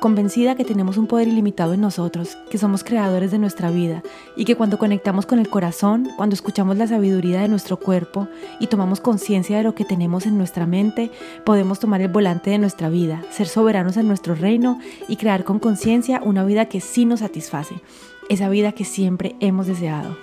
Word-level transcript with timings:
convencida 0.00 0.54
que 0.54 0.64
tenemos 0.64 0.96
un 0.96 1.06
poder 1.06 1.28
ilimitado 1.28 1.74
en 1.74 1.80
nosotros, 1.80 2.36
que 2.50 2.58
somos 2.58 2.84
creadores 2.84 3.30
de 3.30 3.38
nuestra 3.38 3.70
vida 3.70 4.02
y 4.36 4.44
que 4.44 4.54
cuando 4.56 4.78
conectamos 4.78 5.26
con 5.26 5.38
el 5.38 5.48
corazón, 5.48 6.08
cuando 6.16 6.34
escuchamos 6.34 6.76
la 6.76 6.86
sabiduría 6.86 7.40
de 7.40 7.48
nuestro 7.48 7.78
cuerpo 7.78 8.28
y 8.60 8.66
tomamos 8.66 9.00
conciencia 9.00 9.56
de 9.56 9.62
lo 9.62 9.74
que 9.74 9.84
tenemos 9.84 10.26
en 10.26 10.36
nuestra 10.36 10.66
mente, 10.66 11.10
podemos 11.44 11.80
tomar 11.80 12.00
el 12.00 12.08
volante 12.08 12.50
de 12.50 12.58
nuestra 12.58 12.88
vida, 12.88 13.22
ser 13.30 13.48
soberanos 13.48 13.96
en 13.96 14.08
nuestro 14.08 14.34
reino 14.34 14.78
y 15.08 15.16
crear 15.16 15.44
con 15.44 15.58
conciencia 15.58 16.20
una 16.22 16.44
vida 16.44 16.66
que 16.66 16.80
sí 16.80 17.04
nos 17.04 17.20
satisface, 17.20 17.80
esa 18.28 18.48
vida 18.48 18.72
que 18.72 18.84
siempre 18.84 19.36
hemos 19.40 19.66
deseado. 19.66 20.16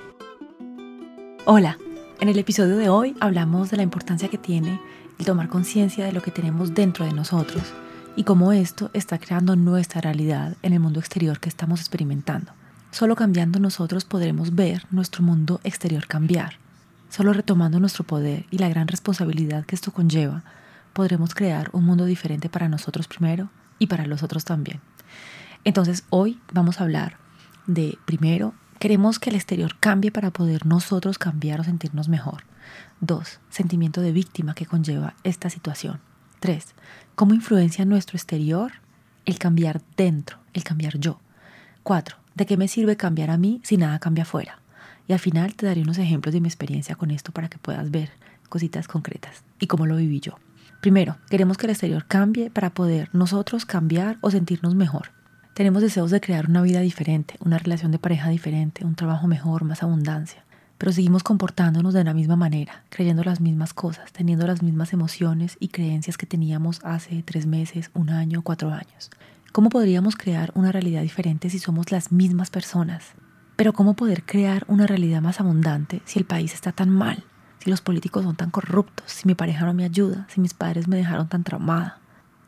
Hola, 1.45 1.77
en 2.19 2.29
el 2.29 2.37
episodio 2.37 2.77
de 2.77 2.89
hoy 2.89 3.15
hablamos 3.19 3.71
de 3.71 3.77
la 3.77 3.83
importancia 3.83 4.29
que 4.29 4.37
tiene 4.37 4.79
el 5.19 5.25
tomar 5.25 5.49
conciencia 5.49 6.05
de 6.05 6.13
lo 6.13 6.21
que 6.21 6.31
tenemos 6.31 6.73
dentro 6.73 7.05
de 7.05 7.11
nosotros 7.11 7.73
y 8.15 8.23
cómo 8.23 8.51
esto 8.51 8.91
está 8.93 9.17
creando 9.17 9.55
nuestra 9.55 10.01
realidad 10.01 10.55
en 10.61 10.73
el 10.73 10.79
mundo 10.79 10.99
exterior 10.99 11.39
que 11.39 11.49
estamos 11.49 11.79
experimentando. 11.79 12.51
Solo 12.91 13.15
cambiando 13.15 13.59
nosotros 13.59 14.05
podremos 14.05 14.53
ver 14.53 14.85
nuestro 14.91 15.23
mundo 15.23 15.59
exterior 15.63 16.05
cambiar. 16.05 16.57
Solo 17.09 17.33
retomando 17.33 17.79
nuestro 17.79 18.03
poder 18.03 18.45
y 18.51 18.59
la 18.59 18.69
gran 18.69 18.87
responsabilidad 18.87 19.65
que 19.65 19.75
esto 19.75 19.91
conlleva, 19.91 20.43
podremos 20.93 21.33
crear 21.33 21.69
un 21.73 21.85
mundo 21.85 22.05
diferente 22.05 22.49
para 22.49 22.69
nosotros 22.69 23.07
primero 23.07 23.49
y 23.79 23.87
para 23.87 24.05
los 24.05 24.21
otros 24.21 24.45
también. 24.45 24.79
Entonces 25.63 26.03
hoy 26.09 26.39
vamos 26.51 26.79
a 26.79 26.83
hablar 26.83 27.17
de, 27.65 27.97
primero, 28.05 28.53
queremos 28.77 29.17
que 29.17 29.31
el 29.31 29.35
exterior 29.35 29.75
cambie 29.79 30.11
para 30.11 30.31
poder 30.31 30.65
nosotros 30.67 31.17
cambiar 31.17 31.61
o 31.61 31.63
sentirnos 31.63 32.09
mejor. 32.09 32.43
Dos, 33.01 33.39
sentimiento 33.49 34.01
de 34.01 34.11
víctima 34.11 34.53
que 34.53 34.67
conlleva 34.67 35.15
esta 35.23 35.49
situación. 35.49 35.99
Tres, 36.43 36.75
¿Cómo 37.15 37.33
influencia 37.33 37.85
nuestro 37.85 38.17
exterior 38.17 38.73
el 39.23 39.39
cambiar 39.39 39.81
dentro, 39.95 40.39
el 40.51 40.65
cambiar 40.65 40.97
yo? 40.97 41.21
Cuatro, 41.83 42.17
¿De 42.35 42.45
qué 42.45 42.57
me 42.57 42.67
sirve 42.67 42.97
cambiar 42.97 43.29
a 43.29 43.37
mí 43.37 43.61
si 43.63 43.77
nada 43.77 43.97
cambia 43.99 44.23
afuera? 44.23 44.59
Y 45.07 45.13
al 45.13 45.19
final 45.19 45.55
te 45.55 45.65
daré 45.65 45.83
unos 45.83 45.99
ejemplos 45.99 46.33
de 46.33 46.41
mi 46.41 46.49
experiencia 46.49 46.95
con 46.95 47.11
esto 47.11 47.31
para 47.31 47.47
que 47.47 47.59
puedas 47.59 47.89
ver 47.91 48.09
cositas 48.49 48.89
concretas 48.89 49.45
y 49.57 49.67
cómo 49.67 49.85
lo 49.85 49.95
viví 49.95 50.19
yo. 50.19 50.37
Primero, 50.81 51.15
queremos 51.29 51.57
que 51.57 51.67
el 51.67 51.69
exterior 51.69 52.07
cambie 52.09 52.51
para 52.51 52.73
poder 52.73 53.09
nosotros 53.13 53.65
cambiar 53.65 54.17
o 54.19 54.29
sentirnos 54.29 54.75
mejor. 54.75 55.13
Tenemos 55.53 55.81
deseos 55.81 56.11
de 56.11 56.19
crear 56.19 56.49
una 56.49 56.61
vida 56.61 56.81
diferente, 56.81 57.35
una 57.39 57.57
relación 57.57 57.93
de 57.93 57.99
pareja 57.99 58.27
diferente, 58.27 58.83
un 58.83 58.95
trabajo 58.95 59.27
mejor, 59.27 59.63
más 59.63 59.81
abundancia 59.81 60.42
pero 60.83 60.91
seguimos 60.91 61.23
comportándonos 61.23 61.93
de 61.93 62.03
la 62.03 62.13
misma 62.13 62.35
manera, 62.35 62.83
creyendo 62.89 63.23
las 63.23 63.39
mismas 63.39 63.73
cosas, 63.73 64.11
teniendo 64.11 64.45
las 64.45 64.61
mismas 64.61 64.91
emociones 64.91 65.55
y 65.61 65.69
creencias 65.69 66.17
que 66.17 66.25
teníamos 66.25 66.81
hace 66.83 67.23
tres 67.23 67.45
meses, 67.45 67.89
un 67.93 68.09
año, 68.09 68.41
cuatro 68.41 68.69
años. 68.69 69.09
¿Cómo 69.53 69.69
podríamos 69.69 70.17
crear 70.17 70.51
una 70.55 70.73
realidad 70.73 71.01
diferente 71.01 71.49
si 71.49 71.57
somos 71.57 71.93
las 71.93 72.11
mismas 72.11 72.49
personas? 72.49 73.13
Pero 73.55 73.71
¿cómo 73.71 73.93
poder 73.93 74.23
crear 74.25 74.65
una 74.67 74.85
realidad 74.85 75.21
más 75.21 75.39
abundante 75.39 76.01
si 76.03 76.19
el 76.19 76.25
país 76.25 76.53
está 76.53 76.73
tan 76.73 76.89
mal? 76.89 77.23
Si 77.59 77.69
los 77.69 77.79
políticos 77.79 78.25
son 78.25 78.35
tan 78.35 78.51
corruptos, 78.51 79.09
si 79.09 79.25
mi 79.25 79.35
pareja 79.35 79.65
no 79.65 79.73
me 79.73 79.85
ayuda, 79.85 80.27
si 80.27 80.41
mis 80.41 80.53
padres 80.53 80.89
me 80.89 80.97
dejaron 80.97 81.29
tan 81.29 81.45
traumada. 81.45 82.01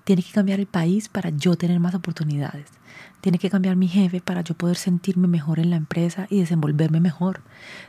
Tiene 0.06 0.22
que 0.22 0.32
cambiar 0.32 0.60
el 0.60 0.68
país 0.68 1.10
para 1.10 1.32
yo 1.32 1.56
tener 1.56 1.80
más 1.80 1.96
oportunidades. 1.96 2.68
Tiene 3.22 3.40
que 3.40 3.50
cambiar 3.50 3.76
mi 3.76 3.88
jefe 3.88 4.22
para 4.22 4.42
yo 4.42 4.54
poder 4.54 4.78
sentirme 4.78 5.28
mejor 5.28 5.58
en 5.58 5.72
la 5.72 5.78
empresa 5.78 6.28
y 6.30 6.40
desenvolverme 6.40 7.00
mejor. 7.00 7.42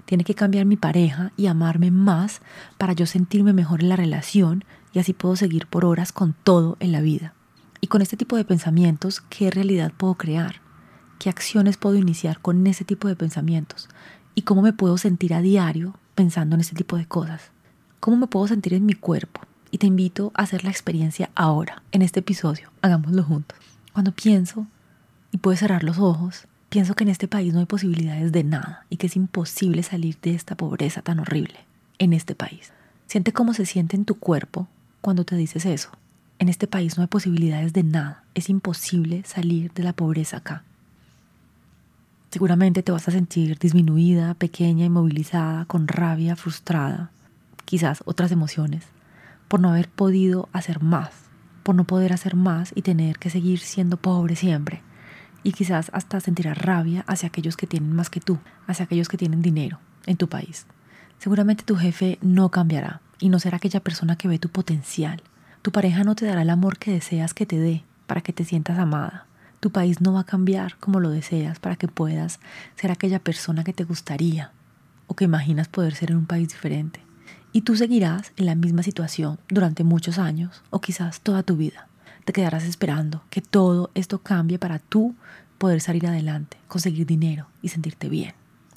Tiene 0.06 0.24
que 0.24 0.34
cambiar 0.34 0.64
mi 0.64 0.78
pareja 0.78 1.32
y 1.36 1.46
amarme 1.46 1.90
más 1.90 2.40
para 2.78 2.94
yo 2.94 3.04
sentirme 3.04 3.52
mejor 3.52 3.82
en 3.82 3.90
la 3.90 3.96
relación 3.96 4.64
y 4.94 4.98
así 4.98 5.12
puedo 5.12 5.36
seguir 5.36 5.66
por 5.66 5.84
horas 5.84 6.10
con 6.10 6.34
todo 6.42 6.78
en 6.80 6.92
la 6.92 7.02
vida. 7.02 7.34
Y 7.82 7.88
con 7.88 8.00
este 8.00 8.16
tipo 8.16 8.36
de 8.36 8.46
pensamientos, 8.46 9.20
¿qué 9.20 9.50
realidad 9.50 9.92
puedo 9.94 10.14
crear? 10.14 10.62
¿Qué 11.18 11.28
acciones 11.28 11.76
puedo 11.76 11.96
iniciar 11.96 12.40
con 12.40 12.66
ese 12.66 12.86
tipo 12.86 13.08
de 13.08 13.16
pensamientos? 13.16 13.90
¿Y 14.34 14.42
cómo 14.42 14.62
me 14.62 14.72
puedo 14.72 14.96
sentir 14.96 15.34
a 15.34 15.42
diario 15.42 15.98
pensando 16.14 16.54
en 16.54 16.62
ese 16.62 16.74
tipo 16.74 16.96
de 16.96 17.04
cosas? 17.04 17.50
¿Cómo 18.00 18.16
me 18.16 18.26
puedo 18.26 18.48
sentir 18.48 18.72
en 18.72 18.86
mi 18.86 18.94
cuerpo? 18.94 19.42
Y 19.70 19.78
te 19.78 19.86
invito 19.86 20.32
a 20.34 20.42
hacer 20.42 20.64
la 20.64 20.70
experiencia 20.70 21.30
ahora, 21.34 21.82
en 21.92 22.02
este 22.02 22.20
episodio. 22.20 22.70
Hagámoslo 22.82 23.22
juntos. 23.22 23.58
Cuando 23.92 24.12
pienso 24.12 24.66
y 25.32 25.38
puedes 25.38 25.60
cerrar 25.60 25.82
los 25.82 25.98
ojos, 25.98 26.46
pienso 26.68 26.94
que 26.94 27.04
en 27.04 27.10
este 27.10 27.28
país 27.28 27.52
no 27.52 27.60
hay 27.60 27.66
posibilidades 27.66 28.32
de 28.32 28.44
nada 28.44 28.84
y 28.90 28.96
que 28.96 29.06
es 29.06 29.16
imposible 29.16 29.82
salir 29.82 30.18
de 30.22 30.34
esta 30.34 30.54
pobreza 30.54 31.02
tan 31.02 31.18
horrible 31.20 31.56
en 31.98 32.12
este 32.12 32.34
país. 32.34 32.72
Siente 33.06 33.32
cómo 33.32 33.54
se 33.54 33.66
siente 33.66 33.96
en 33.96 34.04
tu 34.04 34.16
cuerpo 34.16 34.68
cuando 35.00 35.24
te 35.24 35.36
dices 35.36 35.66
eso. 35.66 35.90
En 36.38 36.48
este 36.48 36.66
país 36.66 36.96
no 36.96 37.02
hay 37.02 37.06
posibilidades 37.06 37.72
de 37.72 37.82
nada. 37.82 38.24
Es 38.34 38.50
imposible 38.50 39.22
salir 39.24 39.72
de 39.72 39.82
la 39.82 39.92
pobreza 39.92 40.38
acá. 40.38 40.64
Seguramente 42.30 42.82
te 42.82 42.92
vas 42.92 43.08
a 43.08 43.12
sentir 43.12 43.58
disminuida, 43.58 44.34
pequeña, 44.34 44.84
inmovilizada, 44.84 45.64
con 45.64 45.88
rabia, 45.88 46.36
frustrada, 46.36 47.10
quizás 47.64 48.02
otras 48.04 48.32
emociones, 48.32 48.84
por 49.48 49.60
no 49.60 49.70
haber 49.70 49.88
podido 49.88 50.48
hacer 50.52 50.82
más, 50.82 51.10
por 51.62 51.74
no 51.74 51.84
poder 51.84 52.12
hacer 52.12 52.36
más 52.36 52.72
y 52.74 52.82
tener 52.82 53.18
que 53.18 53.30
seguir 53.30 53.60
siendo 53.60 53.96
pobre 53.96 54.36
siempre 54.36 54.82
y 55.46 55.52
quizás 55.52 55.92
hasta 55.94 56.18
sentirás 56.18 56.58
rabia 56.58 57.04
hacia 57.06 57.28
aquellos 57.28 57.56
que 57.56 57.68
tienen 57.68 57.92
más 57.92 58.10
que 58.10 58.18
tú, 58.18 58.40
hacia 58.66 58.84
aquellos 58.84 59.08
que 59.08 59.16
tienen 59.16 59.42
dinero 59.42 59.78
en 60.04 60.16
tu 60.16 60.28
país. 60.28 60.66
Seguramente 61.18 61.62
tu 61.62 61.76
jefe 61.76 62.18
no 62.20 62.50
cambiará 62.50 63.00
y 63.20 63.28
no 63.28 63.38
será 63.38 63.58
aquella 63.58 63.78
persona 63.78 64.16
que 64.16 64.26
ve 64.26 64.40
tu 64.40 64.48
potencial. 64.48 65.22
Tu 65.62 65.70
pareja 65.70 66.02
no 66.02 66.16
te 66.16 66.26
dará 66.26 66.42
el 66.42 66.50
amor 66.50 66.78
que 66.78 66.90
deseas 66.90 67.32
que 67.32 67.46
te 67.46 67.60
dé 67.60 67.84
para 68.08 68.22
que 68.22 68.32
te 68.32 68.44
sientas 68.44 68.76
amada. 68.80 69.26
Tu 69.60 69.70
país 69.70 70.00
no 70.00 70.14
va 70.14 70.22
a 70.22 70.24
cambiar 70.24 70.78
como 70.78 70.98
lo 70.98 71.10
deseas 71.10 71.60
para 71.60 71.76
que 71.76 71.86
puedas 71.86 72.40
ser 72.74 72.90
aquella 72.90 73.20
persona 73.20 73.62
que 73.62 73.72
te 73.72 73.84
gustaría 73.84 74.50
o 75.06 75.14
que 75.14 75.26
imaginas 75.26 75.68
poder 75.68 75.94
ser 75.94 76.10
en 76.10 76.16
un 76.16 76.26
país 76.26 76.48
diferente. 76.48 77.05
Y 77.56 77.62
tú 77.62 77.74
seguirás 77.74 78.32
en 78.36 78.44
la 78.44 78.54
misma 78.54 78.82
situación 78.82 79.38
durante 79.48 79.82
muchos 79.82 80.18
años 80.18 80.62
o 80.68 80.82
quizás 80.82 81.22
toda 81.22 81.42
tu 81.42 81.56
vida 81.56 81.88
te 82.26 82.34
quedarás 82.34 82.64
esperando 82.64 83.22
que 83.30 83.40
todo 83.40 83.90
esto 83.94 84.18
cambie 84.18 84.58
para 84.58 84.78
tú 84.78 85.14
poder 85.56 85.80
salir 85.80 86.06
adelante, 86.06 86.58
conseguir 86.68 87.06
dinero 87.06 87.46
y 87.62 87.68
sentirte 87.68 88.10
bien. 88.10 88.34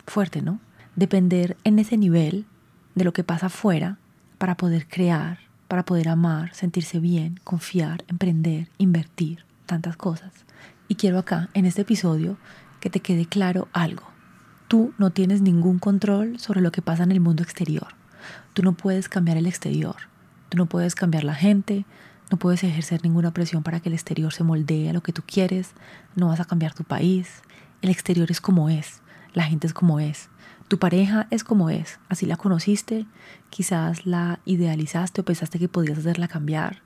Fuerte, 0.07 0.41
¿no? 0.41 0.61
Depender 0.95 1.57
en 1.65 1.77
ese 1.77 1.97
nivel 1.97 2.45
de 2.95 3.03
lo 3.03 3.11
que 3.11 3.25
pasa 3.25 3.47
afuera 3.47 3.97
para 4.37 4.55
poder 4.55 4.87
crear, 4.87 5.39
para 5.67 5.83
poder 5.83 6.07
amar, 6.07 6.55
sentirse 6.55 7.01
bien, 7.01 7.37
confiar, 7.43 8.05
emprender, 8.07 8.69
invertir, 8.77 9.43
tantas 9.65 9.97
cosas. 9.97 10.31
Y 10.87 10.95
quiero 10.95 11.19
acá, 11.19 11.49
en 11.53 11.65
este 11.65 11.81
episodio, 11.81 12.37
que 12.79 12.89
te 12.89 13.01
quede 13.01 13.25
claro 13.25 13.67
algo. 13.73 14.03
Tú 14.69 14.93
no 14.97 15.09
tienes 15.09 15.41
ningún 15.41 15.79
control 15.79 16.39
sobre 16.39 16.61
lo 16.61 16.71
que 16.71 16.81
pasa 16.81 17.03
en 17.03 17.11
el 17.11 17.19
mundo 17.19 17.43
exterior. 17.43 17.98
Tú 18.59 18.65
no 18.65 18.73
puedes 18.73 19.07
cambiar 19.07 19.37
el 19.37 19.45
exterior. 19.45 19.95
Tú 20.49 20.57
no 20.57 20.65
puedes 20.65 20.93
cambiar 20.93 21.23
la 21.23 21.33
gente, 21.33 21.85
no 22.29 22.37
puedes 22.37 22.61
ejercer 22.65 23.01
ninguna 23.05 23.31
presión 23.31 23.63
para 23.63 23.79
que 23.79 23.87
el 23.87 23.93
exterior 23.93 24.33
se 24.33 24.43
moldee 24.43 24.89
a 24.89 24.91
lo 24.91 25.01
que 25.01 25.13
tú 25.13 25.21
quieres. 25.25 25.71
No 26.17 26.27
vas 26.27 26.41
a 26.41 26.43
cambiar 26.43 26.73
tu 26.73 26.83
país. 26.83 27.41
El 27.81 27.89
exterior 27.89 28.29
es 28.29 28.41
como 28.41 28.69
es. 28.69 28.99
La 29.33 29.43
gente 29.43 29.65
es 29.65 29.73
como 29.73 30.01
es. 30.01 30.27
Tu 30.67 30.77
pareja 30.77 31.25
es 31.31 31.45
como 31.45 31.69
es. 31.69 32.01
Así 32.09 32.25
la 32.25 32.35
conociste. 32.35 33.05
Quizás 33.49 34.05
la 34.05 34.41
idealizaste 34.43 35.21
o 35.21 35.23
pensaste 35.23 35.57
que 35.57 35.69
podías 35.69 35.97
hacerla 35.97 36.27
cambiar. 36.27 36.81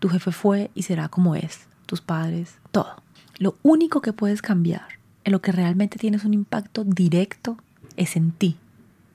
Tu 0.00 0.10
jefe 0.10 0.30
fue 0.30 0.70
y 0.74 0.82
será 0.82 1.08
como 1.08 1.36
es. 1.36 1.68
Tus 1.86 2.02
padres, 2.02 2.58
todo. 2.70 3.02
Lo 3.38 3.56
único 3.62 4.02
que 4.02 4.12
puedes 4.12 4.42
cambiar, 4.42 4.88
en 5.24 5.32
lo 5.32 5.40
que 5.40 5.52
realmente 5.52 5.98
tienes 5.98 6.26
un 6.26 6.34
impacto 6.34 6.84
directo, 6.84 7.56
es 7.96 8.14
en 8.14 8.30
ti. 8.32 8.58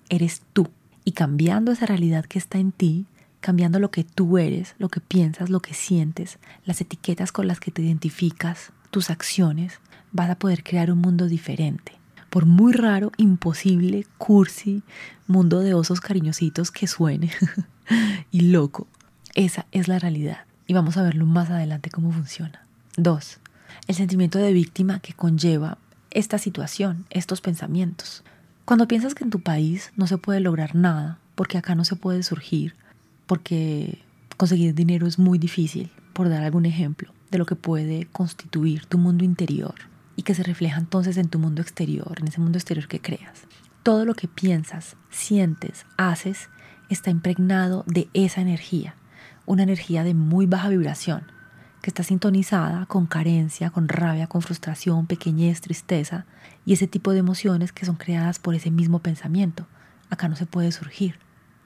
Eres 0.10 0.42
tú. 0.54 0.72
Y 1.10 1.14
cambiando 1.14 1.72
esa 1.72 1.88
realidad 1.88 2.28
que 2.28 2.38
está 2.38 2.60
en 2.60 2.72
ti, 2.72 3.08
cambiando 3.40 3.80
lo 3.80 3.90
que 3.90 4.04
tú 4.04 4.38
eres, 4.38 4.76
lo 4.78 4.90
que 4.90 5.00
piensas, 5.00 5.50
lo 5.50 5.60
que 5.60 5.74
sientes, 5.74 6.38
las 6.66 6.82
etiquetas 6.82 7.32
con 7.32 7.48
las 7.48 7.60
que 7.60 7.72
te 7.72 7.82
identificas, 7.82 8.74
tus 8.92 9.10
acciones, 9.10 9.80
vas 10.12 10.30
a 10.30 10.38
poder 10.38 10.64
crear 10.64 10.92
un 10.92 11.00
mundo 11.00 11.26
diferente. 11.26 11.94
Por 12.30 12.46
muy 12.46 12.74
raro, 12.74 13.12
imposible, 13.18 14.06
cursi, 14.20 14.84
mundo 15.26 15.62
de 15.62 15.74
osos 15.74 16.00
cariñositos 16.00 16.70
que 16.70 16.86
suene 16.86 17.32
y 18.32 18.42
loco, 18.42 18.86
esa 19.34 19.66
es 19.72 19.88
la 19.88 19.98
realidad. 19.98 20.42
Y 20.68 20.74
vamos 20.74 20.96
a 20.98 21.02
verlo 21.02 21.26
más 21.26 21.50
adelante 21.50 21.90
cómo 21.90 22.12
funciona. 22.12 22.68
Dos, 22.98 23.40
el 23.88 23.96
sentimiento 23.96 24.38
de 24.38 24.54
víctima 24.54 25.00
que 25.00 25.14
conlleva 25.16 25.80
esta 26.12 26.38
situación, 26.38 27.08
estos 27.10 27.42
pensamientos. 27.42 28.24
Cuando 28.69 28.88
piensas 28.88 29.16
que 29.16 29.24
en 29.24 29.31
tu 29.31 29.39
país 29.39 29.92
no 29.95 30.06
se 30.06 30.19
puede 30.19 30.42
lograr 30.42 30.75
nada, 30.75 31.18
porque 31.33 31.57
acá 31.57 31.74
no 31.74 31.86
se 31.86 31.95
puede 31.95 32.21
surgir, 32.21 32.75
porque 33.25 33.98
Conseguir 34.39 34.74
dinero 34.74 35.06
es 35.06 35.19
muy 35.19 35.38
difícil, 35.38 35.92
por 36.13 36.30
dar 36.30 36.44
algún 36.44 36.66
ejemplo, 36.66 37.12
de 37.30 37.38
lo 37.38 37.45
que 37.45 37.57
puede 37.57 38.06
constituir 38.06 38.86
tu 38.86 38.98
mundo 38.98 39.25
interior 39.25 39.75
y 40.16 40.21
que 40.21 40.33
se 40.33 40.44
refleja 40.44 40.80
entonces 40.80 41.18
en 41.18 41.27
tu 41.27 41.39
mundo 41.39 41.62
exterior, 41.62 42.16
en 42.21 42.30
ese 42.30 42.39
mundo 42.39 42.57
exterior 42.57 42.88
que 42.88 43.01
creas. 43.01 43.42
Todo 43.83 44.06
lo 44.06 44.13
que 44.13 44.30
piensas, 44.30 44.95
sientes, 45.10 45.86
haces, 45.98 46.50
está 46.88 47.10
impregnado 47.10 47.83
de 47.86 48.07
esa 48.13 48.39
energía, 48.39 48.95
una 49.45 49.63
energía 49.63 50.06
de 50.06 50.13
muy 50.13 50.45
baja 50.45 50.69
vibración, 50.69 51.24
que 51.81 51.89
está 51.89 52.04
sintonizada 52.04 52.86
con 52.86 53.07
carencia, 53.07 53.72
con 53.72 53.89
rabia, 53.89 54.27
con 54.27 54.42
frustración, 54.42 55.06
pequeñez, 55.06 55.60
tristeza 55.60 56.25
y 56.69 56.74
ese 56.74 56.86
tipo 56.86 57.13
de 57.13 57.18
emociones 57.18 57.71
que 57.71 57.88
son 57.88 57.95
creadas 57.95 58.38
por 58.38 58.54
ese 58.54 58.69
mismo 58.69 59.00
pensamiento. 59.00 59.66
Acá 60.12 60.27
no 60.27 60.36
se 60.36 60.45
puede 60.45 60.71
surgir. 60.71 61.16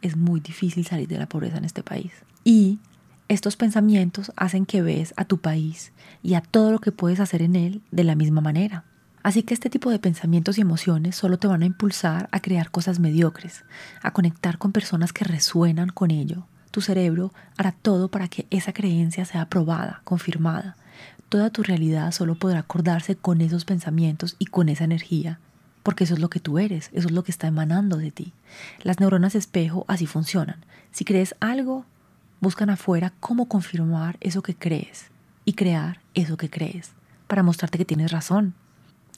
Es 0.02 0.16
muy 0.16 0.40
difícil 0.40 0.86
salir 0.86 1.10
de 1.10 1.18
la 1.18 1.28
pobreza 1.28 1.58
en 1.58 1.66
este 1.66 1.84
país. 1.84 2.14
Y 2.46 2.80
estos 3.28 3.58
pensamientos 3.58 4.32
hacen 4.38 4.66
que 4.66 4.82
ves 4.82 5.14
a 5.18 5.26
tu 5.26 5.40
país 5.40 5.92
y 6.22 6.36
a 6.36 6.42
todo 6.42 6.72
lo 6.72 6.80
que 6.80 6.94
puedes 6.94 7.20
hacer 7.20 7.42
en 7.42 7.58
él 7.58 7.82
de 7.92 8.06
la 8.06 8.16
misma 8.16 8.40
manera. 8.40 8.86
Así 9.24 9.44
que 9.44 9.54
este 9.54 9.70
tipo 9.70 9.92
de 9.92 10.00
pensamientos 10.00 10.58
y 10.58 10.62
emociones 10.62 11.18
solo 11.18 11.38
te 11.38 11.48
van 11.48 11.64
a 11.64 11.66
impulsar 11.66 12.30
a 12.32 12.40
crear 12.40 12.72
cosas 12.72 13.00
mediocres, 13.00 13.66
a 14.04 14.14
conectar 14.14 14.58
con 14.58 14.72
personas 14.72 15.12
que 15.12 15.26
resuenan 15.26 15.90
con 15.90 16.12
ello. 16.12 16.48
Tu 16.72 16.80
cerebro 16.80 17.34
hará 17.58 17.74
todo 17.74 18.08
para 18.08 18.30
que 18.30 18.48
esa 18.52 18.72
creencia 18.72 19.26
sea 19.26 19.42
aprobada, 19.42 20.00
confirmada. 20.06 20.78
Toda 21.34 21.50
tu 21.50 21.64
realidad 21.64 22.12
solo 22.12 22.36
podrá 22.36 22.60
acordarse 22.60 23.16
con 23.16 23.42
esos 23.42 23.66
pensamientos 23.66 24.36
y 24.38 24.46
con 24.46 24.70
esa 24.70 24.84
energía, 24.84 25.40
porque 25.82 26.04
eso 26.04 26.14
es 26.14 26.20
lo 26.20 26.30
que 26.30 26.40
tú 26.40 26.60
eres, 26.60 26.92
eso 26.94 27.08
es 27.08 27.12
lo 27.12 27.24
que 27.24 27.32
está 27.32 27.48
emanando 27.48 27.98
de 27.98 28.12
ti. 28.12 28.34
Las 28.84 29.00
neuronas 29.00 29.34
espejo 29.34 29.84
así 29.88 30.06
funcionan. 30.06 30.64
Si 30.92 31.06
crees 31.06 31.34
algo, 31.40 31.88
buscan 32.40 32.70
afuera 32.70 33.14
cómo 33.20 33.48
confirmar 33.48 34.18
eso 34.22 34.44
que 34.44 34.54
crees 34.54 35.06
y 35.44 35.54
crear 35.54 36.02
eso 36.14 36.38
que 36.38 36.52
crees, 36.52 36.92
para 37.26 37.42
mostrarte 37.42 37.80
que 37.80 37.86
tienes 37.86 38.12
razón, 38.12 38.54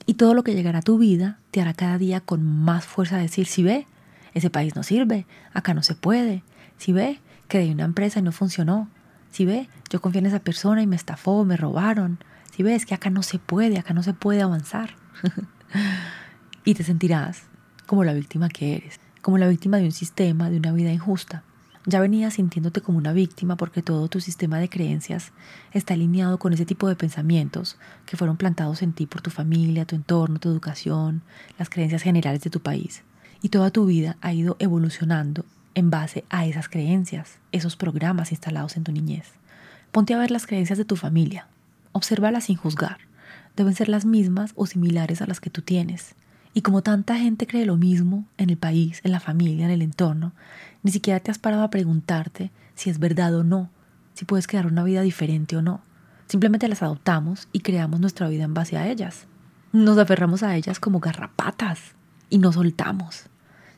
y 0.05 0.13
todo 0.13 0.33
lo 0.33 0.45
que 0.45 0.55
llegará 0.55 0.79
a 0.79 0.83
tu 0.83 0.97
vida 0.97 1.39
te 1.51 1.59
hará 1.59 1.73
cada 1.73 1.97
día 1.97 2.21
con 2.21 2.45
más 2.45 2.85
fuerza 2.85 3.17
decir, 3.17 3.45
si 3.45 3.61
ve, 3.61 3.87
ese 4.33 4.49
país 4.49 4.73
no 4.73 4.83
sirve, 4.83 5.27
acá 5.53 5.73
no 5.73 5.83
se 5.83 5.95
puede, 5.95 6.43
si 6.77 6.93
ve, 6.93 7.19
creé 7.49 7.73
una 7.73 7.83
empresa 7.83 8.19
y 8.19 8.21
no 8.21 8.31
funcionó, 8.31 8.87
si 9.35 9.43
ve, 9.43 9.67
yo 9.89 9.99
confié 9.99 10.19
en 10.19 10.27
esa 10.27 10.39
persona 10.39 10.81
y 10.81 10.87
me 10.87 10.95
estafó, 10.95 11.43
me 11.43 11.57
robaron, 11.57 12.19
si 12.55 12.63
ves 12.63 12.85
que 12.85 12.95
acá 12.95 13.09
no 13.09 13.21
se 13.21 13.37
puede, 13.37 13.77
acá 13.77 13.93
no 13.93 14.01
se 14.01 14.13
puede 14.13 14.41
avanzar. 14.41 14.91
y 16.63 16.73
te 16.73 16.85
sentirás 16.85 17.43
como 17.85 18.05
la 18.05 18.13
víctima 18.13 18.47
que 18.47 18.77
eres, 18.77 19.01
como 19.21 19.37
la 19.37 19.49
víctima 19.49 19.75
de 19.75 19.83
un 19.83 19.91
sistema, 19.91 20.49
de 20.49 20.55
una 20.55 20.71
vida 20.71 20.89
injusta. 20.93 21.43
Ya 21.85 21.99
venías 21.99 22.35
sintiéndote 22.35 22.79
como 22.79 22.97
una 22.97 23.11
víctima 23.11 23.57
porque 23.57 23.81
todo 23.81 24.07
tu 24.07 24.21
sistema 24.21 24.57
de 24.57 24.69
creencias 24.69 25.33
está 25.73 25.95
alineado 25.95 26.39
con 26.39 26.53
ese 26.53 26.65
tipo 26.65 26.87
de 26.87 26.95
pensamientos 26.95 27.77
que 28.05 28.15
fueron 28.15 28.37
plantados 28.37 28.81
en 28.83 28.93
ti 28.93 29.05
por 29.05 29.21
tu 29.21 29.31
familia, 29.31 29.83
tu 29.83 29.97
entorno, 29.97 30.39
tu 30.39 30.47
educación, 30.47 31.23
las 31.59 31.69
creencias 31.69 32.03
generales 32.03 32.41
de 32.41 32.51
tu 32.51 32.61
país. 32.61 33.03
Y 33.41 33.49
toda 33.49 33.69
tu 33.69 33.85
vida 33.85 34.15
ha 34.21 34.31
ido 34.31 34.55
evolucionando 34.59 35.43
en 35.75 35.89
base 35.89 36.25
a 36.29 36.45
esas 36.45 36.69
creencias, 36.69 37.37
esos 37.51 37.75
programas 37.75 38.31
instalados 38.31 38.77
en 38.77 38.83
tu 38.83 38.91
niñez. 38.91 39.33
Ponte 39.91 40.13
a 40.13 40.17
ver 40.17 40.31
las 40.31 40.47
creencias 40.47 40.77
de 40.77 40.85
tu 40.85 40.95
familia. 40.95 41.47
Obsérvalas 41.91 42.45
sin 42.45 42.57
juzgar. 42.57 42.97
Deben 43.55 43.75
ser 43.75 43.87
las 43.87 44.05
mismas 44.05 44.51
o 44.55 44.65
similares 44.65 45.21
a 45.21 45.27
las 45.27 45.39
que 45.39 45.49
tú 45.49 45.61
tienes. 45.61 46.15
Y 46.53 46.61
como 46.61 46.81
tanta 46.81 47.17
gente 47.17 47.47
cree 47.47 47.65
lo 47.65 47.77
mismo 47.77 48.25
en 48.37 48.49
el 48.49 48.57
país, 48.57 49.01
en 49.03 49.11
la 49.11 49.19
familia, 49.19 49.65
en 49.65 49.71
el 49.71 49.81
entorno, 49.81 50.33
ni 50.83 50.91
siquiera 50.91 51.19
te 51.19 51.31
has 51.31 51.37
parado 51.37 51.63
a 51.63 51.69
preguntarte 51.69 52.51
si 52.75 52.89
es 52.89 52.99
verdad 52.99 53.35
o 53.35 53.43
no, 53.43 53.69
si 54.13 54.25
puedes 54.25 54.47
crear 54.47 54.65
una 54.65 54.83
vida 54.83 55.01
diferente 55.01 55.57
o 55.57 55.61
no. 55.61 55.81
Simplemente 56.27 56.67
las 56.67 56.81
adoptamos 56.81 57.47
y 57.51 57.59
creamos 57.59 57.99
nuestra 57.99 58.27
vida 58.29 58.45
en 58.45 58.53
base 58.53 58.77
a 58.77 58.89
ellas. 58.89 59.27
Nos 59.73 59.97
aferramos 59.97 60.43
a 60.43 60.55
ellas 60.55 60.79
como 60.79 60.99
garrapatas 60.99 61.79
y 62.29 62.37
nos 62.37 62.55
soltamos, 62.55 63.25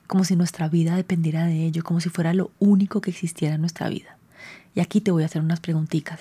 como 0.07 0.23
si 0.23 0.35
nuestra 0.35 0.69
vida 0.69 0.95
dependiera 0.95 1.45
de 1.45 1.65
ello, 1.65 1.83
como 1.83 1.99
si 1.99 2.09
fuera 2.09 2.33
lo 2.33 2.51
único 2.59 3.01
que 3.01 3.11
existiera 3.11 3.55
en 3.55 3.61
nuestra 3.61 3.89
vida. 3.89 4.17
Y 4.73 4.79
aquí 4.79 5.01
te 5.01 5.11
voy 5.11 5.23
a 5.23 5.27
hacer 5.27 5.41
unas 5.41 5.59
preguntitas. 5.59 6.19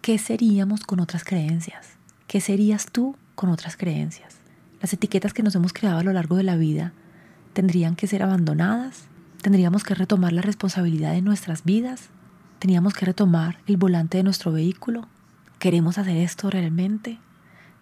¿Qué 0.00 0.18
seríamos 0.18 0.80
con 0.80 1.00
otras 1.00 1.24
creencias? 1.24 1.90
¿Qué 2.26 2.40
serías 2.40 2.86
tú 2.90 3.16
con 3.34 3.50
otras 3.50 3.76
creencias? 3.76 4.36
Las 4.80 4.92
etiquetas 4.92 5.32
que 5.32 5.42
nos 5.42 5.54
hemos 5.54 5.72
creado 5.72 5.98
a 5.98 6.02
lo 6.02 6.12
largo 6.12 6.36
de 6.36 6.42
la 6.42 6.56
vida 6.56 6.92
tendrían 7.52 7.96
que 7.96 8.06
ser 8.06 8.22
abandonadas, 8.22 9.04
tendríamos 9.42 9.84
que 9.84 9.94
retomar 9.94 10.32
la 10.32 10.42
responsabilidad 10.42 11.12
de 11.12 11.22
nuestras 11.22 11.64
vidas, 11.64 12.10
teníamos 12.58 12.94
que 12.94 13.06
retomar 13.06 13.58
el 13.66 13.76
volante 13.76 14.18
de 14.18 14.24
nuestro 14.24 14.52
vehículo. 14.52 15.08
¿Queremos 15.58 15.98
hacer 15.98 16.16
esto 16.16 16.50
realmente? 16.50 17.18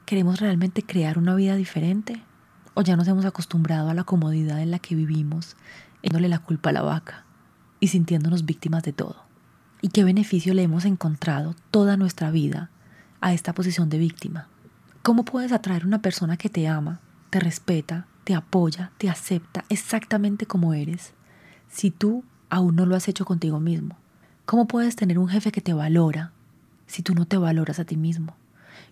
¿Queremos 0.06 0.40
realmente 0.40 0.82
crear 0.82 1.18
una 1.18 1.34
vida 1.34 1.56
diferente? 1.56 2.22
¿O 2.76 2.82
ya 2.82 2.96
nos 2.96 3.06
hemos 3.06 3.24
acostumbrado 3.24 3.88
a 3.88 3.94
la 3.94 4.02
comodidad 4.02 4.60
en 4.60 4.72
la 4.72 4.80
que 4.80 4.96
vivimos, 4.96 5.56
dándole 6.02 6.28
la 6.28 6.40
culpa 6.40 6.70
a 6.70 6.72
la 6.72 6.82
vaca 6.82 7.24
y 7.78 7.86
sintiéndonos 7.88 8.44
víctimas 8.44 8.82
de 8.82 8.92
todo? 8.92 9.22
¿Y 9.80 9.90
qué 9.90 10.02
beneficio 10.02 10.54
le 10.54 10.64
hemos 10.64 10.84
encontrado 10.84 11.54
toda 11.70 11.96
nuestra 11.96 12.32
vida 12.32 12.70
a 13.20 13.32
esta 13.32 13.52
posición 13.54 13.90
de 13.90 13.98
víctima? 13.98 14.48
¿Cómo 15.02 15.24
puedes 15.24 15.52
atraer 15.52 15.86
una 15.86 16.02
persona 16.02 16.36
que 16.36 16.48
te 16.48 16.66
ama, 16.66 17.00
te 17.30 17.38
respeta, 17.38 18.08
te 18.24 18.34
apoya, 18.34 18.90
te 18.98 19.08
acepta 19.08 19.64
exactamente 19.68 20.46
como 20.46 20.74
eres, 20.74 21.12
si 21.68 21.92
tú 21.92 22.24
aún 22.50 22.74
no 22.74 22.86
lo 22.86 22.96
has 22.96 23.06
hecho 23.06 23.24
contigo 23.24 23.60
mismo? 23.60 23.96
¿Cómo 24.46 24.66
puedes 24.66 24.96
tener 24.96 25.20
un 25.20 25.28
jefe 25.28 25.52
que 25.52 25.60
te 25.60 25.74
valora 25.74 26.32
si 26.88 27.02
tú 27.02 27.14
no 27.14 27.24
te 27.24 27.36
valoras 27.36 27.78
a 27.78 27.84
ti 27.84 27.96
mismo? 27.96 28.36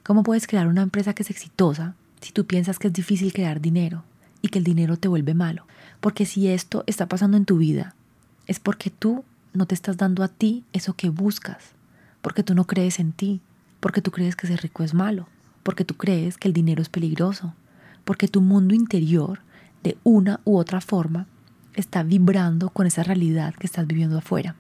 ¿Cómo 0.05 0.23
puedes 0.23 0.47
crear 0.47 0.69
una 0.69 0.83
empresa 0.83 1.15
que 1.15 1.25
es 1.25 1.31
exitosa 1.31 1.97
si 2.23 2.33
tú 2.33 2.47
piensas 2.47 2.79
que 2.79 2.89
es 2.89 2.93
difícil 2.93 3.33
crear 3.33 3.61
dinero 3.61 4.05
y 4.41 4.49
que 4.49 4.59
el 4.59 4.65
dinero 4.65 4.97
te 4.97 5.09
vuelve 5.09 5.35
malo? 5.35 5.67
Porque 6.01 6.25
si 6.25 6.49
esto 6.49 6.85
está 6.87 7.07
pasando 7.07 7.37
en 7.37 7.45
tu 7.45 7.59
vida, 7.59 7.95
es 8.47 8.59
porque 8.61 8.91
tú 8.91 9.25
no 9.53 9.67
te 9.67 9.75
estás 9.75 9.97
dando 9.97 10.23
a 10.23 10.29
ti 10.29 10.65
eso 10.73 10.95
que 10.95 11.11
buscas, 11.11 11.73
porque 12.23 12.43
tú 12.43 12.55
no 12.55 12.65
crees 12.65 12.99
en 12.99 13.13
ti, 13.13 13.41
porque 13.81 14.01
tú 14.01 14.11
crees 14.11 14.37
que 14.37 14.47
ser 14.47 14.63
rico 14.63 14.83
es 14.83 14.95
malo, 14.95 15.29
porque 15.63 15.85
tú 15.85 15.95
crees 15.97 16.39
que 16.39 16.49
el 16.49 16.55
dinero 16.55 16.81
es 16.81 16.89
peligroso, 16.89 17.55
porque 18.05 18.29
tu 18.29 18.41
mundo 18.41 18.75
interior, 18.75 19.41
de 19.83 19.99
una 20.05 20.41
u 20.45 20.57
otra 20.57 20.81
forma, 20.81 21.27
está 21.75 22.03
vibrando 22.03 22.71
con 22.71 22.87
esa 22.87 23.03
realidad 23.03 23.55
que 23.55 23.67
estás 23.67 23.87
viviendo 23.87 24.19
afuera. 24.19 24.55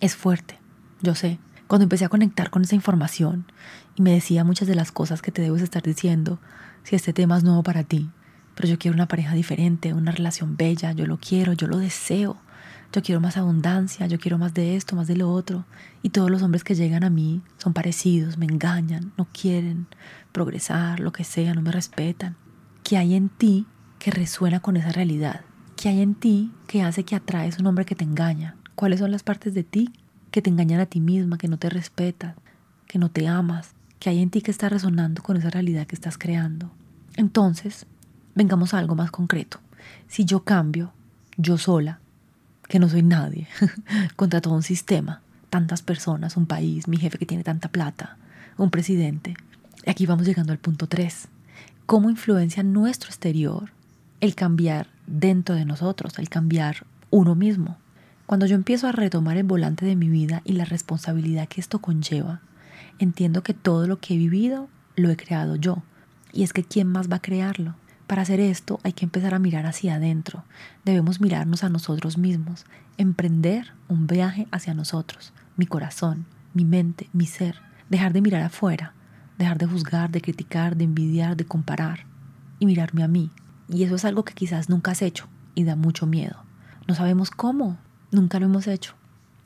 Es 0.00 0.16
fuerte, 0.16 0.58
yo 1.02 1.14
sé. 1.14 1.38
Cuando 1.66 1.84
empecé 1.84 2.04
a 2.04 2.08
conectar 2.08 2.50
con 2.50 2.62
esa 2.62 2.74
información 2.74 3.44
y 3.94 4.02
me 4.02 4.12
decía 4.12 4.44
muchas 4.44 4.68
de 4.68 4.74
las 4.74 4.90
cosas 4.90 5.20
que 5.20 5.32
te 5.32 5.42
debes 5.42 5.62
estar 5.62 5.82
diciendo, 5.82 6.38
si 6.84 6.96
este 6.96 7.12
tema 7.12 7.36
es 7.36 7.44
nuevo 7.44 7.62
para 7.62 7.84
ti, 7.84 8.10
pero 8.54 8.68
yo 8.68 8.78
quiero 8.78 8.94
una 8.94 9.06
pareja 9.06 9.34
diferente, 9.34 9.92
una 9.92 10.10
relación 10.10 10.56
bella, 10.56 10.92
yo 10.92 11.06
lo 11.06 11.18
quiero, 11.18 11.52
yo 11.52 11.68
lo 11.68 11.78
deseo, 11.78 12.36
yo 12.92 13.02
quiero 13.02 13.20
más 13.20 13.36
abundancia, 13.36 14.06
yo 14.06 14.18
quiero 14.18 14.38
más 14.38 14.54
de 14.54 14.76
esto, 14.76 14.96
más 14.96 15.06
de 15.06 15.16
lo 15.16 15.30
otro, 15.30 15.64
y 16.02 16.10
todos 16.10 16.30
los 16.30 16.42
hombres 16.42 16.64
que 16.64 16.74
llegan 16.74 17.04
a 17.04 17.10
mí 17.10 17.42
son 17.58 17.72
parecidos, 17.72 18.38
me 18.38 18.46
engañan, 18.46 19.12
no 19.16 19.26
quieren 19.26 19.86
progresar, 20.32 20.98
lo 21.00 21.12
que 21.12 21.24
sea, 21.24 21.54
no 21.54 21.62
me 21.62 21.70
respetan. 21.70 22.36
¿Qué 22.82 22.96
hay 22.96 23.14
en 23.14 23.28
ti 23.28 23.66
que 23.98 24.10
resuena 24.10 24.60
con 24.60 24.76
esa 24.76 24.90
realidad? 24.90 25.42
¿Qué 25.76 25.90
hay 25.90 26.00
en 26.00 26.14
ti 26.14 26.50
que 26.66 26.82
hace 26.82 27.04
que 27.04 27.14
atraes 27.14 27.58
un 27.58 27.66
hombre 27.66 27.84
que 27.84 27.94
te 27.94 28.04
engaña? 28.04 28.56
¿Cuáles 28.74 29.00
son 29.00 29.10
las 29.10 29.22
partes 29.22 29.54
de 29.54 29.62
ti 29.62 29.92
que 30.30 30.42
te 30.42 30.50
engañan 30.50 30.80
a 30.80 30.86
ti 30.86 30.98
misma, 30.98 31.38
que 31.38 31.48
no 31.48 31.58
te 31.58 31.70
respetas, 31.70 32.34
que 32.86 32.98
no 32.98 33.10
te 33.10 33.28
amas? 33.28 33.74
¿Qué 33.98 34.10
hay 34.10 34.22
en 34.22 34.30
ti 34.30 34.42
que 34.42 34.50
está 34.50 34.68
resonando 34.68 35.22
con 35.22 35.36
esa 35.36 35.50
realidad 35.50 35.86
que 35.86 35.96
estás 35.96 36.18
creando? 36.18 36.70
Entonces, 37.16 37.86
vengamos 38.34 38.72
a 38.72 38.78
algo 38.78 38.94
más 38.94 39.10
concreto. 39.10 39.58
Si 40.06 40.24
yo 40.24 40.44
cambio, 40.44 40.92
yo 41.36 41.58
sola, 41.58 41.98
que 42.68 42.78
no 42.78 42.88
soy 42.88 43.02
nadie, 43.02 43.48
contra 44.16 44.40
todo 44.40 44.54
un 44.54 44.62
sistema, 44.62 45.22
tantas 45.50 45.82
personas, 45.82 46.36
un 46.36 46.46
país, 46.46 46.86
mi 46.86 46.96
jefe 46.96 47.18
que 47.18 47.26
tiene 47.26 47.42
tanta 47.42 47.68
plata, 47.68 48.16
un 48.56 48.70
presidente. 48.70 49.34
Aquí 49.86 50.06
vamos 50.06 50.26
llegando 50.26 50.52
al 50.52 50.58
punto 50.58 50.86
3. 50.86 51.28
¿Cómo 51.86 52.10
influencia 52.10 52.62
nuestro 52.62 53.08
exterior 53.08 53.70
el 54.20 54.34
cambiar 54.34 54.88
dentro 55.06 55.54
de 55.54 55.64
nosotros, 55.64 56.18
el 56.18 56.28
cambiar 56.28 56.86
uno 57.10 57.34
mismo? 57.34 57.78
Cuando 58.26 58.46
yo 58.46 58.54
empiezo 58.54 58.86
a 58.86 58.92
retomar 58.92 59.38
el 59.38 59.44
volante 59.44 59.86
de 59.86 59.96
mi 59.96 60.08
vida 60.08 60.42
y 60.44 60.52
la 60.52 60.66
responsabilidad 60.66 61.48
que 61.48 61.60
esto 61.60 61.80
conlleva, 61.80 62.42
entiendo 62.98 63.42
que 63.42 63.54
todo 63.54 63.86
lo 63.86 64.00
que 64.00 64.14
he 64.14 64.16
vivido 64.16 64.68
lo 64.96 65.10
he 65.10 65.16
creado 65.16 65.56
yo. 65.56 65.82
Y 66.32 66.42
es 66.42 66.52
que 66.52 66.64
¿quién 66.64 66.88
más 66.88 67.10
va 67.10 67.16
a 67.16 67.22
crearlo? 67.22 67.74
Para 68.06 68.22
hacer 68.22 68.40
esto 68.40 68.80
hay 68.84 68.92
que 68.92 69.04
empezar 69.04 69.34
a 69.34 69.38
mirar 69.38 69.66
hacia 69.66 69.96
adentro. 69.96 70.44
Debemos 70.84 71.20
mirarnos 71.20 71.62
a 71.62 71.68
nosotros 71.68 72.16
mismos, 72.16 72.64
emprender 72.96 73.72
un 73.88 74.06
viaje 74.06 74.48
hacia 74.50 74.74
nosotros, 74.74 75.32
mi 75.56 75.66
corazón, 75.66 76.26
mi 76.54 76.64
mente, 76.64 77.08
mi 77.12 77.26
ser. 77.26 77.56
Dejar 77.90 78.12
de 78.12 78.22
mirar 78.22 78.42
afuera, 78.42 78.94
dejar 79.38 79.58
de 79.58 79.66
juzgar, 79.66 80.10
de 80.10 80.20
criticar, 80.20 80.76
de 80.76 80.84
envidiar, 80.84 81.36
de 81.36 81.44
comparar 81.44 82.06
y 82.58 82.66
mirarme 82.66 83.02
a 83.02 83.08
mí. 83.08 83.30
Y 83.68 83.84
eso 83.84 83.94
es 83.94 84.04
algo 84.04 84.24
que 84.24 84.34
quizás 84.34 84.68
nunca 84.68 84.92
has 84.92 85.02
hecho 85.02 85.28
y 85.54 85.64
da 85.64 85.76
mucho 85.76 86.06
miedo. 86.06 86.42
No 86.86 86.94
sabemos 86.94 87.30
cómo, 87.30 87.78
nunca 88.10 88.40
lo 88.40 88.46
hemos 88.46 88.66
hecho. 88.66 88.94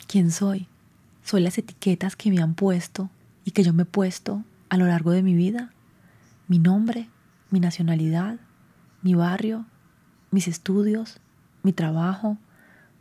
¿Quién 0.06 0.30
soy? 0.30 0.68
¿Soy 1.24 1.40
las 1.40 1.58
etiquetas 1.58 2.16
que 2.16 2.30
me 2.30 2.40
han 2.40 2.54
puesto 2.54 3.10
y 3.44 3.52
que 3.52 3.62
yo 3.62 3.72
me 3.72 3.82
he 3.82 3.86
puesto 3.86 4.44
a 4.68 4.76
lo 4.76 4.86
largo 4.86 5.10
de 5.10 5.22
mi 5.22 5.34
vida? 5.34 5.72
¿Mi 6.48 6.58
nombre? 6.58 7.08
¿Mi 7.50 7.60
nacionalidad? 7.60 8.38
¿Mi 9.02 9.14
barrio? 9.14 9.66
¿Mis 10.30 10.48
estudios? 10.48 11.20
¿Mi 11.62 11.72
trabajo? 11.72 12.38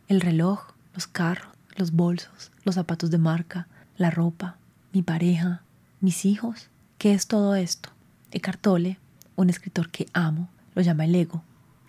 ¿El 0.08 0.20
reloj? 0.20 0.72
¿Los 0.94 1.06
carros? 1.06 1.52
¿Los 1.76 1.92
bolsos? 1.92 2.52
¿Los 2.64 2.74
zapatos 2.74 3.10
de 3.10 3.18
marca? 3.18 3.68
¿La 3.96 4.10
ropa? 4.10 4.56
¿Mi 4.92 5.02
pareja? 5.02 5.62
¿Mis 6.00 6.24
hijos? 6.24 6.68
¿Qué 6.98 7.14
es 7.14 7.26
todo 7.26 7.54
esto? 7.54 7.90
Eckhart 8.30 8.60
Tolle, 8.60 8.98
un 9.36 9.50
escritor 9.50 9.90
que 9.90 10.06
amo, 10.12 10.48
lo 10.74 10.82
llama 10.82 11.04
el 11.04 11.14
ego, 11.14 11.42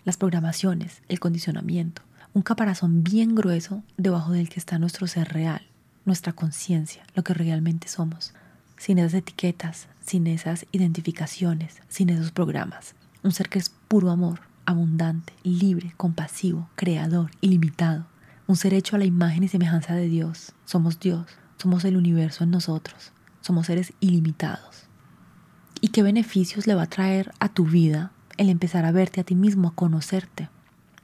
las 0.04 0.16
programaciones, 0.16 1.02
el 1.08 1.20
condicionamiento, 1.20 2.02
un 2.32 2.42
caparazón 2.42 3.02
bien 3.02 3.34
grueso 3.34 3.82
debajo 3.96 4.32
del 4.32 4.48
que 4.48 4.60
está 4.60 4.78
nuestro 4.78 5.06
ser 5.06 5.28
real, 5.32 5.62
nuestra 6.04 6.32
conciencia, 6.32 7.04
lo 7.14 7.22
que 7.24 7.34
realmente 7.34 7.88
somos, 7.88 8.34
sin 8.76 8.98
esas 8.98 9.14
etiquetas, 9.14 9.88
sin 10.00 10.26
esas 10.26 10.66
identificaciones, 10.72 11.80
sin 11.88 12.10
esos 12.10 12.32
programas. 12.32 12.94
Un 13.22 13.32
ser 13.32 13.48
que 13.48 13.58
es 13.58 13.70
puro 13.88 14.10
amor, 14.10 14.40
abundante, 14.66 15.32
libre, 15.42 15.94
compasivo, 15.96 16.68
creador, 16.74 17.30
ilimitado. 17.40 18.06
Un 18.46 18.56
ser 18.56 18.74
hecho 18.74 18.96
a 18.96 18.98
la 18.98 19.04
imagen 19.04 19.42
y 19.44 19.48
semejanza 19.48 19.94
de 19.94 20.08
Dios. 20.08 20.52
Somos 20.64 21.00
Dios, 21.00 21.26
somos 21.56 21.84
el 21.84 21.96
universo 21.96 22.44
en 22.44 22.50
nosotros, 22.50 23.12
somos 23.40 23.66
seres 23.66 23.92
ilimitados. 24.00 24.86
¿Y 25.80 25.88
qué 25.88 26.02
beneficios 26.02 26.66
le 26.66 26.74
va 26.74 26.82
a 26.82 26.90
traer 26.90 27.32
a 27.40 27.48
tu 27.48 27.64
vida 27.64 28.12
el 28.36 28.48
empezar 28.48 28.84
a 28.84 28.92
verte 28.92 29.20
a 29.20 29.24
ti 29.24 29.34
mismo, 29.34 29.68
a 29.68 29.74
conocerte? 29.74 30.48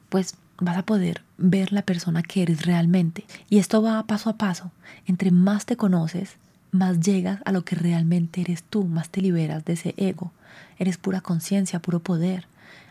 Pues 0.09 0.37
vas 0.59 0.77
a 0.77 0.85
poder 0.85 1.23
ver 1.39 1.73
la 1.73 1.83
persona 1.83 2.23
que 2.23 2.43
eres 2.43 2.67
realmente. 2.67 3.25
Y 3.49 3.59
esto 3.59 3.83
va 3.83 4.07
paso 4.07 4.31
a 4.31 4.37
paso. 4.37 4.71
Entre 5.07 5.31
más 5.31 5.67
te 5.67 5.77
conoces, 5.77 6.37
más 6.73 7.01
llegas 7.01 7.41
a 7.45 7.53
lo 7.53 7.65
que 7.65 7.77
realmente 7.77 8.41
eres 8.41 8.63
tú, 8.63 8.85
más 8.85 9.11
te 9.11 9.21
liberas 9.21 9.65
de 9.65 9.75
ese 9.75 9.95
ego. 9.97 10.33
Eres 10.79 10.99
pura 10.99 11.21
conciencia, 11.21 11.81
puro 11.81 12.01
poder. 12.01 12.47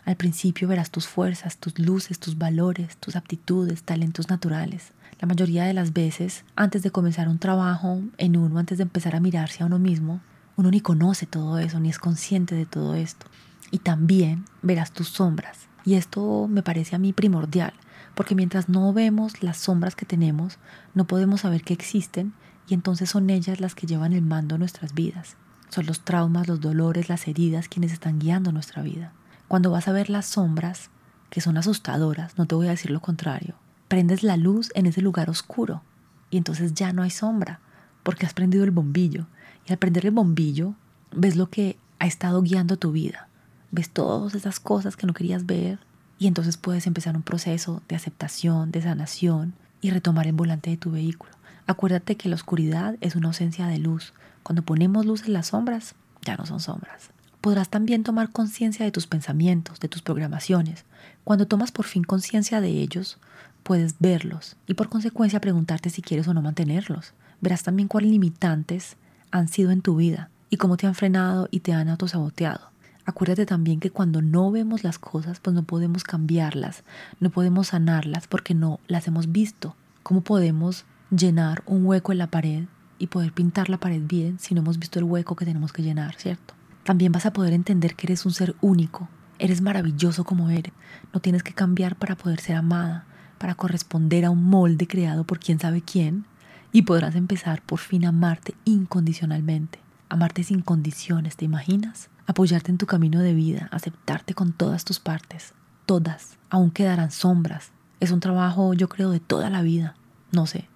Al 0.05 0.15
principio 0.15 0.67
verás 0.67 0.91
tus 0.91 1.07
fuerzas, 1.07 1.57
tus 1.57 1.77
luces, 1.79 2.19
tus 2.19 2.38
valores, 2.38 2.98
tus 2.98 3.15
aptitudes, 3.15 3.83
talentos 3.83 4.29
naturales. 4.29 4.91
La 5.19 5.27
mayoría 5.27 5.65
de 5.65 5.74
las 5.74 5.93
veces, 5.93 6.45
antes 6.55 6.81
de 6.81 6.91
comenzar 6.91 7.27
un 7.27 7.39
trabajo 7.39 8.01
en 8.17 8.38
uno, 8.38 8.59
antes 8.59 8.77
de 8.77 8.83
empezar 8.83 9.15
a 9.15 9.19
mirarse 9.19 9.63
a 9.63 9.65
uno 9.65 9.79
mismo, 9.79 10.21
uno 10.55 10.71
ni 10.71 10.81
conoce 10.81 11.25
todo 11.25 11.59
eso, 11.59 11.79
ni 11.79 11.89
es 11.89 12.00
consciente 12.00 12.55
de 12.55 12.65
todo 12.65 12.95
esto. 12.95 13.27
Y 13.71 13.79
también 13.79 14.45
verás 14.62 14.91
tus 14.91 15.09
sombras, 15.09 15.67
y 15.86 15.95
esto 15.95 16.48
me 16.50 16.63
parece 16.63 16.95
a 16.95 17.00
mí 17.00 17.13
primordial, 17.13 17.74
porque 18.15 18.36
mientras 18.36 18.67
no 18.69 18.91
vemos 18.93 19.43
las 19.43 19.57
sombras 19.57 19.95
que 19.95 20.05
tenemos, 20.05 20.57
no 20.93 21.05
podemos 21.05 21.41
saber 21.41 21.63
que 21.63 21.74
existen 21.74 22.33
y 22.70 22.74
entonces 22.74 23.10
son 23.10 23.30
ellas 23.30 23.60
las 23.60 23.76
que 23.76 23.88
llevan 23.88 24.14
el 24.14 24.22
mando 24.22 24.56
a 24.56 24.58
nuestras 24.58 24.94
vidas. 24.94 25.36
Son 25.70 25.86
los 25.86 26.02
traumas, 26.02 26.48
los 26.48 26.62
dolores, 26.62 27.10
las 27.10 27.28
heridas 27.28 27.68
quienes 27.68 27.92
están 27.92 28.20
guiando 28.20 28.52
nuestra 28.52 28.82
vida. 28.82 29.12
Cuando 29.48 29.72
vas 29.72 29.88
a 29.88 29.92
ver 29.92 30.10
las 30.10 30.26
sombras, 30.26 30.90
que 31.30 31.42
son 31.42 31.58
asustadoras, 31.58 32.38
no 32.38 32.46
te 32.46 32.56
voy 32.56 32.68
a 32.68 32.72
decir 32.72 32.92
lo 32.92 33.02
contrario, 33.02 33.56
prendes 33.88 34.24
la 34.24 34.38
luz 34.38 34.72
en 34.76 34.86
ese 34.86 35.02
lugar 35.02 35.30
oscuro 35.30 35.84
y 36.30 36.38
entonces 36.38 36.74
ya 36.74 36.94
no 36.94 37.02
hay 37.02 37.10
sombra, 37.10 37.60
porque 38.04 38.26
has 38.26 38.34
prendido 38.34 38.64
el 38.64 38.72
bombillo. 38.72 39.28
Y 39.68 39.72
al 39.72 39.78
prender 39.78 40.06
el 40.06 40.12
bombillo, 40.12 40.76
ves 41.12 41.36
lo 41.36 41.50
que 41.50 41.78
ha 42.00 42.08
estado 42.08 42.42
guiando 42.42 42.78
tu 42.78 42.92
vida 42.92 43.30
ves 43.72 43.90
todas 43.90 44.36
esas 44.36 44.60
cosas 44.60 44.96
que 44.96 45.08
no 45.08 45.14
querías 45.14 45.46
ver 45.46 45.80
y 46.18 46.28
entonces 46.28 46.58
puedes 46.58 46.88
empezar 46.88 47.16
un 47.16 47.24
proceso 47.24 47.82
de 47.88 47.96
aceptación, 47.96 48.72
de 48.72 48.82
sanación 48.82 49.54
y 49.82 49.92
retomar 49.92 50.28
el 50.28 50.34
volante 50.34 50.70
de 50.70 50.78
tu 50.78 50.92
vehículo. 50.92 51.32
Acuérdate 51.70 52.18
que 52.18 52.30
la 52.30 52.36
oscuridad 52.36 52.96
es 53.00 53.16
una 53.16 53.28
ausencia 53.28 53.68
de 53.68 53.78
luz. 53.78 54.14
Cuando 54.42 54.64
ponemos 54.64 55.06
luz 55.06 55.28
en 55.28 55.34
las 55.34 55.50
sombras, 55.50 55.94
ya 56.24 56.36
no 56.36 56.48
son 56.48 56.60
sombras. 56.60 57.12
Podrás 57.42 57.70
también 57.70 58.02
tomar 58.02 58.32
conciencia 58.32 58.84
de 58.86 58.92
tus 58.92 59.06
pensamientos, 59.06 59.80
de 59.80 59.88
tus 59.88 60.02
programaciones. 60.02 60.84
Cuando 61.24 61.46
tomas 61.46 61.72
por 61.72 61.86
fin 61.86 62.04
conciencia 62.04 62.60
de 62.60 62.70
ellos, 62.70 63.20
puedes 63.62 64.00
verlos 64.00 64.56
y 64.66 64.74
por 64.74 64.90
consecuencia 64.90 65.40
preguntarte 65.42 65.92
si 65.92 66.02
quieres 66.02 66.28
o 66.28 66.34
no 66.34 66.42
mantenerlos. 66.42 67.14
Verás 67.40 67.62
también 67.62 67.88
cuáles 67.88 68.10
limitantes 68.10 68.98
han 69.30 69.48
sido 69.48 69.70
en 69.70 69.84
tu 69.84 69.96
vida 69.96 70.32
y 70.50 70.58
cómo 70.58 70.76
te 70.76 70.88
han 70.88 70.96
frenado 70.96 71.50
y 71.52 71.60
te 71.60 71.74
han 71.74 71.88
autosaboteado. 71.88 72.72
Acuérdate 73.06 73.46
también 73.46 73.80
que 73.80 73.92
cuando 73.92 74.24
no 74.24 74.50
vemos 74.50 74.84
las 74.84 74.98
cosas, 74.98 75.40
pues 75.40 75.54
no 75.54 75.62
podemos 75.62 76.04
cambiarlas, 76.04 76.84
no 77.20 77.30
podemos 77.30 77.68
sanarlas 77.68 78.26
porque 78.26 78.56
no 78.56 78.80
las 78.88 79.08
hemos 79.08 79.32
visto. 79.32 79.76
¿Cómo 80.02 80.22
podemos 80.22 80.86
llenar 81.10 81.63
un 81.66 81.86
hueco 81.86 82.12
en 82.12 82.18
la 82.18 82.28
pared 82.28 82.66
y 82.98 83.08
poder 83.08 83.34
pintar 83.34 83.70
la 83.70 83.80
pared 83.80 84.01
bien 84.04 84.39
si 84.39 84.54
no 84.54 84.62
hemos 84.62 84.80
visto 84.80 85.00
el 85.00 85.06
hueco 85.06 85.36
que 85.36 85.46
tenemos 85.46 85.74
que 85.74 85.84
llenar, 85.84 86.16
cierto? 86.16 86.54
También 86.84 87.12
vas 87.12 87.25
a 87.25 87.34
poder 87.34 87.54
entender 87.54 87.96
que 87.96 88.08
eres 88.08 88.25
un 88.25 88.34
ser 88.34 88.56
único, 88.62 89.10
eres 89.38 89.62
maravilloso 89.62 90.24
como 90.24 90.50
eres, 90.50 90.74
no 91.13 91.20
tienes 91.20 91.44
que 91.44 91.54
cambiar 91.54 91.96
para 91.96 92.16
poder 92.16 92.39
ser 92.39 92.56
amada, 92.56 93.06
para 93.38 93.56
corresponder 93.56 94.25
a 94.25 94.32
un 94.32 94.44
molde 94.44 94.88
creado 94.88 95.24
por 95.24 95.39
quién 95.39 95.60
sabe 95.60 95.82
quién, 95.82 96.25
y 96.72 96.84
podrás 96.84 97.16
empezar 97.16 97.62
por 97.62 97.80
fin 97.80 98.06
a 98.06 98.10
amarte 98.10 98.54
incondicionalmente, 98.66 99.80
amarte 100.10 100.44
sin 100.44 100.62
condiciones, 100.62 101.36
¿te 101.36 101.46
imaginas? 101.46 102.10
apoyarte 102.30 102.70
en 102.70 102.78
tu 102.78 102.86
camino 102.86 103.22
de 103.22 103.34
vida, 103.34 103.70
aceptarte 103.72 104.36
con 104.36 104.54
todas 104.54 104.86
tus 104.86 105.00
partes, 105.00 105.56
todas, 105.88 106.38
aún 106.51 106.70
quedarán 106.70 107.10
sombras. 107.10 107.72
Es 108.00 108.12
un 108.12 108.20
trabajo, 108.20 108.75
yo 108.75 108.88
creo, 108.88 109.10
de 109.10 109.20
toda 109.20 109.50
la 109.50 109.63
vida, 109.63 109.96
no 110.32 110.46
sé, 110.46 110.69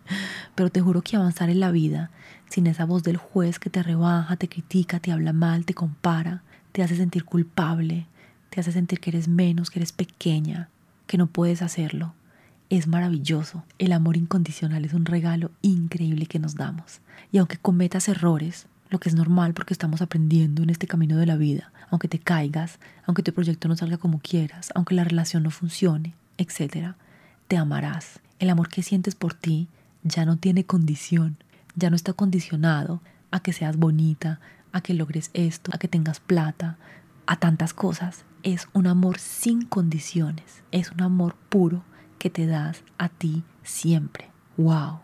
pero 0.56 0.70
te 0.70 0.82
juro 0.82 1.02
que 1.02 1.16
avanzar 1.16 1.50
en 1.50 1.60
la 1.60 1.72
vida 1.72 2.12
sin 2.50 2.68
esa 2.68 2.86
voz 2.86 3.04
del 3.04 3.18
juez 3.18 3.58
que 3.58 3.70
te 3.70 3.82
rebaja, 3.82 4.36
te 4.36 4.48
critica, 4.48 5.00
te 5.00 5.12
habla 5.12 5.34
mal, 5.34 5.66
te 5.66 5.74
compara, 5.74 6.44
te 6.72 6.84
hace 6.84 6.96
sentir 6.96 7.26
culpable, 7.26 8.06
te 8.50 8.60
hace 8.60 8.72
sentir 8.72 9.00
que 9.00 9.10
eres 9.10 9.28
menos, 9.28 9.72
que 9.72 9.80
eres 9.80 9.92
pequeña, 9.92 10.70
que 11.08 11.18
no 11.18 11.28
puedes 11.28 11.64
hacerlo. 11.64 12.14
Es 12.70 12.88
maravilloso. 12.88 13.64
El 13.80 13.92
amor 13.92 14.18
incondicional 14.18 14.86
es 14.86 14.94
un 14.94 15.06
regalo 15.06 15.52
increíble 15.62 16.28
que 16.28 16.40
nos 16.40 16.56
damos. 16.56 17.02
Y 17.32 17.40
aunque 17.40 17.58
cometas 17.58 18.08
errores, 18.08 18.68
lo 18.90 19.00
que 19.00 19.10
es 19.10 19.16
normal 19.16 19.56
porque 19.56 19.74
estamos 19.74 20.04
aprendiendo 20.04 20.62
en 20.62 20.70
este 20.70 20.86
camino 20.86 21.18
de 21.18 21.26
la 21.26 21.36
vida, 21.36 21.72
aunque 21.90 22.08
te 22.08 22.20
caigas, 22.20 22.78
aunque 23.08 23.24
tu 23.24 23.34
proyecto 23.34 23.68
no 23.68 23.76
salga 23.76 23.98
como 23.98 24.20
quieras, 24.20 24.72
aunque 24.76 24.94
la 24.94 25.04
relación 25.04 25.42
no 25.42 25.50
funcione, 25.50 26.14
etc., 26.38 26.94
te 27.48 27.58
amarás. 27.58 28.20
El 28.38 28.52
amor 28.52 28.70
que 28.70 28.84
sientes 28.84 29.16
por 29.16 29.34
ti 29.34 29.68
ya 30.04 30.26
no 30.26 30.38
tiene 30.38 30.66
condición, 30.66 31.38
ya 31.76 31.90
no 31.90 31.96
está 31.96 32.14
condicionado 32.14 33.02
a 33.32 33.42
que 33.42 33.54
seas 33.54 33.78
bonita, 33.78 34.40
a 34.72 34.82
que 34.82 34.94
logres 34.94 35.32
esto, 35.34 35.72
a 35.74 35.78
que 35.78 35.88
tengas 35.88 36.20
plata, 36.20 36.78
a 37.26 37.38
tantas 37.38 37.74
cosas. 37.74 38.26
Es 38.44 38.68
un 38.74 38.88
amor 38.88 39.20
sin 39.20 39.66
condiciones, 39.66 40.64
es 40.72 40.92
un 40.92 41.02
amor 41.02 41.36
puro 41.50 41.84
que 42.20 42.30
te 42.30 42.46
das 42.46 42.84
a 42.98 43.10
ti 43.10 43.44
siempre. 43.64 44.30
¡Wow! 44.58 45.00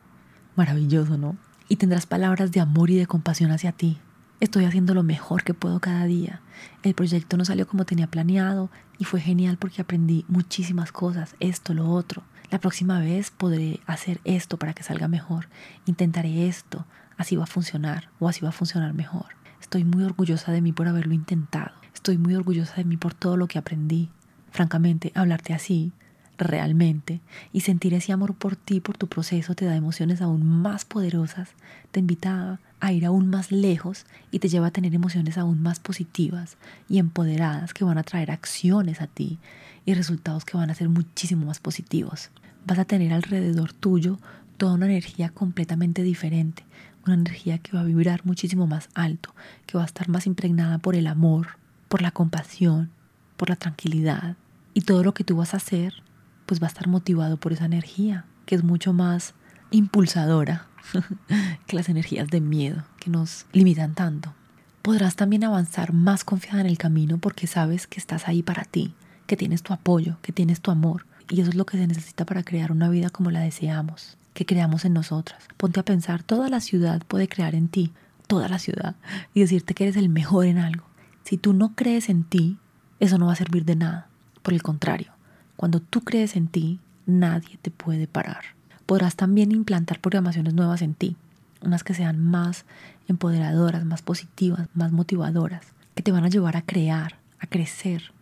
Maravilloso, 0.55 1.17
¿no? 1.17 1.37
y 1.69 1.75
tendrás 1.75 2.07
palabras 2.07 2.51
de 2.51 2.59
amor 2.59 2.89
y 2.89 2.95
de 2.95 3.07
compasión 3.07 3.51
hacia 3.51 3.71
ti. 3.71 3.99
Estoy 4.39 4.65
haciendo 4.65 4.93
lo 4.93 5.03
mejor 5.03 5.43
que 5.43 5.53
puedo 5.53 5.79
cada 5.79 6.05
día. 6.05 6.41
El 6.81 6.95
proyecto 6.95 7.37
no 7.37 7.45
salió 7.45 7.67
como 7.67 7.85
tenía 7.85 8.07
planeado 8.07 8.71
y 8.97 9.05
fue 9.05 9.21
genial 9.21 9.57
porque 9.57 9.81
aprendí 9.81 10.25
muchísimas 10.27 10.91
cosas, 10.91 11.35
esto, 11.39 11.73
lo 11.73 11.89
otro. 11.89 12.23
La 12.51 12.59
próxima 12.59 12.99
vez 12.99 13.29
podré 13.29 13.79
hacer 13.85 14.19
esto 14.23 14.57
para 14.57 14.73
que 14.73 14.81
salga 14.81 15.07
mejor. 15.07 15.47
Intentaré 15.85 16.47
esto, 16.47 16.85
así 17.15 17.35
va 17.35 17.43
a 17.43 17.47
funcionar 17.47 18.09
o 18.19 18.27
así 18.27 18.41
va 18.41 18.49
a 18.49 18.53
funcionar 18.53 18.93
mejor. 18.93 19.27
Estoy 19.61 19.83
muy 19.83 20.03
orgullosa 20.03 20.51
de 20.51 20.61
mí 20.61 20.71
por 20.71 20.87
haberlo 20.87 21.13
intentado. 21.13 21.71
Estoy 21.93 22.17
muy 22.17 22.33
orgullosa 22.33 22.75
de 22.75 22.85
mí 22.85 22.97
por 22.97 23.13
todo 23.13 23.37
lo 23.37 23.47
que 23.47 23.59
aprendí. 23.59 24.09
Francamente, 24.51 25.11
hablarte 25.13 25.53
así 25.53 25.91
realmente 26.39 27.19
y 27.53 27.61
sentir 27.61 27.93
ese 27.93 28.13
amor 28.13 28.33
por 28.33 28.55
ti, 28.55 28.79
por 28.79 28.97
tu 28.97 29.07
proceso, 29.07 29.53
te 29.53 29.65
da 29.65 29.75
emociones 29.75 30.21
aún 30.21 30.43
más 30.43 30.85
poderosas, 30.85 31.49
te 31.91 31.99
invita 31.99 32.59
a 32.79 32.91
ir 32.93 33.05
aún 33.05 33.29
más 33.29 33.51
lejos 33.51 34.05
y 34.31 34.39
te 34.39 34.47
lleva 34.47 34.67
a 34.67 34.71
tener 34.71 34.95
emociones 34.95 35.37
aún 35.37 35.61
más 35.61 35.79
positivas 35.79 36.57
y 36.87 36.97
empoderadas 36.97 37.73
que 37.73 37.83
van 37.83 37.97
a 37.97 38.03
traer 38.03 38.31
acciones 38.31 39.01
a 39.01 39.07
ti 39.07 39.37
y 39.85 39.93
resultados 39.93 40.45
que 40.45 40.57
van 40.57 40.69
a 40.69 40.75
ser 40.75 40.89
muchísimo 40.89 41.45
más 41.45 41.59
positivos. 41.59 42.29
Vas 42.65 42.79
a 42.79 42.85
tener 42.85 43.13
alrededor 43.13 43.73
tuyo 43.73 44.19
toda 44.57 44.73
una 44.73 44.85
energía 44.85 45.29
completamente 45.29 46.03
diferente, 46.03 46.65
una 47.05 47.15
energía 47.15 47.57
que 47.59 47.71
va 47.71 47.81
a 47.81 47.85
vibrar 47.85 48.25
muchísimo 48.25 48.67
más 48.67 48.89
alto, 48.93 49.33
que 49.65 49.77
va 49.77 49.83
a 49.83 49.87
estar 49.87 50.09
más 50.09 50.27
impregnada 50.27 50.77
por 50.77 50.95
el 50.95 51.07
amor, 51.07 51.57
por 51.87 52.01
la 52.01 52.11
compasión, 52.11 52.91
por 53.37 53.49
la 53.49 53.55
tranquilidad. 53.55 54.35
Y 54.73 54.81
todo 54.81 55.03
lo 55.03 55.13
que 55.13 55.23
tú 55.23 55.37
vas 55.37 55.53
a 55.53 55.57
hacer 55.57 56.03
pues 56.45 56.59
va 56.59 56.65
a 56.65 56.69
estar 56.69 56.87
motivado 56.87 57.37
por 57.37 57.53
esa 57.53 57.65
energía, 57.65 58.25
que 58.47 58.55
es 58.55 58.63
mucho 58.63 58.91
más 58.91 59.35
impulsadora 59.69 60.65
que 61.67 61.75
las 61.75 61.89
energías 61.89 62.27
de 62.29 62.41
miedo 62.41 62.83
que 62.99 63.11
nos 63.11 63.45
limitan 63.53 63.93
tanto. 63.93 64.33
Podrás 64.81 65.15
también 65.15 65.43
avanzar 65.43 65.93
más 65.93 66.23
confiada 66.23 66.61
en 66.61 66.65
el 66.65 66.79
camino 66.79 67.19
porque 67.19 67.45
sabes 67.45 67.85
que 67.85 67.99
estás 67.99 68.27
ahí 68.27 68.41
para 68.41 68.63
ti, 68.63 68.95
que 69.29 69.37
tienes 69.37 69.61
tu 69.61 69.73
apoyo, 69.73 70.17
que 70.23 70.33
tienes 70.33 70.59
tu 70.59 70.71
amor. 70.71 71.05
Y 71.29 71.39
eso 71.39 71.51
es 71.51 71.55
lo 71.55 71.67
que 71.67 71.77
se 71.77 71.85
necesita 71.85 72.25
para 72.25 72.41
crear 72.41 72.71
una 72.71 72.89
vida 72.89 73.11
como 73.11 73.29
la 73.29 73.41
deseamos. 73.41 74.17
que 74.33 74.45
creamos 74.45 74.85
en 74.85 74.93
nosotras. 74.93 75.43
Ponte 75.57 75.81
a 75.81 75.83
pensar, 75.83 76.23
toda 76.23 76.47
la 76.49 76.61
ciudad 76.61 77.01
puede 77.07 77.27
crear 77.27 77.55
en 77.55 77.67
ti, 77.67 77.91
toda 78.25 78.47
la 78.47 78.57
ciudad, 78.57 78.95
y 79.33 79.41
decirte 79.41 79.73
que 79.73 79.83
eres 79.83 79.97
el 79.97 80.07
mejor 80.07 80.45
en 80.45 80.57
algo. 80.57 80.85
Si 81.25 81.37
tú 81.37 81.51
no 81.51 81.75
crees 81.75 82.07
en 82.07 82.23
ti, 82.23 82.57
eso 83.01 83.17
no 83.17 83.25
va 83.25 83.33
a 83.33 83.35
servir 83.35 83.65
de 83.65 83.75
nada. 83.75 84.07
Por 84.41 84.53
el 84.53 84.63
contrario, 84.63 85.11
cuando 85.57 85.81
tú 85.81 86.01
crees 86.01 86.37
en 86.37 86.47
ti, 86.47 86.79
nadie 87.05 87.59
te 87.61 87.69
puede 87.69 88.07
parar. 88.07 88.43
Podrás 88.85 89.17
también 89.17 89.51
implantar 89.51 89.99
programaciones 89.99 90.53
nuevas 90.53 90.81
en 90.81 90.93
ti, 90.93 91.17
unas 91.61 91.83
que 91.83 91.93
sean 91.93 92.23
más 92.23 92.65
empoderadoras, 93.09 93.83
más 93.83 94.01
positivas, 94.01 94.69
más 94.73 94.93
motivadoras, 94.93 95.65
que 95.95 96.03
te 96.03 96.13
van 96.13 96.23
a 96.23 96.29
llevar 96.29 96.55
a 96.55 96.61
crear, 96.61 97.19
a 97.39 97.47
crecer, 97.47 98.13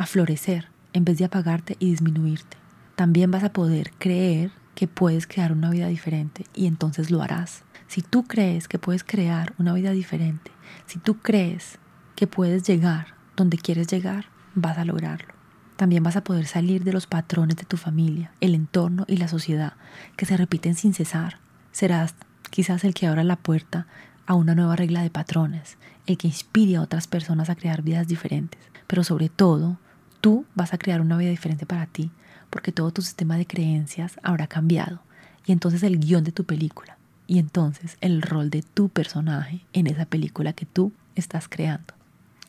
a 0.00 0.06
florecer, 0.06 0.66
en 0.94 1.04
vez 1.04 1.18
de 1.18 1.26
apagarte 1.26 1.76
y 1.78 1.90
disminuirte. 1.90 2.56
También 2.96 3.30
vas 3.30 3.44
a 3.44 3.52
poder 3.52 3.92
creer 3.98 4.50
que 4.74 4.88
puedes 4.88 5.26
crear 5.26 5.52
una 5.52 5.68
vida 5.68 5.88
diferente 5.88 6.46
y 6.54 6.68
entonces 6.68 7.10
lo 7.10 7.20
harás. 7.20 7.64
Si 7.86 8.00
tú 8.00 8.24
crees 8.24 8.66
que 8.66 8.78
puedes 8.78 9.04
crear 9.04 9.52
una 9.58 9.74
vida 9.74 9.90
diferente, 9.90 10.52
si 10.86 10.98
tú 10.98 11.18
crees 11.18 11.78
que 12.16 12.26
puedes 12.26 12.62
llegar 12.62 13.08
donde 13.36 13.58
quieres 13.58 13.88
llegar, 13.88 14.24
vas 14.54 14.78
a 14.78 14.86
lograrlo. 14.86 15.34
También 15.76 16.02
vas 16.02 16.16
a 16.16 16.24
poder 16.24 16.46
salir 16.46 16.82
de 16.82 16.94
los 16.94 17.06
patrones 17.06 17.56
de 17.56 17.64
tu 17.64 17.76
familia, 17.76 18.32
el 18.40 18.54
entorno 18.54 19.04
y 19.06 19.18
la 19.18 19.28
sociedad 19.28 19.74
que 20.16 20.24
se 20.24 20.38
repiten 20.38 20.76
sin 20.76 20.94
cesar. 20.94 21.40
Serás 21.72 22.14
quizás 22.48 22.84
el 22.84 22.94
que 22.94 23.06
abra 23.06 23.22
la 23.22 23.36
puerta 23.36 23.86
a 24.24 24.32
una 24.32 24.54
nueva 24.54 24.76
regla 24.76 25.02
de 25.02 25.10
patrones, 25.10 25.76
el 26.06 26.16
que 26.16 26.28
inspire 26.28 26.76
a 26.76 26.82
otras 26.82 27.06
personas 27.06 27.50
a 27.50 27.54
crear 27.54 27.82
vidas 27.82 28.08
diferentes. 28.08 28.62
Pero 28.86 29.04
sobre 29.04 29.28
todo, 29.28 29.78
tú 30.20 30.44
vas 30.54 30.72
a 30.72 30.78
crear 30.78 31.00
una 31.00 31.16
vida 31.16 31.30
diferente 31.30 31.66
para 31.66 31.86
ti, 31.86 32.10
porque 32.50 32.72
todo 32.72 32.90
tu 32.90 33.02
sistema 33.02 33.36
de 33.36 33.46
creencias 33.46 34.18
habrá 34.22 34.46
cambiado. 34.46 35.00
Y 35.46 35.52
entonces 35.52 35.82
el 35.82 35.98
guion 35.98 36.24
de 36.24 36.32
tu 36.32 36.44
película, 36.44 36.98
y 37.26 37.38
entonces 37.38 37.96
el 38.00 38.22
rol 38.22 38.50
de 38.50 38.62
tu 38.62 38.88
personaje 38.88 39.64
en 39.72 39.86
esa 39.86 40.04
película 40.04 40.52
que 40.52 40.66
tú 40.66 40.92
estás 41.14 41.48
creando. 41.48 41.94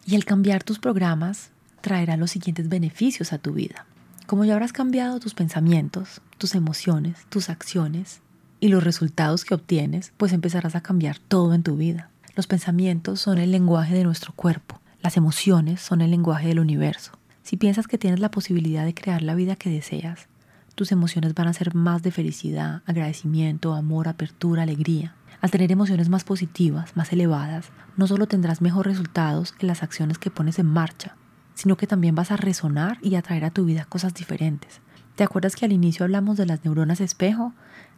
Y 0.06 0.16
el 0.16 0.26
cambiar 0.26 0.64
tus 0.64 0.80
programas 0.80 1.52
traerá 1.82 2.18
los 2.18 2.32
siguientes 2.32 2.70
beneficios 2.70 3.34
a 3.34 3.38
tu 3.38 3.54
vida. 3.54 3.86
Como 4.28 4.46
ya 4.46 4.54
habrás 4.54 4.74
cambiado 4.74 5.20
tus 5.20 5.34
pensamientos, 5.34 6.22
tus 6.38 6.56
emociones, 6.56 7.26
tus 7.30 7.50
acciones, 7.50 8.22
y 8.62 8.70
los 8.70 8.84
resultados 8.84 9.44
que 9.44 9.56
obtienes, 9.56 10.14
pues 10.16 10.32
empezarás 10.32 10.76
a 10.76 10.82
cambiar 10.82 11.18
todo 11.20 11.54
en 11.54 11.64
tu 11.64 11.76
vida. 11.76 12.10
Los 12.36 12.48
pensamientos 12.48 13.20
son 13.20 13.40
el 13.40 13.52
lenguaje 13.52 13.96
de 13.96 14.06
nuestro 14.06 14.34
cuerpo, 14.34 14.80
las 15.02 15.18
emociones 15.18 15.82
son 15.82 16.02
el 16.02 16.12
lenguaje 16.12 16.48
del 16.48 16.60
universo. 16.60 17.12
Si 17.44 17.58
piensas 17.58 17.88
que 17.88 17.98
tienes 17.98 18.20
la 18.20 18.32
posibilidad 18.32 18.86
de 18.86 18.94
crear 18.94 19.22
la 19.22 19.36
vida 19.36 19.56
que 19.56 19.70
deseas, 19.70 20.28
tus 20.76 20.92
emociones 20.92 21.34
van 21.34 21.48
a 21.48 21.54
ser 21.54 21.76
más 21.76 22.04
de 22.04 22.12
felicidad, 22.12 22.82
agradecimiento, 22.86 23.74
amor, 23.74 24.08
apertura, 24.08 24.64
alegría. 24.64 25.16
Al 25.42 25.52
tener 25.52 25.72
emociones 25.72 26.08
más 26.10 26.24
positivas, 26.24 26.96
más 26.96 27.12
elevadas, 27.12 27.72
no 27.98 28.08
solo 28.08 28.28
tendrás 28.28 28.62
mejores 28.62 28.94
resultados 28.94 29.56
en 29.60 29.68
las 29.68 29.84
acciones 29.84 30.18
que 30.18 30.30
pones 30.30 30.60
en 30.60 30.68
marcha, 30.68 31.16
sino 31.56 31.78
que 31.78 31.88
también 31.88 32.16
vas 32.16 32.32
a 32.32 32.38
resonar 32.38 33.00
y 33.02 33.16
atraer 33.16 33.46
a 33.46 33.52
tu 33.52 33.66
vida 33.66 33.86
cosas 33.86 34.14
diferentes. 34.14 34.82
¿Te 35.16 35.24
acuerdas 35.24 35.56
que 35.56 35.66
al 35.66 35.72
inicio 35.72 36.06
hablamos 36.06 36.38
de 36.38 36.46
las 36.46 36.64
neuronas 36.64 37.02
espejo? 37.02 37.54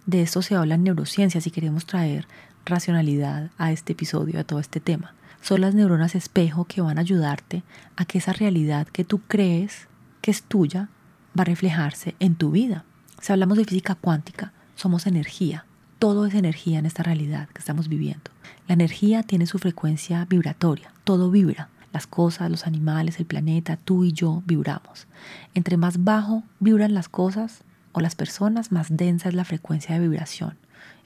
De 0.05 0.21
esto 0.21 0.41
se 0.41 0.55
habla 0.55 0.75
en 0.75 0.83
neurociencia 0.83 1.41
si 1.41 1.51
queremos 1.51 1.85
traer 1.85 2.27
racionalidad 2.65 3.51
a 3.57 3.71
este 3.71 3.93
episodio, 3.93 4.39
a 4.39 4.43
todo 4.43 4.59
este 4.59 4.79
tema. 4.79 5.13
Son 5.43 5.59
las 5.59 5.75
neuronas 5.75 6.15
espejo 6.15 6.63
que 6.63 6.79
van 6.79 6.97
a 6.97 7.01
ayudarte 7.01 7.63
a 7.97 8.05
que 8.05 8.19
esa 8.19 8.31
realidad 8.31 8.87
que 8.87 9.03
tú 9.03 9.19
crees 9.27 9.89
que 10.21 10.31
es 10.31 10.41
tuya 10.41 10.87
va 11.37 11.41
a 11.41 11.43
reflejarse 11.43 12.15
en 12.21 12.35
tu 12.35 12.51
vida. 12.51 12.85
Si 13.19 13.33
hablamos 13.33 13.57
de 13.57 13.65
física 13.65 13.95
cuántica, 13.95 14.53
somos 14.75 15.05
energía. 15.05 15.65
Todo 15.99 16.27
es 16.27 16.33
energía 16.33 16.79
en 16.79 16.85
esta 16.85 17.03
realidad 17.03 17.49
que 17.49 17.59
estamos 17.59 17.89
viviendo. 17.89 18.31
La 18.69 18.73
energía 18.75 19.21
tiene 19.21 19.45
su 19.45 19.59
frecuencia 19.59 20.23
vibratoria, 20.29 20.93
todo 21.03 21.29
vibra. 21.29 21.67
Las 21.91 22.07
cosas, 22.07 22.49
los 22.49 22.65
animales, 22.65 23.19
el 23.19 23.25
planeta, 23.25 23.75
tú 23.75 24.05
y 24.05 24.13
yo 24.13 24.43
vibramos. 24.45 25.07
Entre 25.55 25.75
más 25.75 26.05
bajo 26.05 26.43
vibran 26.61 26.93
las 26.93 27.09
cosas, 27.09 27.65
o 27.91 27.99
las 27.99 28.15
personas, 28.15 28.71
más 28.71 28.87
densa 28.95 29.27
es 29.27 29.35
la 29.35 29.43
frecuencia 29.43 29.93
de 29.93 30.07
vibración, 30.07 30.55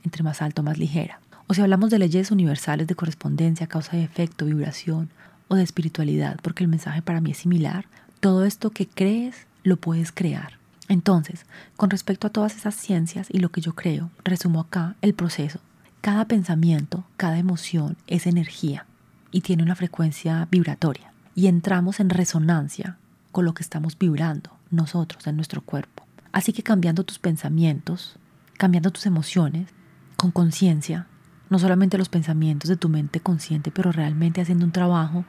entre 0.04 0.22
más 0.22 0.44
alto, 0.44 0.62
más 0.62 0.78
ligera. 0.78 1.22
O 1.48 1.54
si 1.54 1.62
hablamos 1.62 1.90
de 1.90 2.00
leyes 2.00 2.30
universales 2.30 2.88
de 2.88 2.96
correspondencia, 2.96 3.68
causa 3.68 3.96
y 3.96 4.04
efecto, 4.04 4.46
vibración 4.46 5.10
o 5.48 5.56
de 5.56 5.64
espiritualidad, 5.64 6.38
porque 6.42 6.64
el 6.64 6.70
mensaje 6.70 7.02
para 7.02 7.22
mí 7.22 7.32
es 7.32 7.38
similar, 7.38 7.86
todo 8.20 8.44
esto 8.44 8.72
que 8.72 8.86
crees 8.88 9.48
lo 9.64 9.78
puedes 9.78 10.12
crear. 10.12 10.60
Entonces, 10.90 11.46
con 11.78 11.90
respecto 11.90 12.28
a 12.28 12.32
todas 12.32 12.56
esas 12.56 12.76
ciencias 12.76 13.28
y 13.30 13.40
lo 13.40 13.50
que 13.50 13.62
yo 13.62 13.76
creo, 13.76 14.10
resumo 14.26 14.60
acá 14.60 14.96
el 15.02 15.14
proceso. 15.14 15.60
Cada 16.02 16.26
pensamiento, 16.26 17.06
cada 17.16 17.38
emoción 17.38 17.96
es 18.08 18.28
energía 18.28 18.86
y 19.32 19.42
tiene 19.42 19.64
una 19.64 19.76
frecuencia 19.76 20.48
vibratoria. 20.52 21.14
Y 21.34 21.48
entramos 21.48 22.00
en 22.00 22.10
resonancia 22.10 22.98
con 23.32 23.46
lo 23.46 23.54
que 23.54 23.64
estamos 23.64 23.98
vibrando 23.98 24.52
nosotros 24.70 25.28
en 25.28 25.38
nuestro 25.38 25.62
cuerpo. 25.62 26.06
Así 26.34 26.52
que 26.52 26.64
cambiando 26.64 27.04
tus 27.04 27.20
pensamientos, 27.20 28.18
cambiando 28.58 28.92
tus 28.92 29.06
emociones, 29.06 29.70
con 30.18 30.32
conciencia, 30.32 31.08
no 31.50 31.60
solamente 31.60 31.98
los 31.98 32.10
pensamientos 32.10 32.70
de 32.70 32.78
tu 32.78 32.90
mente 32.90 33.20
consciente, 33.20 33.72
pero 33.72 33.92
realmente 33.92 34.42
haciendo 34.42 34.66
un 34.66 34.72
trabajo 34.72 35.26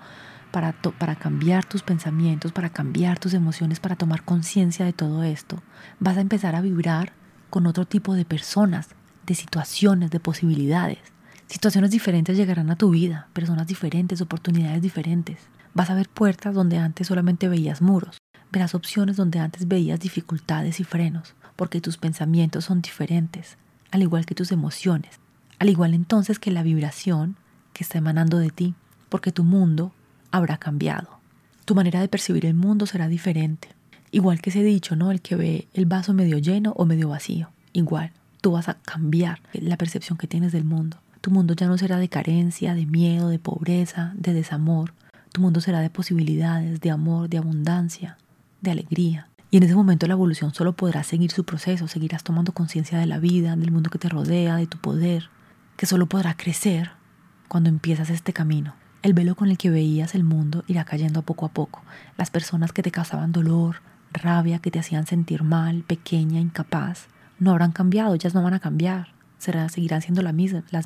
para, 0.50 0.72
para 0.72 1.16
cambiar 1.16 1.64
tus 1.64 1.83
pensamientos, 1.83 2.52
para 2.52 2.70
cambiar 2.70 3.18
tus 3.18 3.35
emociones, 3.35 3.81
para 3.81 3.96
tomar 3.96 4.24
conciencia 4.24 4.85
de 4.85 4.92
todo 4.92 5.22
esto, 5.22 5.62
vas 6.00 6.16
a 6.16 6.22
empezar 6.22 6.54
a 6.54 6.61
vibrar 6.61 7.12
con 7.50 7.66
otro 7.66 7.85
tipo 7.85 8.14
de 8.14 8.24
personas, 8.24 8.88
de 9.26 9.35
situaciones, 9.35 10.11
de 10.11 10.20
posibilidades. 10.20 10.98
Situaciones 11.46 11.90
diferentes 11.90 12.37
llegarán 12.37 12.70
a 12.70 12.76
tu 12.76 12.90
vida, 12.90 13.28
personas 13.33 13.66
diferentes, 13.66 14.20
oportunidades 14.20 14.83
diferentes. 14.83 15.38
Vas 15.74 15.90
a 15.90 15.94
ver 15.94 16.09
puertas 16.09 16.54
donde 16.54 16.78
antes 16.78 17.07
solamente 17.07 17.48
veías 17.48 17.81
muros 17.81 18.18
verás 18.50 18.74
opciones 18.74 19.16
donde 19.16 19.38
antes 19.38 19.68
veías 19.68 20.00
dificultades 20.00 20.81
y 20.81 20.85
frenos, 20.85 21.35
porque 21.57 21.81
tus 21.81 21.96
pensamientos 21.96 22.64
son 22.64 22.81
diferentes, 22.81 23.59
al 23.90 24.02
igual 24.02 24.26
que 24.26 24.35
tus 24.35 24.52
emociones, 24.52 25.20
al 25.59 25.68
igual 25.68 25.94
entonces 25.94 26.38
que 26.38 26.51
la 26.51 26.62
vibración 26.62 27.37
que 27.73 27.85
está 27.85 27.99
emanando 27.99 28.38
de 28.38 28.51
ti, 28.51 28.75
porque 29.09 29.33
tu 29.33 29.44
mundo 29.44 29.92
habrá 30.31 30.59
cambiado. 30.59 31.18
Tu 31.64 31.75
manera 31.75 32.01
de 32.01 32.09
percibir 32.09 32.47
el 32.47 32.55
mundo 32.55 32.87
será 32.87 33.09
diferente. 33.09 33.68
Igual 34.11 34.40
que 34.40 34.51
ese 34.51 34.62
dicho, 34.62 34.97
¿no? 34.97 35.11
El 35.11 35.21
que 35.21 35.37
ve 35.37 35.68
el 35.75 35.87
vaso 35.87 36.14
medio 36.14 36.38
lleno 36.38 36.73
o 36.77 36.87
medio 36.87 37.09
vacío. 37.09 37.51
Igual, 37.73 38.12
tú 38.40 38.53
vas 38.53 38.68
a 38.68 38.75
cambiar 38.75 39.40
la 39.53 39.77
percepción 39.77 40.16
que 40.16 40.27
tienes 40.27 40.53
del 40.53 40.64
mundo. 40.64 40.99
Tu 41.21 41.31
mundo 41.31 41.55
ya 41.55 41.66
no 41.66 41.77
será 41.77 41.99
de 41.99 42.09
carencia, 42.09 42.75
de 42.75 42.87
miedo, 42.87 43.29
de 43.29 43.38
pobreza, 43.38 44.12
de 44.16 44.33
desamor. 44.33 44.94
Tu 45.33 45.40
mundo 45.40 45.61
será 45.61 45.81
de 45.81 45.90
posibilidades, 45.90 46.81
de 46.81 46.90
amor, 46.90 47.29
de 47.29 47.38
abundancia, 47.38 48.16
de 48.62 48.71
alegría. 48.71 49.29
Y 49.51 49.57
en 49.57 49.64
ese 49.64 49.75
momento 49.75 50.07
la 50.07 50.12
evolución 50.12 50.55
solo 50.55 50.75
podrá 50.75 51.03
seguir 51.03 51.31
su 51.31 51.44
proceso, 51.44 51.88
seguirás 51.88 52.23
tomando 52.23 52.53
conciencia 52.53 52.99
de 52.99 53.07
la 53.07 53.18
vida, 53.18 53.57
del 53.57 53.73
mundo 53.73 53.90
que 53.90 53.99
te 53.99 54.09
rodea, 54.09 54.57
de 54.57 54.66
tu 54.66 54.79
poder, 54.79 55.31
que 55.79 55.87
solo 55.87 56.05
podrá 56.05 56.37
crecer 56.37 56.91
cuando 57.49 57.71
empiezas 57.71 58.11
este 58.11 58.35
camino. 58.35 58.75
El 59.01 59.14
velo 59.14 59.35
con 59.35 59.49
el 59.49 59.57
que 59.57 59.71
veías 59.71 60.14
el 60.14 60.25
mundo 60.25 60.62
irá 60.67 60.85
cayendo 60.85 61.23
poco 61.23 61.47
a 61.47 61.49
poco. 61.49 61.83
Las 62.19 62.31
personas 62.31 62.73
que 62.73 62.83
te 62.83 62.91
causaban 62.91 63.33
dolor, 63.33 63.77
rabia, 64.12 64.59
que 64.59 64.71
te 64.71 64.79
hacían 64.79 65.07
sentir 65.07 65.43
mal, 65.43 65.85
pequeña, 65.85 66.41
incapaz, 66.41 67.07
no 67.38 67.53
habrán 67.53 67.73
cambiado, 67.73 68.12
ellas 68.12 68.35
no 68.35 68.43
van 68.43 68.53
a 68.53 68.61
cambiar. 68.61 69.14
Será, 69.38 69.71
seguirán 69.71 70.03
siendo 70.03 70.21
las 70.21 70.35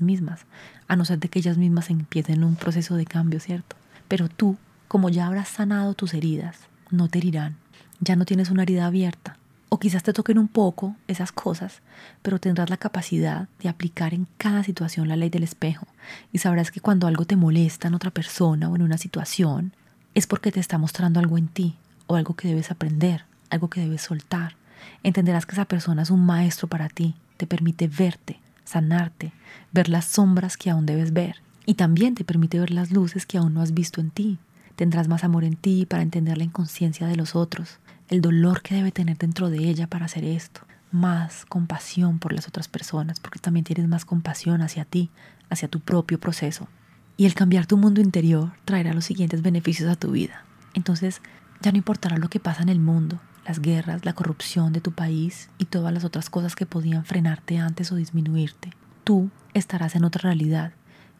mismas, 0.02 0.46
a 0.86 0.94
no 0.94 1.04
ser 1.04 1.18
de 1.18 1.28
que 1.28 1.40
ellas 1.40 1.58
mismas 1.58 1.90
empiecen 1.90 2.44
un 2.44 2.54
proceso 2.54 2.94
de 2.94 3.06
cambio, 3.06 3.40
¿cierto? 3.40 3.74
Pero 4.06 4.28
tú, 4.28 4.58
como 4.86 5.08
ya 5.08 5.26
habrás 5.26 5.48
sanado 5.48 5.94
tus 5.94 6.14
heridas, 6.14 6.68
no 6.90 7.08
te 7.08 7.18
herirán 7.18 7.56
ya 8.02 8.16
no 8.16 8.24
tienes 8.24 8.50
una 8.50 8.64
herida 8.64 8.86
abierta. 8.86 9.36
O 9.74 9.78
quizás 9.78 10.02
te 10.02 10.12
toquen 10.12 10.36
un 10.36 10.48
poco 10.48 10.96
esas 11.08 11.32
cosas, 11.32 11.80
pero 12.20 12.38
tendrás 12.38 12.68
la 12.68 12.76
capacidad 12.76 13.48
de 13.58 13.70
aplicar 13.70 14.12
en 14.12 14.26
cada 14.36 14.62
situación 14.64 15.08
la 15.08 15.16
ley 15.16 15.30
del 15.30 15.44
espejo 15.44 15.86
y 16.30 16.40
sabrás 16.40 16.70
que 16.70 16.82
cuando 16.82 17.06
algo 17.06 17.24
te 17.24 17.36
molesta 17.36 17.88
en 17.88 17.94
otra 17.94 18.10
persona 18.10 18.68
o 18.68 18.76
en 18.76 18.82
una 18.82 18.98
situación, 18.98 19.72
es 20.12 20.26
porque 20.26 20.52
te 20.52 20.60
está 20.60 20.76
mostrando 20.76 21.20
algo 21.20 21.38
en 21.38 21.48
ti 21.48 21.78
o 22.06 22.16
algo 22.16 22.36
que 22.36 22.48
debes 22.48 22.70
aprender, 22.70 23.24
algo 23.48 23.70
que 23.70 23.80
debes 23.80 24.02
soltar. 24.02 24.56
Entenderás 25.04 25.46
que 25.46 25.52
esa 25.52 25.64
persona 25.64 26.02
es 26.02 26.10
un 26.10 26.26
maestro 26.26 26.68
para 26.68 26.90
ti, 26.90 27.14
te 27.38 27.46
permite 27.46 27.88
verte, 27.88 28.40
sanarte, 28.64 29.32
ver 29.72 29.88
las 29.88 30.04
sombras 30.04 30.58
que 30.58 30.68
aún 30.68 30.84
debes 30.84 31.14
ver 31.14 31.36
y 31.64 31.76
también 31.76 32.14
te 32.14 32.24
permite 32.24 32.60
ver 32.60 32.72
las 32.72 32.90
luces 32.90 33.24
que 33.24 33.38
aún 33.38 33.54
no 33.54 33.62
has 33.62 33.72
visto 33.72 34.02
en 34.02 34.10
ti. 34.10 34.38
Tendrás 34.76 35.08
más 35.08 35.24
amor 35.24 35.44
en 35.44 35.56
ti 35.56 35.86
para 35.86 36.02
entender 36.02 36.36
la 36.36 36.44
inconsciencia 36.44 37.06
de 37.06 37.16
los 37.16 37.34
otros 37.34 37.78
el 38.12 38.20
dolor 38.20 38.60
que 38.60 38.74
debe 38.74 38.92
tener 38.92 39.16
dentro 39.16 39.48
de 39.48 39.56
ella 39.70 39.86
para 39.86 40.04
hacer 40.04 40.22
esto, 40.22 40.60
más 40.90 41.46
compasión 41.46 42.18
por 42.18 42.34
las 42.34 42.46
otras 42.46 42.68
personas, 42.68 43.20
porque 43.20 43.38
también 43.38 43.64
tienes 43.64 43.88
más 43.88 44.04
compasión 44.04 44.60
hacia 44.60 44.84
ti, 44.84 45.08
hacia 45.48 45.68
tu 45.68 45.80
propio 45.80 46.20
proceso. 46.20 46.68
Y 47.16 47.24
el 47.24 47.32
cambiar 47.32 47.64
tu 47.64 47.78
mundo 47.78 48.02
interior 48.02 48.52
traerá 48.66 48.92
los 48.92 49.06
siguientes 49.06 49.40
beneficios 49.40 49.90
a 49.90 49.96
tu 49.96 50.10
vida. 50.10 50.44
Entonces, 50.74 51.22
ya 51.62 51.72
no 51.72 51.78
importará 51.78 52.18
lo 52.18 52.28
que 52.28 52.38
pasa 52.38 52.62
en 52.62 52.68
el 52.68 52.80
mundo, 52.80 53.18
las 53.46 53.60
guerras, 53.60 54.04
la 54.04 54.12
corrupción 54.12 54.74
de 54.74 54.82
tu 54.82 54.92
país 54.92 55.48
y 55.56 55.64
todas 55.64 55.94
las 55.94 56.04
otras 56.04 56.28
cosas 56.28 56.54
que 56.54 56.66
podían 56.66 57.06
frenarte 57.06 57.56
antes 57.56 57.92
o 57.92 57.96
disminuirte. 57.96 58.74
Tú 59.04 59.30
estarás 59.54 59.96
en 59.96 60.04
otra 60.04 60.20
realidad, 60.24 60.72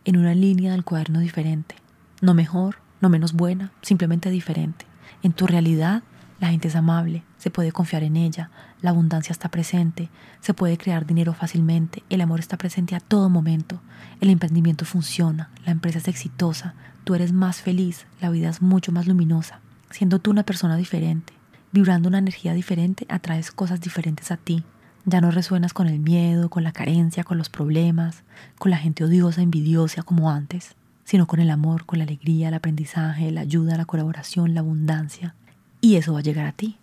en 0.05 0.19
una 0.19 0.35
línea 0.35 0.73
del 0.73 0.85
cuaderno 0.85 1.21
diferente. 1.21 1.75
No 2.21 2.35
mejor, 2.35 2.77
no 3.01 3.09
menos 3.09 3.33
buena, 3.33 3.73
simplemente 3.81 4.29
diferente. 4.29 4.85
En 5.23 5.33
tu 5.33 5.47
realidad, 5.47 6.03
la 6.43 6.49
gente 6.49 6.67
es 6.67 6.75
amable, 6.75 7.23
se 7.39 7.53
puede 7.53 7.71
confiar 7.71 8.03
en 8.03 8.17
ella, 8.17 8.51
la 8.81 8.91
abundancia 8.91 9.31
está 9.31 9.49
presente, 9.49 10.11
se 10.41 10.55
puede 10.55 10.77
crear 10.77 11.07
dinero 11.07 11.35
fácilmente, 11.35 12.03
el 12.11 12.21
amor 12.21 12.41
está 12.41 12.59
presente 12.59 12.97
a 12.97 13.01
todo 13.01 13.29
momento, 13.29 13.81
el 14.21 14.29
emprendimiento 14.29 14.85
funciona, 14.85 15.51
la 15.65 15.71
empresa 15.71 15.99
es 15.99 16.09
exitosa, 16.09 16.75
tú 17.05 17.15
eres 17.15 17.33
más 17.33 17.63
feliz, 17.63 18.07
la 18.21 18.29
vida 18.29 18.49
es 18.49 18.61
mucho 18.61 18.91
más 18.91 19.07
luminosa. 19.07 19.61
Siendo 19.91 20.19
tú 20.19 20.33
una 20.33 20.43
persona 20.43 20.77
diferente, 20.77 21.33
vibrando 21.71 22.09
una 22.09 22.19
energía 22.19 22.55
diferente, 22.55 23.07
atraes 23.09 23.53
cosas 23.53 23.81
diferentes 23.81 24.33
a 24.33 24.37
ti. 24.37 24.65
Ya 25.05 25.21
no 25.21 25.31
resuenas 25.31 25.73
con 25.73 25.87
el 25.87 26.01
miedo, 26.01 26.51
con 26.51 26.65
la 26.65 26.73
carencia, 26.73 27.23
con 27.23 27.39
los 27.39 27.51
problemas, 27.51 28.25
con 28.59 28.73
la 28.73 28.79
gente 28.79 29.05
odiosa, 29.05 29.43
envidiosa 29.43 30.03
como 30.03 30.29
antes, 30.29 30.75
sino 31.05 31.29
con 31.29 31.39
el 31.39 31.51
amor, 31.51 31.87
con 31.87 32.01
la 32.01 32.05
alegría, 32.05 32.49
el 32.49 32.55
aprendizaje, 32.55 33.31
la 33.31 33.43
ayuda, 33.43 33.77
la 33.77 33.85
colaboración, 33.85 34.55
la 34.55 34.61
abundancia. 34.61 35.37
Y 35.83 35.97
eso 35.97 36.13
va 36.13 36.21
a 36.21 36.23
llegar 36.23 36.47
a 36.47 36.53
ti. 36.53 36.79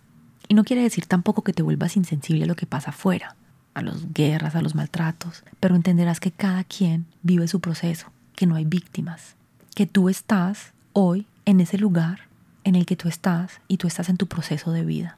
Y 0.46 0.54
no 0.54 0.62
quiere 0.62 0.82
decir 0.82 1.06
tampoco 1.06 1.42
que 1.42 1.54
te 1.54 1.62
vuelvas 1.62 1.96
insensible 1.96 2.44
a 2.44 2.46
lo 2.46 2.54
que 2.54 2.66
pasa 2.66 2.90
afuera, 2.90 3.34
a 3.72 3.82
las 3.82 4.12
guerras, 4.12 4.54
a 4.54 4.62
los 4.62 4.74
maltratos, 4.74 5.42
pero 5.58 5.74
entenderás 5.74 6.20
que 6.20 6.30
cada 6.30 6.62
quien 6.64 7.06
vive 7.22 7.48
su 7.48 7.60
proceso, 7.60 8.12
que 8.36 8.46
no 8.46 8.56
hay 8.56 8.66
víctimas, 8.66 9.36
que 9.74 9.86
tú 9.86 10.10
estás 10.10 10.72
hoy 10.92 11.26
en 11.46 11.60
ese 11.60 11.78
lugar 11.78 12.28
en 12.64 12.74
el 12.74 12.84
que 12.84 12.96
tú 12.96 13.08
estás 13.08 13.60
y 13.68 13.78
tú 13.78 13.86
estás 13.86 14.10
en 14.10 14.18
tu 14.18 14.26
proceso 14.26 14.70
de 14.70 14.84
vida 14.84 15.16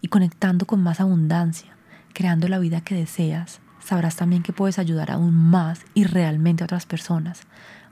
y 0.00 0.08
conectando 0.08 0.64
con 0.64 0.80
más 0.80 1.00
abundancia, 1.00 1.76
creando 2.12 2.46
la 2.46 2.60
vida 2.60 2.82
que 2.82 2.94
deseas, 2.94 3.60
sabrás 3.80 4.14
también 4.14 4.44
que 4.44 4.52
puedes 4.52 4.78
ayudar 4.78 5.10
aún 5.10 5.34
más 5.34 5.80
y 5.92 6.04
realmente 6.04 6.62
a 6.62 6.66
otras 6.66 6.86
personas. 6.86 7.40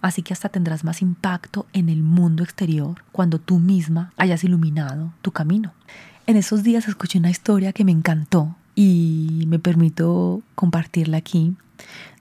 Así 0.03 0.23
que 0.23 0.33
hasta 0.33 0.49
tendrás 0.49 0.85
más 0.85 1.01
impacto 1.01 1.67
en 1.73 1.89
el 1.89 2.03
mundo 2.03 2.43
exterior 2.43 3.05
cuando 3.13 3.39
tú 3.39 3.61
misma 3.61 4.13
hayas 4.17 4.43
iluminado 4.43 5.13
tu 5.23 5.31
camino. 5.31 5.73
En 6.27 6.37
esos 6.37 6.65
días 6.65 6.89
escuché 6.89 7.19
una 7.19 7.31
historia 7.31 7.73
que 7.73 7.85
me 7.85 7.93
encantó 7.93 8.57
y 8.75 9.45
me 9.47 9.61
permito 9.61 10.43
compartirla 10.57 11.19
aquí 11.19 11.57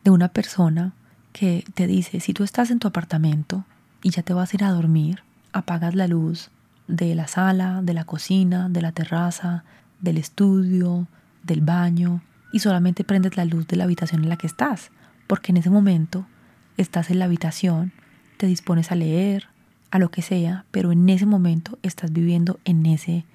de 0.04 0.12
una 0.12 0.30
persona 0.30 0.94
que 1.34 1.66
te 1.74 1.88
dice, 1.88 2.20
si 2.20 2.34
tú 2.34 2.44
estás 2.44 2.70
en 2.70 2.80
tu 2.80 2.88
apartamento 2.88 3.66
y 4.04 4.12
ya 4.12 4.22
te 4.22 4.34
vas 4.34 4.54
a 4.54 4.58
ir 4.58 4.64
a 4.64 4.72
dormir, 4.72 5.24
apagas 5.52 5.96
la 5.96 6.08
luz 6.08 6.52
de 6.88 7.16
la 7.16 7.28
sala, 7.28 7.82
de 7.82 7.94
la 7.94 8.04
cocina, 8.04 8.70
de 8.70 8.82
la 8.82 8.92
terraza, 8.92 9.64
del 10.02 10.18
estudio, 10.18 11.08
del 11.44 11.62
baño 11.62 12.22
y 12.54 12.60
solamente 12.60 13.04
prendes 13.04 13.38
la 13.38 13.46
luz 13.46 13.66
de 13.68 13.78
la 13.78 13.86
habitación 13.86 14.24
en 14.24 14.30
la 14.30 14.38
que 14.38 14.48
estás, 14.48 14.92
porque 15.26 15.52
en 15.52 15.58
ese 15.58 15.70
momento 15.70 16.28
estás 16.78 17.10
en 17.10 17.20
la 17.20 17.26
habitación, 17.26 17.92
te 18.38 18.48
dispones 18.48 18.92
a 18.92 18.96
leer, 18.96 19.48
a 19.92 20.00
lo 20.00 20.10
que 20.10 20.22
sea, 20.22 20.66
pero 20.72 20.92
en 20.92 21.08
ese 21.10 21.26
momento 21.26 21.78
estás 21.84 22.12
viviendo 22.12 22.60
en 22.66 22.86
ese 22.86 23.26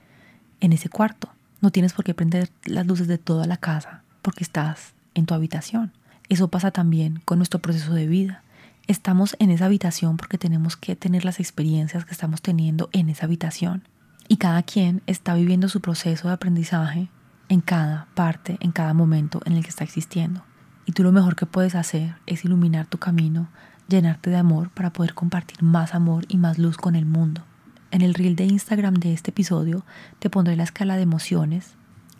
en 0.61 0.73
ese 0.73 0.89
cuarto. 0.89 1.31
No 1.61 1.71
tienes 1.71 1.93
por 1.93 2.05
qué 2.05 2.15
prender 2.15 2.51
las 2.65 2.87
luces 2.87 3.09
de 3.09 3.19
toda 3.19 3.47
la 3.47 3.59
casa 3.59 4.03
porque 4.23 4.43
estás 4.43 4.95
en 5.15 5.27
tu 5.27 5.35
habitación. 5.35 5.93
Eso 6.29 6.49
pasa 6.49 6.71
también 6.71 7.21
con 7.25 7.39
nuestro 7.39 7.61
proceso 7.61 7.93
de 7.93 8.07
vida 8.07 8.43
estamos 8.87 9.37
en 9.39 9.51
esa 9.51 9.67
habitación 9.67 10.17
porque 10.17 10.39
tenemos 10.39 10.77
que 10.77 10.97
tener 10.97 11.25
las 11.25 11.41
experiencias 11.41 12.05
que 12.05 12.13
estamos 12.13 12.43
teniendo 12.43 12.89
en 12.93 13.09
esa 13.09 13.27
habitación. 13.27 13.83
Y 14.29 14.39
cada 14.39 14.63
quien 14.63 15.03
está 15.07 15.35
viviendo 15.35 15.69
su 15.69 15.81
proceso 15.81 16.29
de 16.29 16.35
aprendizaje 16.35 17.09
en 17.49 17.61
cada 17.61 18.09
parte, 18.15 18.59
en 18.61 18.73
cada 18.73 18.95
momento 18.95 19.41
en 19.45 19.55
el 19.55 19.63
que 19.63 19.71
está 19.71 19.85
existiendo. 19.85 20.45
Y 20.87 20.93
tú 20.93 21.03
lo 21.03 21.13
mejor 21.13 21.37
que 21.37 21.47
puedes 21.47 21.75
hacer 21.75 22.15
es 22.27 22.45
iluminar 22.45 22.87
tu 22.87 22.99
camino, 22.99 23.49
llenarte 23.89 24.31
de 24.31 24.37
amor 24.37 24.71
para 24.71 24.93
poder 24.93 25.15
compartir 25.15 25.63
más 25.63 25.95
amor 25.95 26.25
y 26.29 26.39
más 26.39 26.59
luz 26.59 26.77
con 26.77 26.95
el 26.95 27.05
mundo. 27.05 27.43
En 27.91 28.03
el 28.03 28.15
reel 28.15 28.37
de 28.37 28.45
Instagram 28.45 28.95
de 28.95 29.13
este 29.13 29.31
episodio 29.31 29.85
te 30.21 30.31
pondré 30.31 30.57
la 30.57 30.65
escala 30.65 30.97
de 30.97 31.03
emociones 31.03 31.75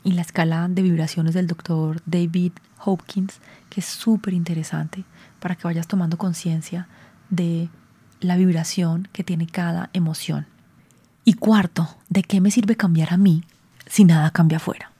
y 0.05 0.13
la 0.13 0.23
escala 0.23 0.69
de 0.69 0.83
vibraciones 0.83 1.35
del 1.35 1.47
doctor 1.47 2.03
David 2.07 2.53
Hopkins, 2.85 3.41
que 3.71 3.81
es 3.81 3.87
súper 3.87 4.35
interesante 4.35 5.05
para 5.41 5.55
que 5.55 5.65
vayas 5.65 5.87
tomando 5.87 6.19
conciencia 6.19 6.89
de 7.31 7.69
la 8.21 8.37
vibración 8.37 9.09
que 9.13 9.25
tiene 9.25 9.47
cada 9.47 9.91
emoción. 9.93 10.47
Y 11.25 11.35
cuarto, 11.35 11.89
¿de 12.09 12.23
qué 12.23 12.41
me 12.41 12.51
sirve 12.51 12.77
cambiar 12.77 13.13
a 13.13 13.17
mí 13.17 13.43
si 13.87 14.05
nada 14.05 14.31
cambia 14.31 14.59
afuera? 14.59 14.93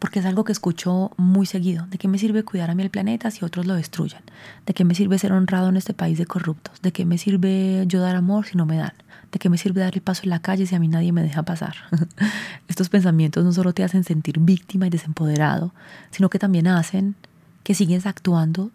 Porque 0.00 0.18
es 0.18 0.26
algo 0.26 0.44
que 0.44 0.52
escucho 0.52 1.12
muy 1.18 1.46
seguido. 1.46 1.86
¿De 1.86 1.98
qué 1.98 2.08
me 2.08 2.18
sirve 2.18 2.42
cuidar 2.42 2.70
a 2.70 2.74
mí 2.74 2.82
el 2.82 2.90
planeta 2.90 3.30
si 3.30 3.44
otros 3.44 3.66
lo 3.66 3.74
destruyen? 3.74 4.22
¿De 4.64 4.74
qué 4.74 4.84
me 4.84 4.94
sirve 4.94 5.18
ser 5.18 5.32
honrado 5.32 5.68
en 5.68 5.76
este 5.76 5.94
país 5.94 6.16
de 6.16 6.24
corruptos? 6.26 6.80
¿De 6.80 6.90
qué 6.90 7.04
me 7.04 7.18
sirve 7.18 7.84
yo 7.86 8.00
dar 8.00 8.16
amor 8.16 8.46
si 8.46 8.56
no 8.56 8.64
me 8.64 8.78
dan? 8.78 8.94
¿De 9.30 9.38
qué 9.38 9.50
me 9.50 9.58
sirve 9.58 9.82
dar 9.82 9.94
el 9.94 10.00
paso 10.00 10.22
en 10.24 10.30
la 10.30 10.40
calle 10.40 10.66
si 10.66 10.74
a 10.74 10.80
mí 10.80 10.88
nadie 10.88 11.12
me 11.12 11.22
deja 11.22 11.42
pasar? 11.42 11.76
Estos 12.68 12.88
pensamientos 12.88 13.44
no 13.44 13.52
solo 13.52 13.74
te 13.74 13.84
hacen 13.84 14.02
sentir 14.02 14.40
víctima 14.40 14.86
y 14.86 14.90
desempoderado, 14.90 15.74
sino 16.10 16.30
que 16.30 16.38
también 16.38 16.66
hacen 16.66 17.14
que 17.62 17.74
sigues 17.74 18.06
actuando 18.06 18.70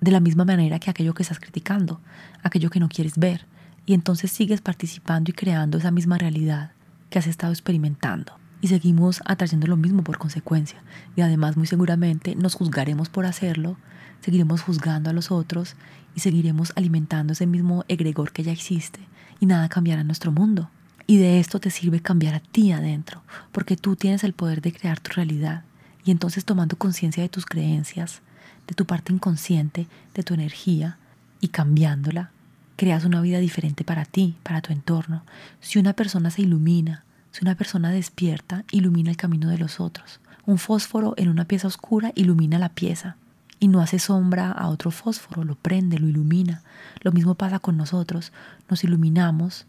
de 0.00 0.10
la 0.10 0.20
misma 0.20 0.44
manera 0.44 0.80
que 0.80 0.90
aquello 0.90 1.14
que 1.14 1.22
estás 1.22 1.38
criticando, 1.38 2.00
aquello 2.42 2.70
que 2.70 2.80
no 2.80 2.88
quieres 2.88 3.16
ver, 3.16 3.46
y 3.86 3.94
entonces 3.94 4.32
sigues 4.32 4.60
participando 4.60 5.30
y 5.30 5.34
creando 5.34 5.78
esa 5.78 5.92
misma 5.92 6.18
realidad 6.18 6.72
que 7.08 7.20
has 7.20 7.28
estado 7.28 7.52
experimentando. 7.52 8.32
Y 8.66 8.68
seguimos 8.68 9.22
atrayendo 9.24 9.68
lo 9.68 9.76
mismo 9.76 10.02
por 10.02 10.18
consecuencia. 10.18 10.82
Y 11.14 11.20
además 11.20 11.56
muy 11.56 11.68
seguramente 11.68 12.34
nos 12.34 12.56
juzgaremos 12.56 13.08
por 13.08 13.24
hacerlo, 13.24 13.76
seguiremos 14.22 14.60
juzgando 14.60 15.08
a 15.08 15.12
los 15.12 15.30
otros 15.30 15.76
y 16.16 16.18
seguiremos 16.18 16.72
alimentando 16.74 17.34
ese 17.34 17.46
mismo 17.46 17.84
egregor 17.86 18.32
que 18.32 18.42
ya 18.42 18.50
existe 18.50 18.98
y 19.38 19.46
nada 19.46 19.68
cambiará 19.68 20.02
nuestro 20.02 20.32
mundo. 20.32 20.68
Y 21.06 21.18
de 21.18 21.38
esto 21.38 21.60
te 21.60 21.70
sirve 21.70 22.00
cambiar 22.00 22.34
a 22.34 22.40
ti 22.40 22.72
adentro, 22.72 23.22
porque 23.52 23.76
tú 23.76 23.94
tienes 23.94 24.24
el 24.24 24.32
poder 24.32 24.60
de 24.62 24.72
crear 24.72 24.98
tu 24.98 25.12
realidad. 25.12 25.62
Y 26.04 26.10
entonces 26.10 26.44
tomando 26.44 26.76
conciencia 26.76 27.22
de 27.22 27.28
tus 27.28 27.46
creencias, 27.46 28.20
de 28.66 28.74
tu 28.74 28.84
parte 28.84 29.12
inconsciente, 29.12 29.86
de 30.12 30.24
tu 30.24 30.34
energía, 30.34 30.98
y 31.40 31.48
cambiándola, 31.50 32.32
creas 32.74 33.04
una 33.04 33.20
vida 33.20 33.38
diferente 33.38 33.84
para 33.84 34.06
ti, 34.06 34.34
para 34.42 34.60
tu 34.60 34.72
entorno. 34.72 35.22
Si 35.60 35.78
una 35.78 35.92
persona 35.92 36.32
se 36.32 36.42
ilumina, 36.42 37.04
si 37.36 37.44
una 37.44 37.54
persona 37.54 37.90
despierta, 37.90 38.64
ilumina 38.70 39.10
el 39.10 39.18
camino 39.18 39.50
de 39.50 39.58
los 39.58 39.78
otros. 39.78 40.20
Un 40.46 40.56
fósforo 40.56 41.12
en 41.18 41.28
una 41.28 41.44
pieza 41.44 41.68
oscura 41.68 42.10
ilumina 42.14 42.58
la 42.58 42.70
pieza 42.70 43.16
y 43.60 43.68
no 43.68 43.82
hace 43.82 43.98
sombra 43.98 44.50
a 44.50 44.68
otro 44.68 44.90
fósforo, 44.90 45.44
lo 45.44 45.54
prende, 45.54 45.98
lo 45.98 46.08
ilumina. 46.08 46.62
Lo 47.02 47.12
mismo 47.12 47.34
pasa 47.34 47.58
con 47.58 47.76
nosotros, 47.76 48.32
nos 48.70 48.84
iluminamos, 48.84 49.66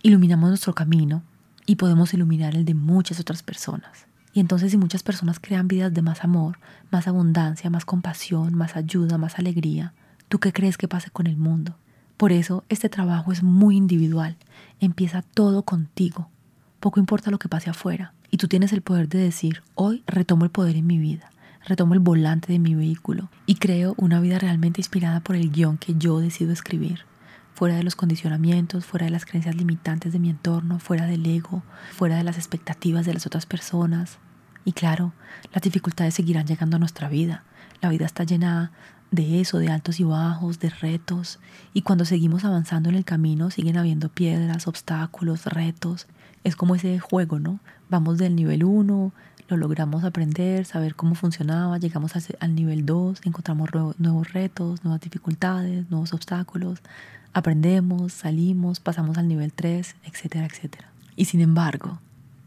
iluminamos 0.00 0.48
nuestro 0.48 0.74
camino 0.74 1.22
y 1.66 1.76
podemos 1.76 2.14
iluminar 2.14 2.54
el 2.54 2.64
de 2.64 2.72
muchas 2.72 3.20
otras 3.20 3.42
personas. 3.42 4.06
Y 4.32 4.40
entonces 4.40 4.70
si 4.70 4.78
muchas 4.78 5.02
personas 5.02 5.38
crean 5.40 5.68
vidas 5.68 5.92
de 5.92 6.00
más 6.00 6.24
amor, 6.24 6.58
más 6.90 7.06
abundancia, 7.06 7.68
más 7.68 7.84
compasión, 7.84 8.54
más 8.54 8.76
ayuda, 8.76 9.18
más 9.18 9.38
alegría, 9.38 9.92
¿tú 10.30 10.38
qué 10.38 10.54
crees 10.54 10.78
que 10.78 10.88
pase 10.88 11.10
con 11.10 11.26
el 11.26 11.36
mundo? 11.36 11.76
Por 12.16 12.32
eso 12.32 12.64
este 12.70 12.88
trabajo 12.88 13.30
es 13.30 13.42
muy 13.42 13.76
individual. 13.76 14.38
Empieza 14.80 15.20
todo 15.20 15.64
contigo. 15.64 16.30
Poco 16.80 16.98
importa 16.98 17.30
lo 17.30 17.38
que 17.38 17.48
pase 17.48 17.68
afuera. 17.68 18.14
Y 18.30 18.38
tú 18.38 18.48
tienes 18.48 18.72
el 18.72 18.80
poder 18.80 19.08
de 19.08 19.18
decir, 19.18 19.62
hoy 19.74 20.02
retomo 20.06 20.44
el 20.44 20.50
poder 20.50 20.76
en 20.76 20.86
mi 20.86 20.98
vida, 20.98 21.30
retomo 21.66 21.92
el 21.92 22.00
volante 22.00 22.52
de 22.52 22.58
mi 22.58 22.74
vehículo 22.74 23.28
y 23.44 23.56
creo 23.56 23.94
una 23.98 24.18
vida 24.20 24.38
realmente 24.38 24.80
inspirada 24.80 25.20
por 25.20 25.36
el 25.36 25.50
guion 25.50 25.76
que 25.76 25.94
yo 25.96 26.20
decido 26.20 26.52
escribir 26.52 27.04
fuera 27.52 27.76
de 27.76 27.82
los 27.82 27.96
condicionamientos, 27.96 28.86
fuera 28.86 29.04
de 29.04 29.10
las 29.10 29.26
creencias 29.26 29.54
limitantes 29.54 30.14
de 30.14 30.18
mi 30.18 30.30
entorno, 30.30 30.78
fuera 30.78 31.04
del 31.04 31.26
ego, 31.26 31.62
fuera 31.92 32.16
de 32.16 32.24
las 32.24 32.38
expectativas 32.38 33.04
de 33.04 33.12
las 33.12 33.26
otras 33.26 33.44
personas. 33.44 34.16
Y 34.64 34.72
claro, 34.72 35.12
las 35.52 35.62
dificultades 35.62 36.14
seguirán 36.14 36.46
llegando 36.46 36.76
a 36.76 36.78
nuestra 36.78 37.10
vida. 37.10 37.44
La 37.82 37.90
vida 37.90 38.06
está 38.06 38.24
llena 38.24 38.72
de 39.10 39.42
eso, 39.42 39.58
de 39.58 39.68
altos 39.68 40.00
y 40.00 40.04
bajos, 40.04 40.58
de 40.58 40.70
retos. 40.70 41.38
Y 41.74 41.82
cuando 41.82 42.06
seguimos 42.06 42.46
avanzando 42.46 42.88
en 42.88 42.94
el 42.94 43.04
camino, 43.04 43.50
siguen 43.50 43.76
habiendo 43.76 44.08
piedras, 44.08 44.66
obstáculos, 44.66 45.44
retos. 45.44 46.06
Es 46.44 46.56
como 46.56 46.74
ese 46.74 46.98
juego, 46.98 47.38
¿no? 47.38 47.60
Vamos 47.88 48.18
del 48.18 48.36
nivel 48.36 48.64
1, 48.64 49.12
lo 49.48 49.56
logramos 49.56 50.04
aprender, 50.04 50.64
saber 50.64 50.94
cómo 50.94 51.14
funcionaba, 51.14 51.78
llegamos 51.78 52.12
al 52.38 52.54
nivel 52.54 52.86
2, 52.86 53.22
encontramos 53.24 53.70
nuevos 53.98 54.32
retos, 54.32 54.84
nuevas 54.84 55.00
dificultades, 55.00 55.90
nuevos 55.90 56.14
obstáculos, 56.14 56.78
aprendemos, 57.32 58.12
salimos, 58.12 58.80
pasamos 58.80 59.18
al 59.18 59.28
nivel 59.28 59.52
3, 59.52 59.96
etcétera, 60.04 60.46
etcétera. 60.46 60.88
Y 61.16 61.24
sin 61.24 61.40
embargo, 61.40 61.98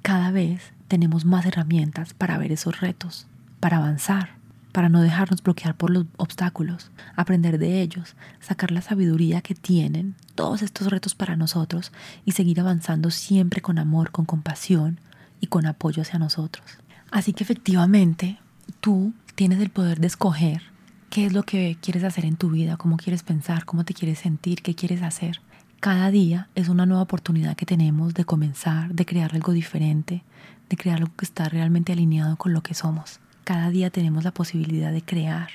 cada 0.02 0.32
vez 0.32 0.72
tenemos 0.88 1.26
más 1.26 1.46
herramientas 1.46 2.14
para 2.14 2.38
ver 2.38 2.52
esos 2.52 2.80
retos, 2.80 3.28
para 3.60 3.78
avanzar, 3.78 4.36
para 4.74 4.90
no 4.90 5.02
dejarnos 5.02 5.42
bloquear 5.42 5.76
por 5.76 5.92
los 5.92 6.06
obstáculos, 6.18 6.92
aprender 7.16 7.60
de 7.60 7.82
ellos, 7.82 8.16
sacar 8.42 8.72
la 8.72 8.82
sabiduría 8.82 9.42
que 9.42 9.56
tienen 9.56 10.16
todos 10.36 10.64
estos 10.64 10.88
retos 10.88 11.16
para 11.16 11.38
nosotros 11.38 11.94
y 12.26 12.32
seguir 12.32 12.60
avanzando 12.60 13.12
siempre 13.12 13.62
con 13.62 13.78
amor, 13.78 14.12
con 14.12 14.26
compasión 14.26 15.00
y 15.40 15.48
con 15.48 15.68
apoyo 15.68 16.02
hacia 16.02 16.20
nosotros. 16.20 16.66
Así 17.12 17.34
que 17.34 17.44
efectivamente, 17.44 18.40
tú 18.82 19.14
tienes 19.36 19.60
el 19.62 19.70
poder 19.70 20.00
de 20.00 20.08
escoger 20.08 20.64
qué 21.12 21.28
es 21.28 21.34
lo 21.34 21.44
que 21.44 21.78
quieres 21.80 22.04
hacer 22.04 22.26
en 22.26 22.36
tu 22.36 22.50
vida, 22.50 22.76
cómo 22.76 22.98
quieres 22.98 23.22
pensar, 23.22 23.66
cómo 23.66 23.86
te 23.86 23.94
quieres 23.94 24.18
sentir, 24.18 24.64
qué 24.64 24.74
quieres 24.74 25.04
hacer. 25.04 25.40
Cada 25.80 26.10
día 26.10 26.50
es 26.56 26.70
una 26.70 26.88
nueva 26.88 27.04
oportunidad 27.04 27.56
que 27.56 27.68
tenemos 27.68 28.16
de 28.16 28.26
comenzar, 28.26 28.96
de 28.96 29.06
crear 29.06 29.36
algo 29.36 29.52
diferente, 29.52 30.24
de 30.68 30.78
crear 30.78 30.98
algo 30.98 31.14
que 31.16 31.26
está 31.26 31.48
realmente 31.50 31.92
alineado 31.92 32.38
con 32.38 32.54
lo 32.54 32.64
que 32.64 32.74
somos. 32.74 33.20
Cada 33.44 33.70
día 33.70 33.90
tenemos 33.90 34.24
la 34.24 34.34
posibilidad 34.34 34.92
de 34.92 35.02
crear 35.02 35.50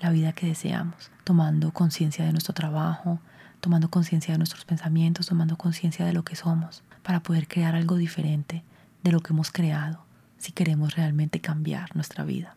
la 0.00 0.10
vida 0.10 0.32
que 0.32 0.46
deseamos, 0.46 1.10
tomando 1.24 1.72
conciencia 1.72 2.24
de 2.24 2.32
nuestro 2.32 2.52
trabajo, 2.52 3.18
tomando 3.60 3.88
conciencia 3.88 4.32
de 4.32 4.38
nuestros 4.38 4.64
pensamientos, 4.64 5.26
tomando 5.26 5.56
conciencia 5.56 6.04
de 6.04 6.12
lo 6.12 6.22
que 6.22 6.36
somos, 6.36 6.82
para 7.02 7.20
poder 7.20 7.48
crear 7.48 7.74
algo 7.74 7.96
diferente 7.96 8.62
de 9.02 9.12
lo 9.12 9.20
que 9.20 9.32
hemos 9.32 9.50
creado, 9.50 10.04
si 10.38 10.52
queremos 10.52 10.96
realmente 10.96 11.40
cambiar 11.40 11.94
nuestra 11.96 12.24
vida. 12.24 12.56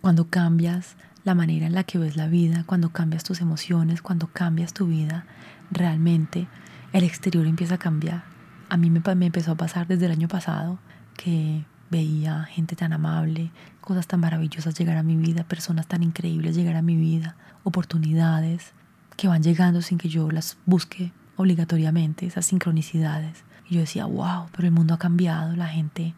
Cuando 0.00 0.28
cambias 0.28 0.96
la 1.24 1.34
manera 1.34 1.66
en 1.66 1.74
la 1.74 1.84
que 1.84 1.98
ves 1.98 2.16
la 2.16 2.28
vida, 2.28 2.64
cuando 2.66 2.90
cambias 2.90 3.24
tus 3.24 3.40
emociones, 3.40 4.00
cuando 4.00 4.28
cambias 4.28 4.72
tu 4.72 4.86
vida, 4.86 5.26
realmente 5.70 6.46
el 6.92 7.04
exterior 7.04 7.46
empieza 7.46 7.74
a 7.74 7.78
cambiar. 7.78 8.24
A 8.68 8.76
mí 8.76 8.90
me, 8.90 9.02
empezó 9.26 9.52
a 9.52 9.56
pasar 9.56 9.86
desde 9.86 10.06
el 10.06 10.12
año 10.12 10.28
pasado 10.28 10.78
que 11.16 11.64
veía 11.90 12.44
gente 12.44 12.76
tan 12.76 12.92
amable, 12.92 13.50
cosas 13.80 14.06
tan 14.06 14.20
maravillosas 14.20 14.78
llegar 14.78 14.96
a 14.96 15.02
mi 15.02 15.16
vida, 15.16 15.44
personas 15.44 15.86
tan 15.86 16.02
increíbles 16.02 16.56
llegar 16.56 16.76
a 16.76 16.82
mi 16.82 16.96
vida, 16.96 17.36
oportunidades 17.64 18.72
que 19.16 19.28
van 19.28 19.42
llegando 19.42 19.82
sin 19.82 19.98
que 19.98 20.08
yo 20.08 20.30
las 20.30 20.56
busque 20.66 21.12
obligatoriamente, 21.36 22.26
esas 22.26 22.46
sincronicidades. 22.46 23.44
Y 23.68 23.74
yo 23.74 23.80
decía, 23.80 24.06
wow, 24.06 24.46
pero 24.52 24.66
el 24.66 24.72
mundo 24.72 24.94
ha 24.94 24.98
cambiado, 24.98 25.54
la 25.56 25.68
gente 25.68 26.14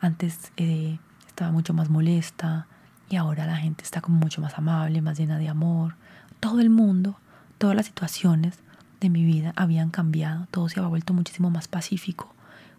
antes 0.00 0.52
eh, 0.56 0.98
estaba 1.26 1.50
mucho 1.50 1.74
más 1.74 1.90
molesta, 1.90 2.66
y 3.08 3.16
ahora 3.16 3.46
la 3.46 3.56
gente 3.56 3.84
está 3.84 4.00
como 4.00 4.16
mucho 4.16 4.40
más 4.40 4.56
amable, 4.56 5.02
más 5.02 5.18
llena 5.18 5.38
de 5.38 5.48
amor. 5.48 5.96
Todo 6.40 6.60
el 6.60 6.70
mundo, 6.70 7.18
todas 7.58 7.76
las 7.76 7.86
situaciones 7.86 8.58
de 9.00 9.10
mi 9.10 9.24
vida 9.24 9.52
habían 9.56 9.90
cambiado, 9.90 10.46
todo 10.50 10.68
se 10.68 10.80
había 10.80 10.88
vuelto 10.88 11.12
muchísimo 11.12 11.50
más 11.50 11.68
pacífico 11.68 12.34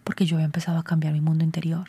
porque 0.06 0.24
yo 0.24 0.36
había 0.36 0.46
empezado 0.46 0.78
a 0.78 0.84
cambiar 0.84 1.12
mi 1.12 1.20
mundo 1.20 1.42
interior. 1.42 1.88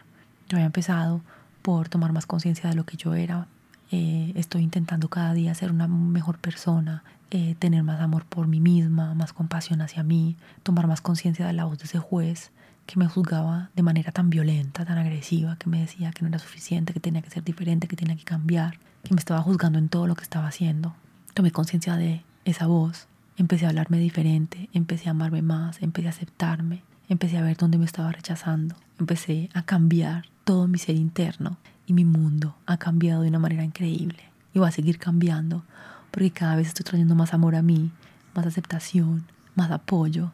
Yo 0.49 0.55
había 0.55 0.67
empezado 0.67 1.21
por 1.61 1.89
tomar 1.89 2.13
más 2.13 2.25
conciencia 2.25 2.69
de 2.69 2.75
lo 2.75 2.85
que 2.85 2.95
yo 2.95 3.13
era. 3.15 3.47
Eh, 3.91 4.31
estoy 4.35 4.63
intentando 4.63 5.09
cada 5.09 5.33
día 5.33 5.53
ser 5.53 5.71
una 5.71 5.87
mejor 5.87 6.37
persona, 6.37 7.03
eh, 7.31 7.55
tener 7.59 7.83
más 7.83 7.99
amor 7.99 8.23
por 8.23 8.47
mí 8.47 8.61
misma, 8.61 9.13
más 9.13 9.33
compasión 9.33 9.81
hacia 9.81 10.03
mí, 10.03 10.37
tomar 10.63 10.87
más 10.87 11.01
conciencia 11.01 11.45
de 11.45 11.51
la 11.51 11.65
voz 11.65 11.79
de 11.79 11.85
ese 11.85 11.99
juez 11.99 12.51
que 12.85 12.97
me 12.97 13.07
juzgaba 13.07 13.69
de 13.75 13.83
manera 13.83 14.13
tan 14.13 14.29
violenta, 14.29 14.85
tan 14.85 14.97
agresiva, 14.97 15.57
que 15.57 15.69
me 15.69 15.81
decía 15.81 16.11
que 16.11 16.21
no 16.21 16.29
era 16.29 16.39
suficiente, 16.39 16.93
que 16.93 17.01
tenía 17.01 17.21
que 17.21 17.29
ser 17.29 17.43
diferente, 17.43 17.89
que 17.89 17.97
tenía 17.97 18.15
que 18.15 18.23
cambiar, 18.23 18.79
que 19.03 19.13
me 19.13 19.19
estaba 19.19 19.41
juzgando 19.41 19.77
en 19.77 19.89
todo 19.89 20.07
lo 20.07 20.15
que 20.15 20.23
estaba 20.23 20.47
haciendo. 20.47 20.95
Tomé 21.33 21.51
conciencia 21.51 21.97
de 21.97 22.23
esa 22.45 22.67
voz, 22.67 23.09
empecé 23.35 23.65
a 23.65 23.69
hablarme 23.69 23.99
diferente, 23.99 24.69
empecé 24.71 25.09
a 25.09 25.11
amarme 25.11 25.41
más, 25.41 25.81
empecé 25.81 26.07
a 26.07 26.11
aceptarme, 26.11 26.83
empecé 27.09 27.37
a 27.37 27.41
ver 27.41 27.57
dónde 27.57 27.77
me 27.77 27.85
estaba 27.85 28.13
rechazando, 28.13 28.77
empecé 28.97 29.49
a 29.53 29.63
cambiar 29.63 30.23
todo 30.47 30.69
mi 30.69 30.77
ser 30.77 30.95
interno 30.95 31.57
y 31.85 31.91
mi 31.91 32.05
mundo 32.05 32.55
ha 32.67 32.77
cambiado 32.77 33.21
de 33.21 33.27
una 33.27 33.37
manera 33.37 33.65
increíble 33.65 34.23
y 34.53 34.59
va 34.59 34.69
a 34.69 34.71
seguir 34.71 34.97
cambiando 34.97 35.65
porque 36.09 36.31
cada 36.31 36.55
vez 36.55 36.69
estoy 36.69 36.85
trayendo 36.85 37.15
más 37.15 37.33
amor 37.33 37.53
a 37.53 37.61
mí, 37.61 37.91
más 38.33 38.45
aceptación, 38.45 39.25
más 39.55 39.71
apoyo, 39.71 40.31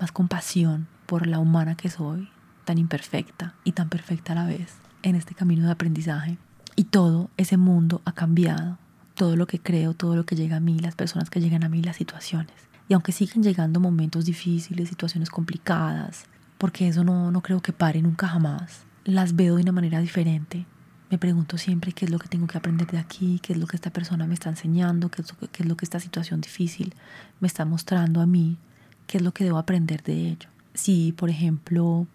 más 0.00 0.12
compasión 0.12 0.88
por 1.04 1.26
la 1.26 1.38
humana 1.38 1.74
que 1.74 1.90
soy, 1.90 2.30
tan 2.64 2.78
imperfecta 2.78 3.52
y 3.62 3.72
tan 3.72 3.90
perfecta 3.90 4.32
a 4.32 4.36
la 4.36 4.46
vez, 4.46 4.78
en 5.02 5.14
este 5.14 5.34
camino 5.34 5.66
de 5.66 5.72
aprendizaje. 5.72 6.38
Y 6.74 6.84
todo 6.84 7.28
ese 7.36 7.58
mundo 7.58 8.00
ha 8.06 8.12
cambiado, 8.12 8.78
todo 9.14 9.36
lo 9.36 9.46
que 9.46 9.60
creo, 9.60 9.92
todo 9.92 10.16
lo 10.16 10.24
que 10.24 10.36
llega 10.36 10.56
a 10.56 10.60
mí, 10.60 10.78
las 10.78 10.94
personas 10.94 11.28
que 11.28 11.42
llegan 11.42 11.64
a 11.64 11.68
mí, 11.68 11.82
las 11.82 11.96
situaciones. 11.96 12.54
Y 12.88 12.94
aunque 12.94 13.12
siguen 13.12 13.42
llegando 13.42 13.78
momentos 13.78 14.24
difíciles, 14.24 14.88
situaciones 14.88 15.28
complicadas, 15.28 16.24
porque 16.56 16.88
eso 16.88 17.04
no, 17.04 17.30
no 17.30 17.42
creo 17.42 17.60
que 17.60 17.74
pare 17.74 18.00
nunca 18.00 18.26
jamás, 18.26 18.86
las 19.14 19.36
veo 19.36 19.56
de 19.56 19.62
una 19.62 19.72
manera 19.72 20.00
diferente. 20.00 20.66
Me 21.10 21.18
pregunto 21.18 21.58
siempre 21.58 21.92
qué 21.92 22.04
es 22.04 22.10
lo 22.10 22.18
que 22.18 22.28
tengo 22.28 22.46
que 22.46 22.58
aprender 22.58 22.86
de 22.86 22.98
aquí, 22.98 23.40
qué 23.42 23.52
es 23.52 23.58
lo 23.58 23.66
que 23.66 23.76
esta 23.76 23.90
persona 23.90 24.26
me 24.26 24.34
está 24.34 24.48
enseñando, 24.48 25.10
qué 25.10 25.22
es 25.22 25.66
lo 25.66 25.76
que, 25.76 25.84
esta 25.84 25.98
situación 25.98 26.40
difícil 26.40 26.94
me 27.40 27.48
está 27.48 27.64
mostrando 27.64 28.20
a 28.20 28.26
mí, 28.26 28.58
qué 29.06 29.18
es 29.18 29.24
lo 29.24 29.32
que 29.32 29.44
debo 29.44 29.58
aprender 29.58 30.02
de 30.02 30.28
ello 30.28 30.48
si, 30.74 31.12
por 31.12 31.30
ejemplo, 31.30 32.06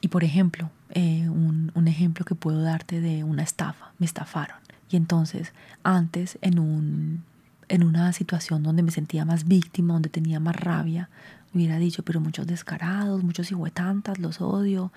y 0.00 0.08
por 0.08 0.24
ejemplo, 0.24 0.70
eh, 0.90 1.28
un, 1.28 1.72
un, 1.74 1.88
ejemplo 1.88 2.24
que 2.24 2.34
puedo 2.34 2.60
darte 2.62 3.00
de 3.00 3.24
una 3.24 3.42
estafa, 3.42 3.92
me 3.98 4.06
estafaron. 4.06 4.56
Y 4.90 4.96
entonces, 4.96 5.52
antes, 5.82 6.38
en, 6.42 6.58
un, 6.58 7.24
en 7.68 7.84
una 7.84 8.12
situación 8.12 8.62
donde 8.62 8.82
me 8.82 8.90
sentía 8.90 9.24
más 9.24 9.46
víctima, 9.46 9.94
donde 9.94 10.10
tenía 10.10 10.40
más 10.40 10.56
rabia, 10.56 11.08
hubiera 11.54 11.78
dicho, 11.78 12.02
pero 12.02 12.20
muchos 12.20 12.46
descarados, 12.46 13.22
muchos 13.22 13.50
hijuetantas, 13.50 14.18
los 14.18 14.40
odio, 14.40 14.92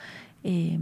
eh, 0.48 0.80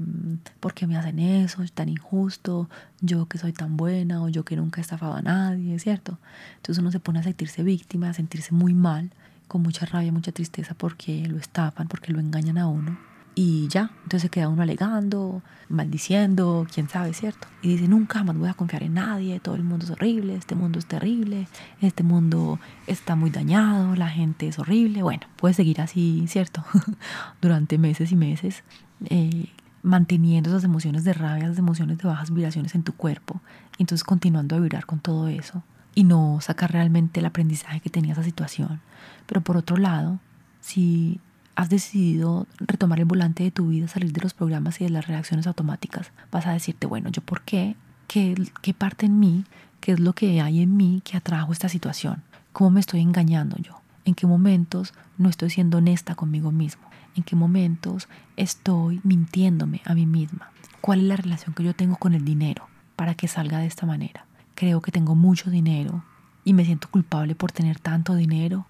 ¿por 0.60 0.74
qué 0.74 0.88
me 0.88 0.98
hacen 0.98 1.20
eso? 1.20 1.64
Es 1.64 1.72
tan 1.72 1.88
injusto, 1.88 2.70
yo 3.00 3.28
que 3.28 3.38
soy 3.38 3.54
tan 3.54 3.78
buena 3.78 4.22
o 4.22 4.28
yo 4.28 4.44
que 4.44 4.58
nunca 4.58 4.82
he 4.82 4.84
estafado 4.84 5.14
a 5.14 5.22
nadie, 5.22 5.80
¿cierto? 5.80 6.20
Entonces 6.58 6.82
uno 6.82 6.92
se 6.92 7.00
pone 7.00 7.20
a 7.20 7.24
sentirse 7.24 7.64
víctima, 7.64 8.10
a 8.10 8.14
sentirse 8.14 8.54
muy 8.54 8.74
mal 8.74 9.12
con 9.48 9.62
mucha 9.62 9.86
rabia, 9.86 10.12
mucha 10.12 10.34
tristeza 10.34 10.74
porque 10.74 11.26
lo 11.28 11.38
estafan, 11.38 11.88
porque 11.88 12.12
lo 12.12 12.20
engañan 12.20 12.58
a 12.58 12.68
uno. 12.68 12.98
Y 13.36 13.70
ya, 13.70 13.90
entonces 14.04 14.24
se 14.24 14.30
queda 14.30 14.50
uno 14.50 14.62
alegando, 14.62 15.42
maldiciendo, 15.70 16.68
quién 16.72 16.90
sabe, 16.90 17.14
¿cierto? 17.14 17.48
Y 17.62 17.70
dice, 17.70 17.88
nunca 17.88 18.24
más 18.24 18.38
voy 18.38 18.50
a 18.50 18.54
confiar 18.54 18.84
en 18.84 18.96
nadie, 18.96 19.40
todo 19.40 19.56
el 19.56 19.64
mundo 19.64 19.86
es 19.86 19.92
horrible, 19.92 20.36
este 20.36 20.56
mundo 20.56 20.78
es 20.78 20.86
terrible, 20.86 21.48
este 21.82 22.04
mundo 22.04 22.60
está 22.86 23.16
muy 23.16 23.32
dañado, 23.32 23.96
la 23.96 24.10
gente 24.10 24.48
es 24.50 24.60
horrible. 24.60 25.02
Bueno, 25.02 25.26
puede 25.38 25.56
seguir 25.56 25.82
así, 25.82 26.26
¿cierto? 26.28 26.64
Durante 27.42 27.78
meses 27.80 28.12
y 28.12 28.16
meses, 28.16 28.64
eh, 29.10 29.50
manteniendo 29.82 30.50
esas 30.50 30.64
emociones 30.64 31.04
de 31.04 31.14
rabia, 31.14 31.46
esas 31.46 31.60
emociones 31.60 31.98
de 31.98 32.08
bajas 32.08 32.32
vibraciones 32.32 32.76
en 32.76 32.84
tu 32.84 32.94
cuerpo, 32.94 33.42
y 33.78 33.84
entonces 33.84 34.04
continuando 34.04 34.56
a 34.56 34.60
vibrar 34.60 34.86
con 34.86 35.00
todo 35.00 35.28
eso 35.28 35.64
y 35.96 36.04
no 36.04 36.40
sacar 36.42 36.72
realmente 36.72 37.20
el 37.20 37.26
aprendizaje 37.26 37.80
que 37.80 37.90
tenía 37.90 38.14
esa 38.14 38.24
situación. 38.24 38.82
Pero 39.28 39.42
por 39.42 39.58
otro 39.58 39.78
lado, 39.78 40.20
si 40.62 41.20
has 41.56 41.70
decidido 41.70 42.48
retomar 42.58 43.00
el 43.00 43.06
volante 43.06 43.44
de 43.44 43.52
tu 43.52 43.68
vida, 43.68 43.88
salir 43.88 44.12
de 44.12 44.22
los 44.22 44.34
programas 44.34 44.82
y 44.82 44.86
de 44.86 44.90
las 44.90 45.08
reacciones 45.08 45.46
automáticas, 45.46 46.12
vas 46.32 46.48
a 46.48 46.54
decirte, 46.54 46.88
bueno, 46.88 47.10
¿yo 47.10 47.22
por 47.22 47.42
qué? 47.42 47.76
¿Qué, 48.08 48.36
qué 48.62 48.74
parte 48.74 49.06
en 49.06 49.20
mí? 49.20 49.46
¿Qué 49.80 49.92
es 49.92 50.00
lo 50.00 50.14
que 50.14 50.42
hay 50.42 50.62
en 50.62 50.76
mí 50.76 51.02
que 51.04 51.18
atrajo 51.18 51.52
esta 51.52 51.70
situación? 51.70 52.24
¿Cómo 52.54 52.72
me 52.72 52.80
estoy 52.80 53.02
engañando 53.02 53.58
yo? 53.58 53.82
¿En 54.06 54.16
qué 54.16 54.28
momentos 54.28 54.94
no 55.18 55.30
estoy 55.30 55.50
siendo 55.50 55.78
honesta 55.78 56.16
conmigo 56.16 56.52
mismo? 56.52 56.84
¿En 57.16 57.24
qué 57.24 57.36
momentos 57.36 58.08
estoy 58.38 59.00
mintiéndome 59.04 59.82
a 59.86 59.94
mí 59.94 60.06
misma? 60.06 60.52
¿Cuál 60.82 61.00
es 61.02 61.06
la 61.06 61.16
relación 61.16 61.54
que 61.54 61.64
yo 61.64 61.74
tengo 61.74 61.96
con 61.98 62.14
el 62.14 62.26
dinero 62.26 62.68
para 62.96 63.16
que 63.16 63.28
salga 63.28 63.60
de 63.60 63.68
esta 63.68 63.86
manera? 63.86 64.26
creo 64.56 64.82
que 64.82 64.92
tengo 64.92 65.16
mucho 65.16 65.50
dinero 65.50 66.04
y 66.44 66.54
me 66.54 66.66
siento 66.66 66.90
culpable 66.90 67.36
por 67.36 67.52
tener 67.52 67.80
tanto 67.80 68.16
dinero 68.16 68.66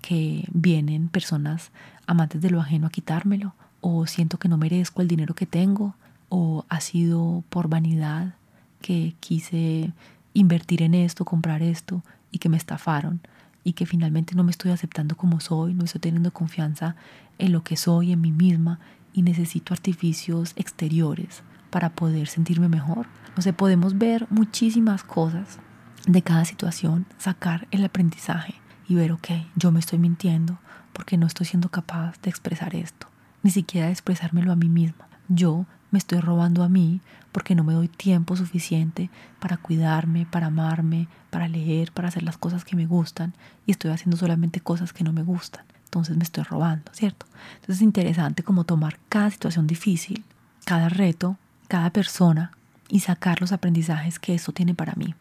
que 0.00 0.46
vienen 0.52 1.08
personas 1.08 1.70
amantes 2.06 2.40
de 2.40 2.50
lo 2.50 2.60
ajeno 2.60 2.86
a 2.86 2.90
quitármelo 2.90 3.54
o 3.80 4.06
siento 4.06 4.38
que 4.38 4.48
no 4.48 4.56
merezco 4.56 5.02
el 5.02 5.08
dinero 5.08 5.34
que 5.34 5.46
tengo 5.46 5.94
o 6.28 6.64
ha 6.68 6.80
sido 6.80 7.44
por 7.48 7.68
vanidad 7.68 8.34
que 8.80 9.14
quise 9.20 9.92
invertir 10.34 10.82
en 10.82 10.94
esto, 10.94 11.24
comprar 11.24 11.62
esto 11.62 12.02
y 12.30 12.38
que 12.38 12.48
me 12.48 12.56
estafaron 12.56 13.20
y 13.64 13.72
que 13.72 13.86
finalmente 13.86 14.34
no 14.34 14.44
me 14.44 14.50
estoy 14.50 14.70
aceptando 14.70 15.16
como 15.16 15.40
soy, 15.40 15.74
no 15.74 15.84
estoy 15.84 16.00
teniendo 16.00 16.32
confianza 16.32 16.96
en 17.38 17.52
lo 17.52 17.62
que 17.62 17.76
soy, 17.76 18.12
en 18.12 18.20
mí 18.20 18.32
misma 18.32 18.80
y 19.12 19.22
necesito 19.22 19.74
artificios 19.74 20.52
exteriores 20.56 21.42
para 21.70 21.90
poder 21.90 22.28
sentirme 22.28 22.68
mejor. 22.68 23.06
O 23.36 23.42
sea, 23.42 23.52
podemos 23.52 23.98
ver 23.98 24.26
muchísimas 24.30 25.04
cosas 25.04 25.58
de 26.06 26.22
cada 26.22 26.44
situación, 26.44 27.06
sacar 27.18 27.68
el 27.70 27.84
aprendizaje 27.84 28.54
y 28.88 28.94
ver, 28.94 29.12
ok, 29.12 29.28
yo 29.56 29.70
me 29.70 29.80
estoy 29.80 29.98
mintiendo 29.98 30.58
porque 30.92 31.16
no 31.16 31.26
estoy 31.26 31.46
siendo 31.46 31.68
capaz 31.68 32.20
de 32.22 32.30
expresar 32.30 32.74
esto, 32.74 33.08
ni 33.42 33.50
siquiera 33.50 33.86
de 33.86 33.92
expresármelo 33.92 34.52
a 34.52 34.56
mí 34.56 34.68
misma. 34.68 35.08
Yo 35.28 35.66
me 35.90 35.98
estoy 35.98 36.20
robando 36.20 36.62
a 36.62 36.68
mí 36.68 37.00
porque 37.32 37.54
no 37.54 37.64
me 37.64 37.72
doy 37.72 37.88
tiempo 37.88 38.36
suficiente 38.36 39.10
para 39.38 39.56
cuidarme, 39.56 40.26
para 40.26 40.46
amarme, 40.46 41.08
para 41.30 41.48
leer, 41.48 41.92
para 41.92 42.08
hacer 42.08 42.22
las 42.22 42.38
cosas 42.38 42.64
que 42.64 42.76
me 42.76 42.86
gustan 42.86 43.34
y 43.66 43.72
estoy 43.72 43.90
haciendo 43.90 44.16
solamente 44.16 44.60
cosas 44.60 44.92
que 44.92 45.04
no 45.04 45.12
me 45.12 45.22
gustan. 45.22 45.64
Entonces 45.84 46.16
me 46.16 46.24
estoy 46.24 46.44
robando, 46.44 46.92
¿cierto? 46.92 47.26
Entonces 47.54 47.76
es 47.76 47.82
interesante 47.82 48.42
como 48.42 48.64
tomar 48.64 48.98
cada 49.08 49.30
situación 49.30 49.66
difícil, 49.66 50.24
cada 50.64 50.88
reto, 50.88 51.38
cada 51.68 51.90
persona 51.90 52.52
y 52.88 53.00
sacar 53.00 53.40
los 53.40 53.52
aprendizajes 53.52 54.18
que 54.18 54.34
eso 54.34 54.52
tiene 54.52 54.74
para 54.74 54.94
mí. 54.94 55.14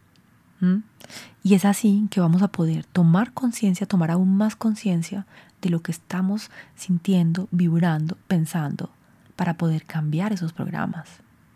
Y 1.44 1.54
es 1.54 1.66
así 1.66 2.08
que 2.10 2.20
vamos 2.20 2.42
a 2.42 2.48
poder 2.48 2.84
tomar 2.86 3.32
conciencia, 3.32 3.86
tomar 3.86 4.10
aún 4.10 4.36
más 4.36 4.56
conciencia 4.56 5.28
de 5.62 5.70
lo 5.70 5.82
que 5.82 5.92
estamos 5.92 6.50
sintiendo, 6.76 7.48
vibrando, 7.52 8.18
pensando, 8.28 8.90
para 9.38 9.54
poder 9.54 9.86
cambiar 9.86 10.34
esos 10.34 10.52
programas, 10.52 11.08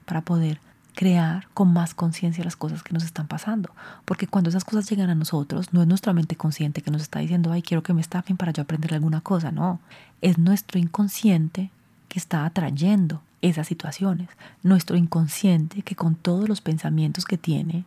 para 0.06 0.22
poder 0.22 0.62
crear 0.96 1.48
con 1.54 1.74
más 1.74 1.94
conciencia 1.94 2.44
las 2.44 2.56
cosas 2.56 2.84
que 2.84 2.94
nos 2.94 3.04
están 3.04 3.28
pasando. 3.28 3.72
Porque 4.06 4.28
cuando 4.28 4.50
esas 4.50 4.64
cosas 4.64 4.90
llegan 4.90 5.10
a 5.10 5.16
nosotros, 5.16 5.74
no 5.74 5.82
es 5.82 5.88
nuestra 5.88 6.14
mente 6.14 6.36
consciente 6.36 6.82
que 6.82 6.92
nos 6.92 7.02
está 7.02 7.20
diciendo, 7.20 7.52
ay, 7.52 7.62
quiero 7.62 7.84
que 7.84 7.94
me 7.94 8.02
estafen 8.02 8.38
para 8.38 8.54
yo 8.54 8.64
aprender 8.64 8.94
alguna 8.94 9.20
cosa. 9.20 9.52
No, 9.52 9.80
es 10.22 10.38
nuestro 10.38 10.80
inconsciente 10.80 11.72
que 12.08 12.20
está 12.20 12.46
atrayendo 12.46 13.22
esas 13.42 13.68
situaciones. 13.68 14.30
Nuestro 14.64 14.96
inconsciente 14.96 15.82
que 15.82 15.96
con 15.96 16.16
todos 16.16 16.48
los 16.48 16.62
pensamientos 16.62 17.26
que 17.26 17.38
tiene 17.38 17.86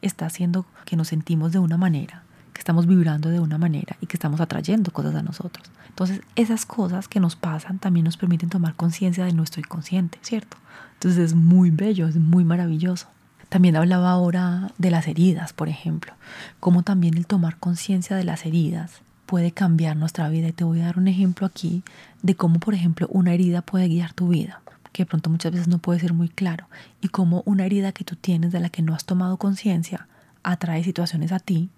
está 0.00 0.26
haciendo 0.26 0.66
que 0.84 0.96
nos 0.96 1.08
sentimos 1.08 1.52
de 1.52 1.58
una 1.58 1.76
manera, 1.76 2.22
que 2.52 2.60
estamos 2.60 2.86
vibrando 2.86 3.30
de 3.30 3.40
una 3.40 3.58
manera 3.58 3.96
y 4.00 4.06
que 4.06 4.16
estamos 4.16 4.40
atrayendo 4.40 4.92
cosas 4.92 5.14
a 5.14 5.22
nosotros. 5.22 5.70
Entonces, 5.88 6.20
esas 6.36 6.66
cosas 6.66 7.08
que 7.08 7.20
nos 7.20 7.36
pasan 7.36 7.78
también 7.78 8.04
nos 8.04 8.16
permiten 8.16 8.48
tomar 8.48 8.74
conciencia 8.74 9.24
de 9.24 9.32
nuestro 9.32 9.60
inconsciente, 9.60 10.18
¿cierto? 10.22 10.56
Entonces 10.94 11.30
es 11.30 11.34
muy 11.34 11.70
bello, 11.70 12.06
es 12.06 12.16
muy 12.16 12.44
maravilloso. 12.44 13.08
También 13.48 13.76
hablaba 13.76 14.10
ahora 14.10 14.70
de 14.78 14.90
las 14.90 15.08
heridas, 15.08 15.52
por 15.52 15.68
ejemplo, 15.68 16.14
cómo 16.60 16.82
también 16.82 17.18
el 17.18 17.26
tomar 17.26 17.58
conciencia 17.58 18.16
de 18.16 18.24
las 18.24 18.46
heridas 18.46 19.02
puede 19.26 19.52
cambiar 19.52 19.96
nuestra 19.96 20.28
vida. 20.28 20.48
Y 20.48 20.52
te 20.52 20.64
voy 20.64 20.80
a 20.80 20.86
dar 20.86 20.98
un 20.98 21.08
ejemplo 21.08 21.46
aquí 21.46 21.82
de 22.22 22.34
cómo, 22.34 22.60
por 22.60 22.74
ejemplo, 22.74 23.08
una 23.10 23.34
herida 23.34 23.60
puede 23.60 23.88
guiar 23.88 24.14
tu 24.14 24.28
vida, 24.28 24.62
que 24.92 25.02
de 25.02 25.06
pronto 25.06 25.28
muchas 25.28 25.52
veces 25.52 25.68
no 25.68 25.78
puede 25.78 26.00
ser 26.00 26.14
muy 26.14 26.28
claro, 26.28 26.68
y 27.00 27.08
cómo 27.08 27.42
una 27.44 27.66
herida 27.66 27.92
que 27.92 28.04
tú 28.04 28.16
tienes 28.16 28.52
de 28.52 28.60
la 28.60 28.70
que 28.70 28.82
no 28.82 28.94
has 28.94 29.04
tomado 29.04 29.36
conciencia 29.36 30.06
atrae 30.42 30.82
situaciones 30.82 31.32
a 31.32 31.38
ti 31.38 31.68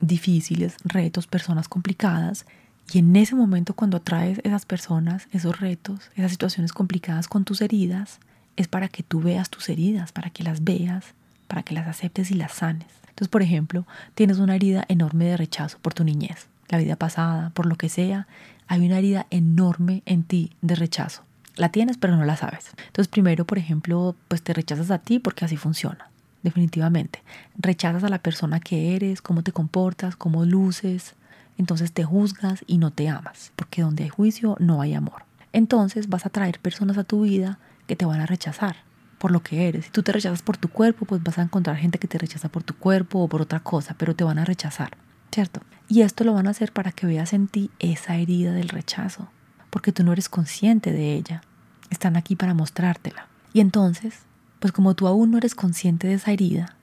difíciles, 0.00 0.76
retos, 0.84 1.26
personas 1.26 1.68
complicadas, 1.68 2.46
y 2.92 2.98
en 2.98 3.16
ese 3.16 3.34
momento 3.34 3.74
cuando 3.74 3.96
atraes 3.96 4.40
esas 4.44 4.64
personas, 4.64 5.26
esos 5.32 5.58
retos, 5.58 6.10
esas 6.14 6.30
situaciones 6.30 6.72
complicadas 6.72 7.26
con 7.26 7.44
tus 7.44 7.60
heridas, 7.60 8.20
es 8.56 8.68
para 8.68 8.88
que 8.88 9.02
tú 9.02 9.20
veas 9.20 9.50
tus 9.50 9.68
heridas, 9.68 10.12
para 10.12 10.30
que 10.30 10.44
las 10.44 10.64
veas, 10.64 11.14
para 11.48 11.62
que 11.62 11.74
las 11.74 11.88
aceptes 11.88 12.30
y 12.30 12.34
las 12.34 12.52
sanes. 12.52 12.88
Entonces, 13.08 13.28
por 13.28 13.42
ejemplo, 13.42 13.86
tienes 14.14 14.38
una 14.38 14.54
herida 14.54 14.84
enorme 14.88 15.26
de 15.26 15.36
rechazo 15.36 15.78
por 15.80 15.94
tu 15.94 16.04
niñez, 16.04 16.46
la 16.68 16.78
vida 16.78 16.96
pasada, 16.96 17.50
por 17.50 17.66
lo 17.66 17.76
que 17.76 17.88
sea, 17.88 18.26
hay 18.66 18.84
una 18.84 18.98
herida 18.98 19.26
enorme 19.30 20.02
en 20.06 20.22
ti 20.22 20.52
de 20.62 20.74
rechazo. 20.74 21.22
La 21.56 21.70
tienes, 21.70 21.96
pero 21.96 22.16
no 22.16 22.24
la 22.24 22.36
sabes. 22.36 22.70
Entonces, 22.86 23.08
primero, 23.08 23.46
por 23.46 23.58
ejemplo, 23.58 24.14
pues 24.28 24.42
te 24.42 24.52
rechazas 24.52 24.90
a 24.90 24.98
ti 24.98 25.18
porque 25.18 25.44
así 25.44 25.56
funciona, 25.56 26.10
definitivamente. 26.46 27.22
Rechazas 27.58 28.04
a 28.04 28.08
la 28.08 28.20
persona 28.20 28.60
que 28.60 28.94
eres, 28.94 29.20
cómo 29.20 29.42
te 29.42 29.50
comportas, 29.50 30.14
cómo 30.14 30.44
luces, 30.44 31.14
entonces 31.58 31.92
te 31.92 32.04
juzgas 32.04 32.64
y 32.68 32.78
no 32.78 32.92
te 32.92 33.08
amas, 33.08 33.52
porque 33.56 33.82
donde 33.82 34.04
hay 34.04 34.10
juicio 34.10 34.56
no 34.60 34.80
hay 34.80 34.94
amor. 34.94 35.24
Entonces 35.52 36.08
vas 36.08 36.24
a 36.24 36.30
traer 36.30 36.60
personas 36.60 36.98
a 36.98 37.04
tu 37.04 37.22
vida 37.22 37.58
que 37.88 37.96
te 37.96 38.04
van 38.04 38.20
a 38.20 38.26
rechazar 38.26 38.76
por 39.18 39.32
lo 39.32 39.42
que 39.42 39.66
eres. 39.66 39.86
Si 39.86 39.90
tú 39.90 40.04
te 40.04 40.12
rechazas 40.12 40.42
por 40.42 40.56
tu 40.56 40.68
cuerpo, 40.68 41.04
pues 41.04 41.20
vas 41.22 41.38
a 41.38 41.42
encontrar 41.42 41.76
gente 41.76 41.98
que 41.98 42.06
te 42.06 42.18
rechaza 42.18 42.48
por 42.48 42.62
tu 42.62 42.74
cuerpo 42.74 43.18
o 43.18 43.28
por 43.28 43.42
otra 43.42 43.60
cosa, 43.60 43.96
pero 43.98 44.14
te 44.14 44.22
van 44.22 44.38
a 44.38 44.44
rechazar, 44.44 44.96
¿cierto? 45.32 45.62
Y 45.88 46.02
esto 46.02 46.22
lo 46.22 46.34
van 46.34 46.46
a 46.46 46.50
hacer 46.50 46.72
para 46.72 46.92
que 46.92 47.06
veas 47.06 47.32
en 47.32 47.48
ti 47.48 47.70
esa 47.80 48.16
herida 48.16 48.52
del 48.52 48.68
rechazo, 48.68 49.28
porque 49.70 49.90
tú 49.90 50.04
no 50.04 50.12
eres 50.12 50.28
consciente 50.28 50.92
de 50.92 51.14
ella. 51.14 51.42
Están 51.90 52.16
aquí 52.16 52.36
para 52.36 52.54
mostrártela. 52.54 53.26
Y 53.52 53.60
entonces, 53.60 54.20
pues 54.60 54.72
como 54.72 54.94
tú 54.94 55.06
aún 55.06 55.30
no 55.30 55.38
eres 55.38 55.54
consciente 55.54 56.06
de 56.06 56.14
esa 56.14 56.32
herida, 56.32 56.76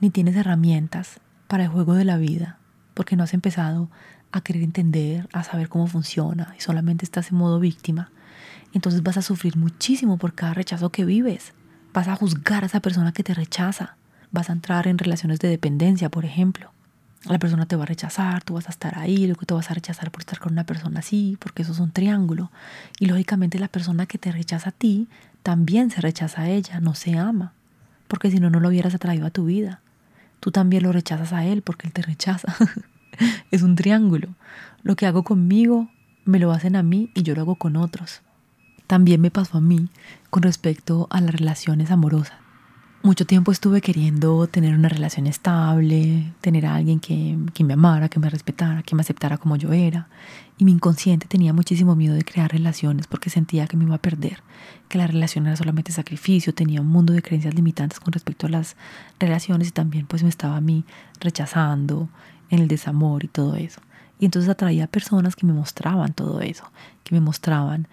ni 0.00 0.10
tienes 0.10 0.36
herramientas 0.36 1.20
para 1.48 1.64
el 1.64 1.70
juego 1.70 1.94
de 1.94 2.04
la 2.04 2.16
vida, 2.16 2.58
porque 2.94 3.16
no 3.16 3.24
has 3.24 3.34
empezado 3.34 3.90
a 4.32 4.40
querer 4.40 4.62
entender, 4.62 5.28
a 5.32 5.44
saber 5.44 5.68
cómo 5.68 5.86
funciona 5.86 6.54
y 6.58 6.60
solamente 6.60 7.04
estás 7.04 7.30
en 7.30 7.38
modo 7.38 7.60
víctima, 7.60 8.10
entonces 8.72 9.02
vas 9.02 9.16
a 9.16 9.22
sufrir 9.22 9.56
muchísimo 9.56 10.18
por 10.18 10.34
cada 10.34 10.54
rechazo 10.54 10.90
que 10.90 11.04
vives. 11.04 11.54
Vas 11.94 12.08
a 12.08 12.16
juzgar 12.16 12.62
a 12.62 12.66
esa 12.66 12.80
persona 12.80 13.12
que 13.12 13.22
te 13.22 13.32
rechaza. 13.32 13.96
Vas 14.30 14.50
a 14.50 14.52
entrar 14.52 14.86
en 14.86 14.98
relaciones 14.98 15.38
de 15.38 15.48
dependencia, 15.48 16.10
por 16.10 16.26
ejemplo. 16.26 16.72
La 17.24 17.38
persona 17.38 17.66
te 17.66 17.74
va 17.74 17.84
a 17.84 17.86
rechazar, 17.86 18.44
tú 18.44 18.54
vas 18.54 18.66
a 18.66 18.70
estar 18.70 18.98
ahí, 18.98 19.26
luego 19.26 19.46
te 19.46 19.54
vas 19.54 19.70
a 19.70 19.74
rechazar 19.74 20.10
por 20.10 20.20
estar 20.20 20.38
con 20.38 20.52
una 20.52 20.64
persona 20.64 21.00
así, 21.00 21.38
porque 21.40 21.62
eso 21.62 21.72
es 21.72 21.80
un 21.80 21.90
triángulo. 21.90 22.52
Y 23.00 23.06
lógicamente 23.06 23.58
la 23.58 23.68
persona 23.68 24.06
que 24.06 24.18
te 24.18 24.30
rechaza 24.30 24.68
a 24.68 24.72
ti 24.72 25.08
también 25.46 25.92
se 25.92 26.00
rechaza 26.00 26.42
a 26.42 26.48
ella, 26.48 26.80
no 26.80 26.96
se 26.96 27.16
ama, 27.16 27.52
porque 28.08 28.32
si 28.32 28.40
no, 28.40 28.50
no 28.50 28.58
lo 28.58 28.68
hubieras 28.68 28.96
atraído 28.96 29.26
a 29.26 29.30
tu 29.30 29.44
vida. 29.44 29.80
Tú 30.40 30.50
también 30.50 30.82
lo 30.82 30.90
rechazas 30.90 31.32
a 31.32 31.46
él 31.46 31.62
porque 31.62 31.86
él 31.86 31.92
te 31.92 32.02
rechaza. 32.02 32.52
es 33.52 33.62
un 33.62 33.76
triángulo. 33.76 34.34
Lo 34.82 34.96
que 34.96 35.06
hago 35.06 35.22
conmigo, 35.22 35.88
me 36.24 36.40
lo 36.40 36.50
hacen 36.50 36.74
a 36.74 36.82
mí 36.82 37.12
y 37.14 37.22
yo 37.22 37.36
lo 37.36 37.42
hago 37.42 37.54
con 37.54 37.76
otros. 37.76 38.22
También 38.88 39.20
me 39.20 39.30
pasó 39.30 39.58
a 39.58 39.60
mí 39.60 39.88
con 40.30 40.42
respecto 40.42 41.06
a 41.10 41.20
las 41.20 41.32
relaciones 41.32 41.92
amorosas. 41.92 42.38
Mucho 43.06 43.24
tiempo 43.24 43.52
estuve 43.52 43.80
queriendo 43.82 44.48
tener 44.48 44.74
una 44.74 44.88
relación 44.88 45.28
estable, 45.28 46.32
tener 46.40 46.66
a 46.66 46.74
alguien 46.74 46.98
que, 46.98 47.38
que, 47.54 47.62
me 47.62 47.74
amara, 47.74 48.08
que 48.08 48.18
me 48.18 48.28
respetara, 48.28 48.82
que 48.82 48.96
me 48.96 49.02
aceptara 49.02 49.38
como 49.38 49.54
yo 49.54 49.72
era. 49.72 50.08
Y 50.58 50.64
mi 50.64 50.72
inconsciente 50.72 51.28
tenía 51.28 51.52
muchísimo 51.52 51.94
miedo 51.94 52.16
de 52.16 52.24
crear 52.24 52.50
relaciones 52.50 53.06
porque 53.06 53.30
sentía 53.30 53.68
que 53.68 53.76
me 53.76 53.84
iba 53.84 53.94
a 53.94 53.98
perder, 54.02 54.42
que 54.88 54.98
la 54.98 55.06
relación 55.06 55.46
era 55.46 55.54
solamente 55.54 55.92
sacrificio, 55.92 56.52
tenía 56.52 56.80
un 56.80 56.88
mundo 56.88 57.12
de 57.12 57.22
creencias 57.22 57.54
limitantes 57.54 58.00
con 58.00 58.12
respecto 58.12 58.48
a 58.48 58.50
las 58.50 58.74
relaciones 59.20 59.68
y 59.68 59.70
también 59.70 60.06
pues 60.06 60.24
me 60.24 60.28
estaba 60.28 60.56
a 60.56 60.60
mí 60.60 60.84
rechazando 61.20 62.08
en 62.50 62.58
el 62.58 62.66
desamor 62.66 63.22
y 63.22 63.28
todo 63.28 63.54
eso. 63.54 63.80
Y 64.18 64.24
entonces 64.24 64.50
atraía 64.50 64.88
personas 64.88 65.36
que 65.36 65.46
me 65.46 65.52
mostraban 65.52 66.12
todo 66.12 66.40
eso, 66.40 66.64
que 67.04 67.14
me 67.14 67.20
mostraban 67.20 67.86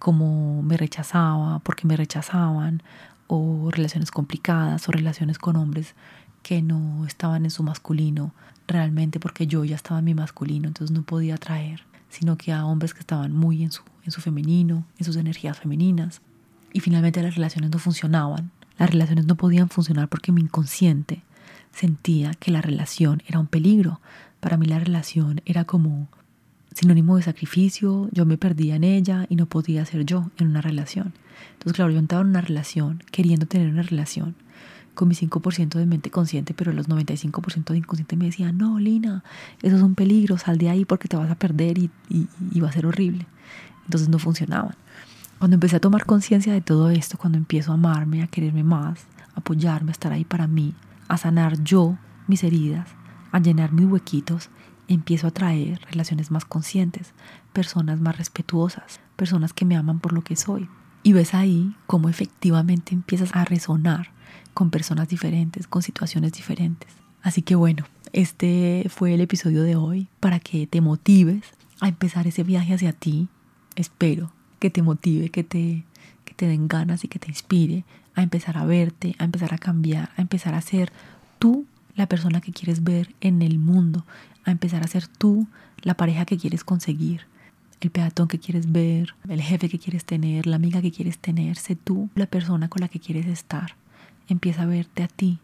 cómo 0.00 0.60
me 0.62 0.76
rechazaba, 0.76 1.60
porque 1.60 1.86
me 1.86 1.96
rechazaban, 1.96 2.82
o 3.26 3.70
relaciones 3.70 4.10
complicadas, 4.10 4.88
o 4.88 4.92
relaciones 4.92 5.38
con 5.38 5.56
hombres 5.56 5.94
que 6.42 6.62
no 6.62 7.04
estaban 7.06 7.44
en 7.44 7.50
su 7.50 7.62
masculino 7.62 8.32
realmente 8.68 9.20
porque 9.20 9.46
yo 9.46 9.64
ya 9.64 9.76
estaba 9.76 9.98
en 9.98 10.04
mi 10.04 10.14
masculino, 10.14 10.68
entonces 10.68 10.94
no 10.94 11.02
podía 11.02 11.34
atraer, 11.34 11.82
sino 12.08 12.36
que 12.36 12.52
a 12.52 12.64
hombres 12.64 12.94
que 12.94 13.00
estaban 13.00 13.32
muy 13.32 13.62
en 13.62 13.72
su, 13.72 13.82
en 14.04 14.12
su 14.12 14.20
femenino, 14.20 14.84
en 14.98 15.04
sus 15.04 15.16
energías 15.16 15.58
femeninas. 15.58 16.20
Y 16.72 16.80
finalmente 16.80 17.22
las 17.22 17.34
relaciones 17.34 17.70
no 17.70 17.78
funcionaban. 17.78 18.50
Las 18.78 18.90
relaciones 18.90 19.26
no 19.26 19.36
podían 19.36 19.68
funcionar 19.68 20.08
porque 20.08 20.32
mi 20.32 20.42
inconsciente 20.42 21.22
sentía 21.72 22.32
que 22.34 22.50
la 22.50 22.60
relación 22.60 23.22
era 23.26 23.38
un 23.38 23.46
peligro. 23.46 24.00
Para 24.40 24.56
mí 24.56 24.66
la 24.66 24.78
relación 24.78 25.40
era 25.46 25.64
como 25.64 26.08
sinónimo 26.76 27.16
de 27.16 27.22
sacrificio, 27.22 28.10
yo 28.12 28.26
me 28.26 28.36
perdía 28.36 28.76
en 28.76 28.84
ella 28.84 29.24
y 29.30 29.36
no 29.36 29.46
podía 29.46 29.86
ser 29.86 30.04
yo 30.04 30.30
en 30.36 30.48
una 30.48 30.60
relación. 30.60 31.14
Entonces, 31.54 31.72
claro, 31.72 31.90
yo 31.90 31.98
entraba 31.98 32.22
en 32.22 32.28
una 32.28 32.42
relación, 32.42 33.02
queriendo 33.10 33.46
tener 33.46 33.70
una 33.70 33.82
relación 33.82 34.34
con 34.94 35.08
mi 35.08 35.14
5% 35.14 35.78
de 35.78 35.86
mente 35.86 36.10
consciente, 36.10 36.52
pero 36.52 36.72
los 36.72 36.88
95% 36.88 37.72
de 37.72 37.78
inconsciente 37.78 38.16
me 38.16 38.26
decía, 38.26 38.52
no, 38.52 38.78
Lina, 38.78 39.24
eso 39.62 39.76
es 39.76 39.82
un 39.82 39.94
peligro, 39.94 40.36
sal 40.36 40.58
de 40.58 40.68
ahí 40.68 40.84
porque 40.84 41.08
te 41.08 41.16
vas 41.16 41.30
a 41.30 41.34
perder 41.34 41.78
y, 41.78 41.90
y 42.10 42.60
va 42.60 42.68
a 42.68 42.72
ser 42.72 42.84
horrible. 42.84 43.26
Entonces 43.84 44.10
no 44.10 44.18
funcionaban. 44.18 44.74
Cuando 45.38 45.54
empecé 45.54 45.76
a 45.76 45.80
tomar 45.80 46.04
conciencia 46.04 46.52
de 46.52 46.60
todo 46.60 46.90
esto, 46.90 47.16
cuando 47.16 47.38
empiezo 47.38 47.70
a 47.70 47.74
amarme, 47.74 48.22
a 48.22 48.26
quererme 48.26 48.64
más, 48.64 49.06
a 49.34 49.40
apoyarme, 49.40 49.90
a 49.90 49.92
estar 49.92 50.12
ahí 50.12 50.24
para 50.24 50.46
mí, 50.46 50.74
a 51.08 51.16
sanar 51.16 51.62
yo 51.62 51.96
mis 52.26 52.44
heridas, 52.44 52.88
a 53.32 53.38
llenar 53.38 53.72
mis 53.72 53.86
huequitos, 53.86 54.50
empiezo 54.88 55.26
a 55.26 55.30
traer 55.30 55.80
relaciones 55.90 56.30
más 56.30 56.44
conscientes, 56.44 57.12
personas 57.52 58.00
más 58.00 58.16
respetuosas, 58.16 59.00
personas 59.16 59.52
que 59.52 59.64
me 59.64 59.76
aman 59.76 60.00
por 60.00 60.12
lo 60.12 60.22
que 60.22 60.36
soy. 60.36 60.68
Y 61.02 61.12
ves 61.12 61.34
ahí 61.34 61.74
cómo 61.86 62.08
efectivamente 62.08 62.94
empiezas 62.94 63.34
a 63.34 63.44
resonar 63.44 64.10
con 64.54 64.70
personas 64.70 65.08
diferentes, 65.08 65.66
con 65.66 65.82
situaciones 65.82 66.32
diferentes. 66.32 66.90
Así 67.22 67.42
que 67.42 67.54
bueno, 67.54 67.84
este 68.12 68.86
fue 68.88 69.14
el 69.14 69.20
episodio 69.20 69.62
de 69.62 69.76
hoy 69.76 70.08
para 70.20 70.40
que 70.40 70.66
te 70.66 70.80
motives 70.80 71.44
a 71.80 71.88
empezar 71.88 72.26
ese 72.26 72.42
viaje 72.42 72.74
hacia 72.74 72.92
ti. 72.92 73.28
Espero 73.74 74.32
que 74.58 74.70
te 74.70 74.82
motive, 74.82 75.28
que 75.28 75.44
te, 75.44 75.84
que 76.24 76.34
te 76.34 76.46
den 76.46 76.68
ganas 76.68 77.04
y 77.04 77.08
que 77.08 77.18
te 77.18 77.28
inspire 77.28 77.84
a 78.14 78.22
empezar 78.22 78.56
a 78.56 78.64
verte, 78.64 79.14
a 79.18 79.24
empezar 79.24 79.52
a 79.52 79.58
cambiar, 79.58 80.10
a 80.16 80.22
empezar 80.22 80.54
a 80.54 80.62
ser 80.62 80.92
tú 81.38 81.66
la 81.96 82.06
persona 82.06 82.40
que 82.40 82.52
quieres 82.52 82.84
ver 82.84 83.14
en 83.20 83.42
el 83.42 83.58
mundo, 83.58 84.04
a 84.44 84.50
empezar 84.50 84.84
a 84.84 84.88
ser 84.88 85.06
tú 85.06 85.48
la 85.82 85.94
pareja 85.94 86.24
que 86.24 86.38
quieres 86.38 86.62
conseguir, 86.62 87.22
el 87.80 87.90
peatón 87.90 88.28
que 88.28 88.38
quieres 88.38 88.70
ver, 88.70 89.14
el 89.28 89.40
jefe 89.40 89.68
que 89.68 89.78
quieres 89.78 90.04
tener, 90.04 90.46
la 90.46 90.56
amiga 90.56 90.80
que 90.80 90.92
quieres 90.92 91.18
tener, 91.18 91.56
sé 91.56 91.76
tú 91.76 92.08
la 92.14 92.26
persona 92.26 92.68
con 92.68 92.80
la 92.80 92.88
que 92.88 93.00
quieres 93.00 93.26
estar. 93.26 93.76
Empieza 94.28 94.62
a 94.62 94.66
verte 94.66 95.02
a 95.02 95.08
ti, 95.08 95.38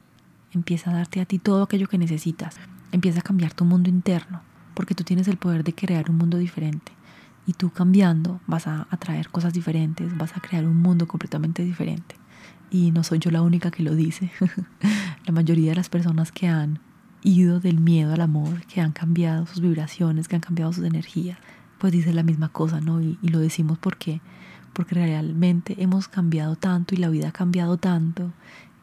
empieza 0.53 0.91
a 0.91 0.95
darte 0.95 1.21
a 1.21 1.25
ti 1.25 1.39
todo 1.39 1.63
aquello 1.63 1.89
que 1.89 1.99
necesitas, 1.99 2.57
empieza 2.91 3.21
a 3.21 3.23
cambiar 3.23 3.55
tu 3.55 3.65
mundo 3.65 3.89
interno, 3.89 4.43
porque 4.75 4.95
tú 4.95 5.05
tienes 5.05 5.29
el 5.29 5.37
poder 5.37 5.65
de 5.65 5.75
crear 5.75 6.11
un 6.11 6.17
mundo 6.17 6.39
diferente. 6.39 6.93
Y 7.47 7.55
tú 7.55 7.71
cambiando 7.71 8.41
vas 8.47 8.67
a 8.67 8.87
atraer 8.91 9.29
cosas 9.29 9.53
diferentes, 9.53 10.17
vas 10.17 10.37
a 10.37 10.41
crear 10.41 10.65
un 10.65 10.77
mundo 10.77 11.09
completamente 11.09 11.65
diferente. 11.65 12.17
Y 12.73 12.91
no 12.91 13.05
soy 13.05 13.19
yo 13.19 13.31
la 13.31 13.43
única 13.43 13.71
que 13.71 13.83
lo 13.83 13.95
dice. 13.95 14.33
la 15.27 15.33
mayoría 15.33 15.71
de 15.71 15.77
las 15.77 15.91
personas 15.91 16.33
que 16.33 16.49
han 16.49 16.81
ido 17.23 17.61
del 17.61 17.79
miedo 17.79 18.15
al 18.15 18.23
amor, 18.23 18.65
que 18.65 18.81
han 18.81 18.93
cambiado 18.93 19.47
sus 19.47 19.61
vibraciones, 19.61 20.27
que 20.27 20.37
han 20.37 20.41
cambiado 20.41 20.73
sus 20.73 20.87
energías, 20.87 21.39
pues 21.79 21.93
dice 21.93 22.15
la 22.15 22.23
misma 22.23 22.49
cosa, 22.49 22.81
¿no? 22.81 23.03
Y, 23.03 23.19
lo 23.21 23.41
decimos 23.41 23.77
porque, 23.77 24.23
porque 24.73 24.95
realmente 24.95 25.75
hemos 25.83 26.09
cambiado 26.09 26.57
tanto 26.57 26.95
y 26.95 26.99
la 26.99 27.11
vida 27.11 27.29
ha 27.29 27.33
cambiado 27.33 27.77
tanto 27.77 28.33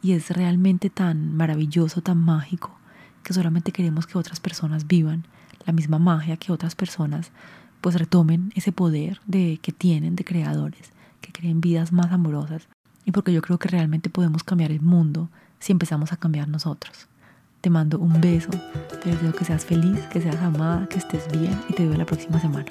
y 0.04 0.12
es 0.12 0.30
realmente 0.30 0.92
tan 0.92 1.36
maravilloso, 1.36 2.02
tan 2.02 2.20
mágico, 2.20 2.78
que 3.24 3.34
solamente 3.34 3.72
queremos 3.72 4.06
que 4.06 4.20
otras 4.20 4.40
personas 4.40 4.86
vivan 4.86 5.26
la 5.66 5.74
misma 5.74 5.98
magia 5.98 6.38
que 6.38 6.52
otras 6.52 6.76
personas 6.76 7.32
pues 7.82 7.96
retomen 7.96 8.52
ese 8.56 8.72
poder 8.72 9.20
de 9.26 9.60
que 9.62 9.72
tienen 9.72 10.16
de 10.16 10.24
creadores, 10.24 10.94
que 11.22 11.32
creen 11.32 11.60
vidas 11.60 11.92
más 11.92 12.12
amorosas 12.12 12.70
y 13.10 13.12
porque 13.12 13.34
yo 13.34 13.42
creo 13.42 13.58
que 13.58 13.70
realmente 13.70 14.12
podemos 14.12 14.44
cambiar 14.44 14.72
el 14.72 14.82
mundo 14.82 15.30
si 15.58 15.72
empezamos 15.72 16.14
a 16.14 16.18
cambiar 16.18 16.48
nosotros. 16.48 17.08
Te 17.60 17.72
mando 17.72 17.98
un 17.98 18.22
beso, 18.22 18.52
te 19.04 19.10
deseo 19.10 19.34
que 19.34 19.46
seas 19.46 19.66
feliz, 19.66 20.00
que 20.12 20.22
seas 20.22 20.36
amada, 20.36 20.88
que 20.88 21.00
estés 21.00 21.28
bien 21.32 21.60
y 21.68 21.74
te 21.74 21.88
veo 21.88 21.98
la 21.98 22.06
próxima 22.06 22.40
semana. 22.40 22.68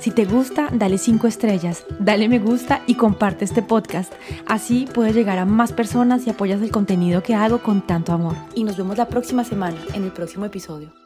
Si 0.00 0.10
te 0.10 0.24
gusta, 0.24 0.68
dale 0.72 0.98
5 0.98 1.28
estrellas, 1.28 1.84
dale 2.00 2.28
me 2.28 2.40
gusta 2.40 2.82
y 2.88 2.96
comparte 2.96 3.44
este 3.44 3.62
podcast. 3.62 4.12
Así 4.46 4.88
puedes 4.92 5.14
llegar 5.14 5.38
a 5.38 5.44
más 5.44 5.72
personas 5.72 6.26
y 6.26 6.30
apoyas 6.30 6.60
el 6.60 6.72
contenido 6.72 7.22
que 7.22 7.36
hago 7.36 7.62
con 7.62 7.86
tanto 7.86 8.12
amor. 8.12 8.34
Y 8.56 8.64
nos 8.64 8.76
vemos 8.76 8.98
la 8.98 9.08
próxima 9.08 9.44
semana 9.44 9.78
en 9.94 10.02
el 10.02 10.10
próximo 10.10 10.44
episodio. 10.44 11.05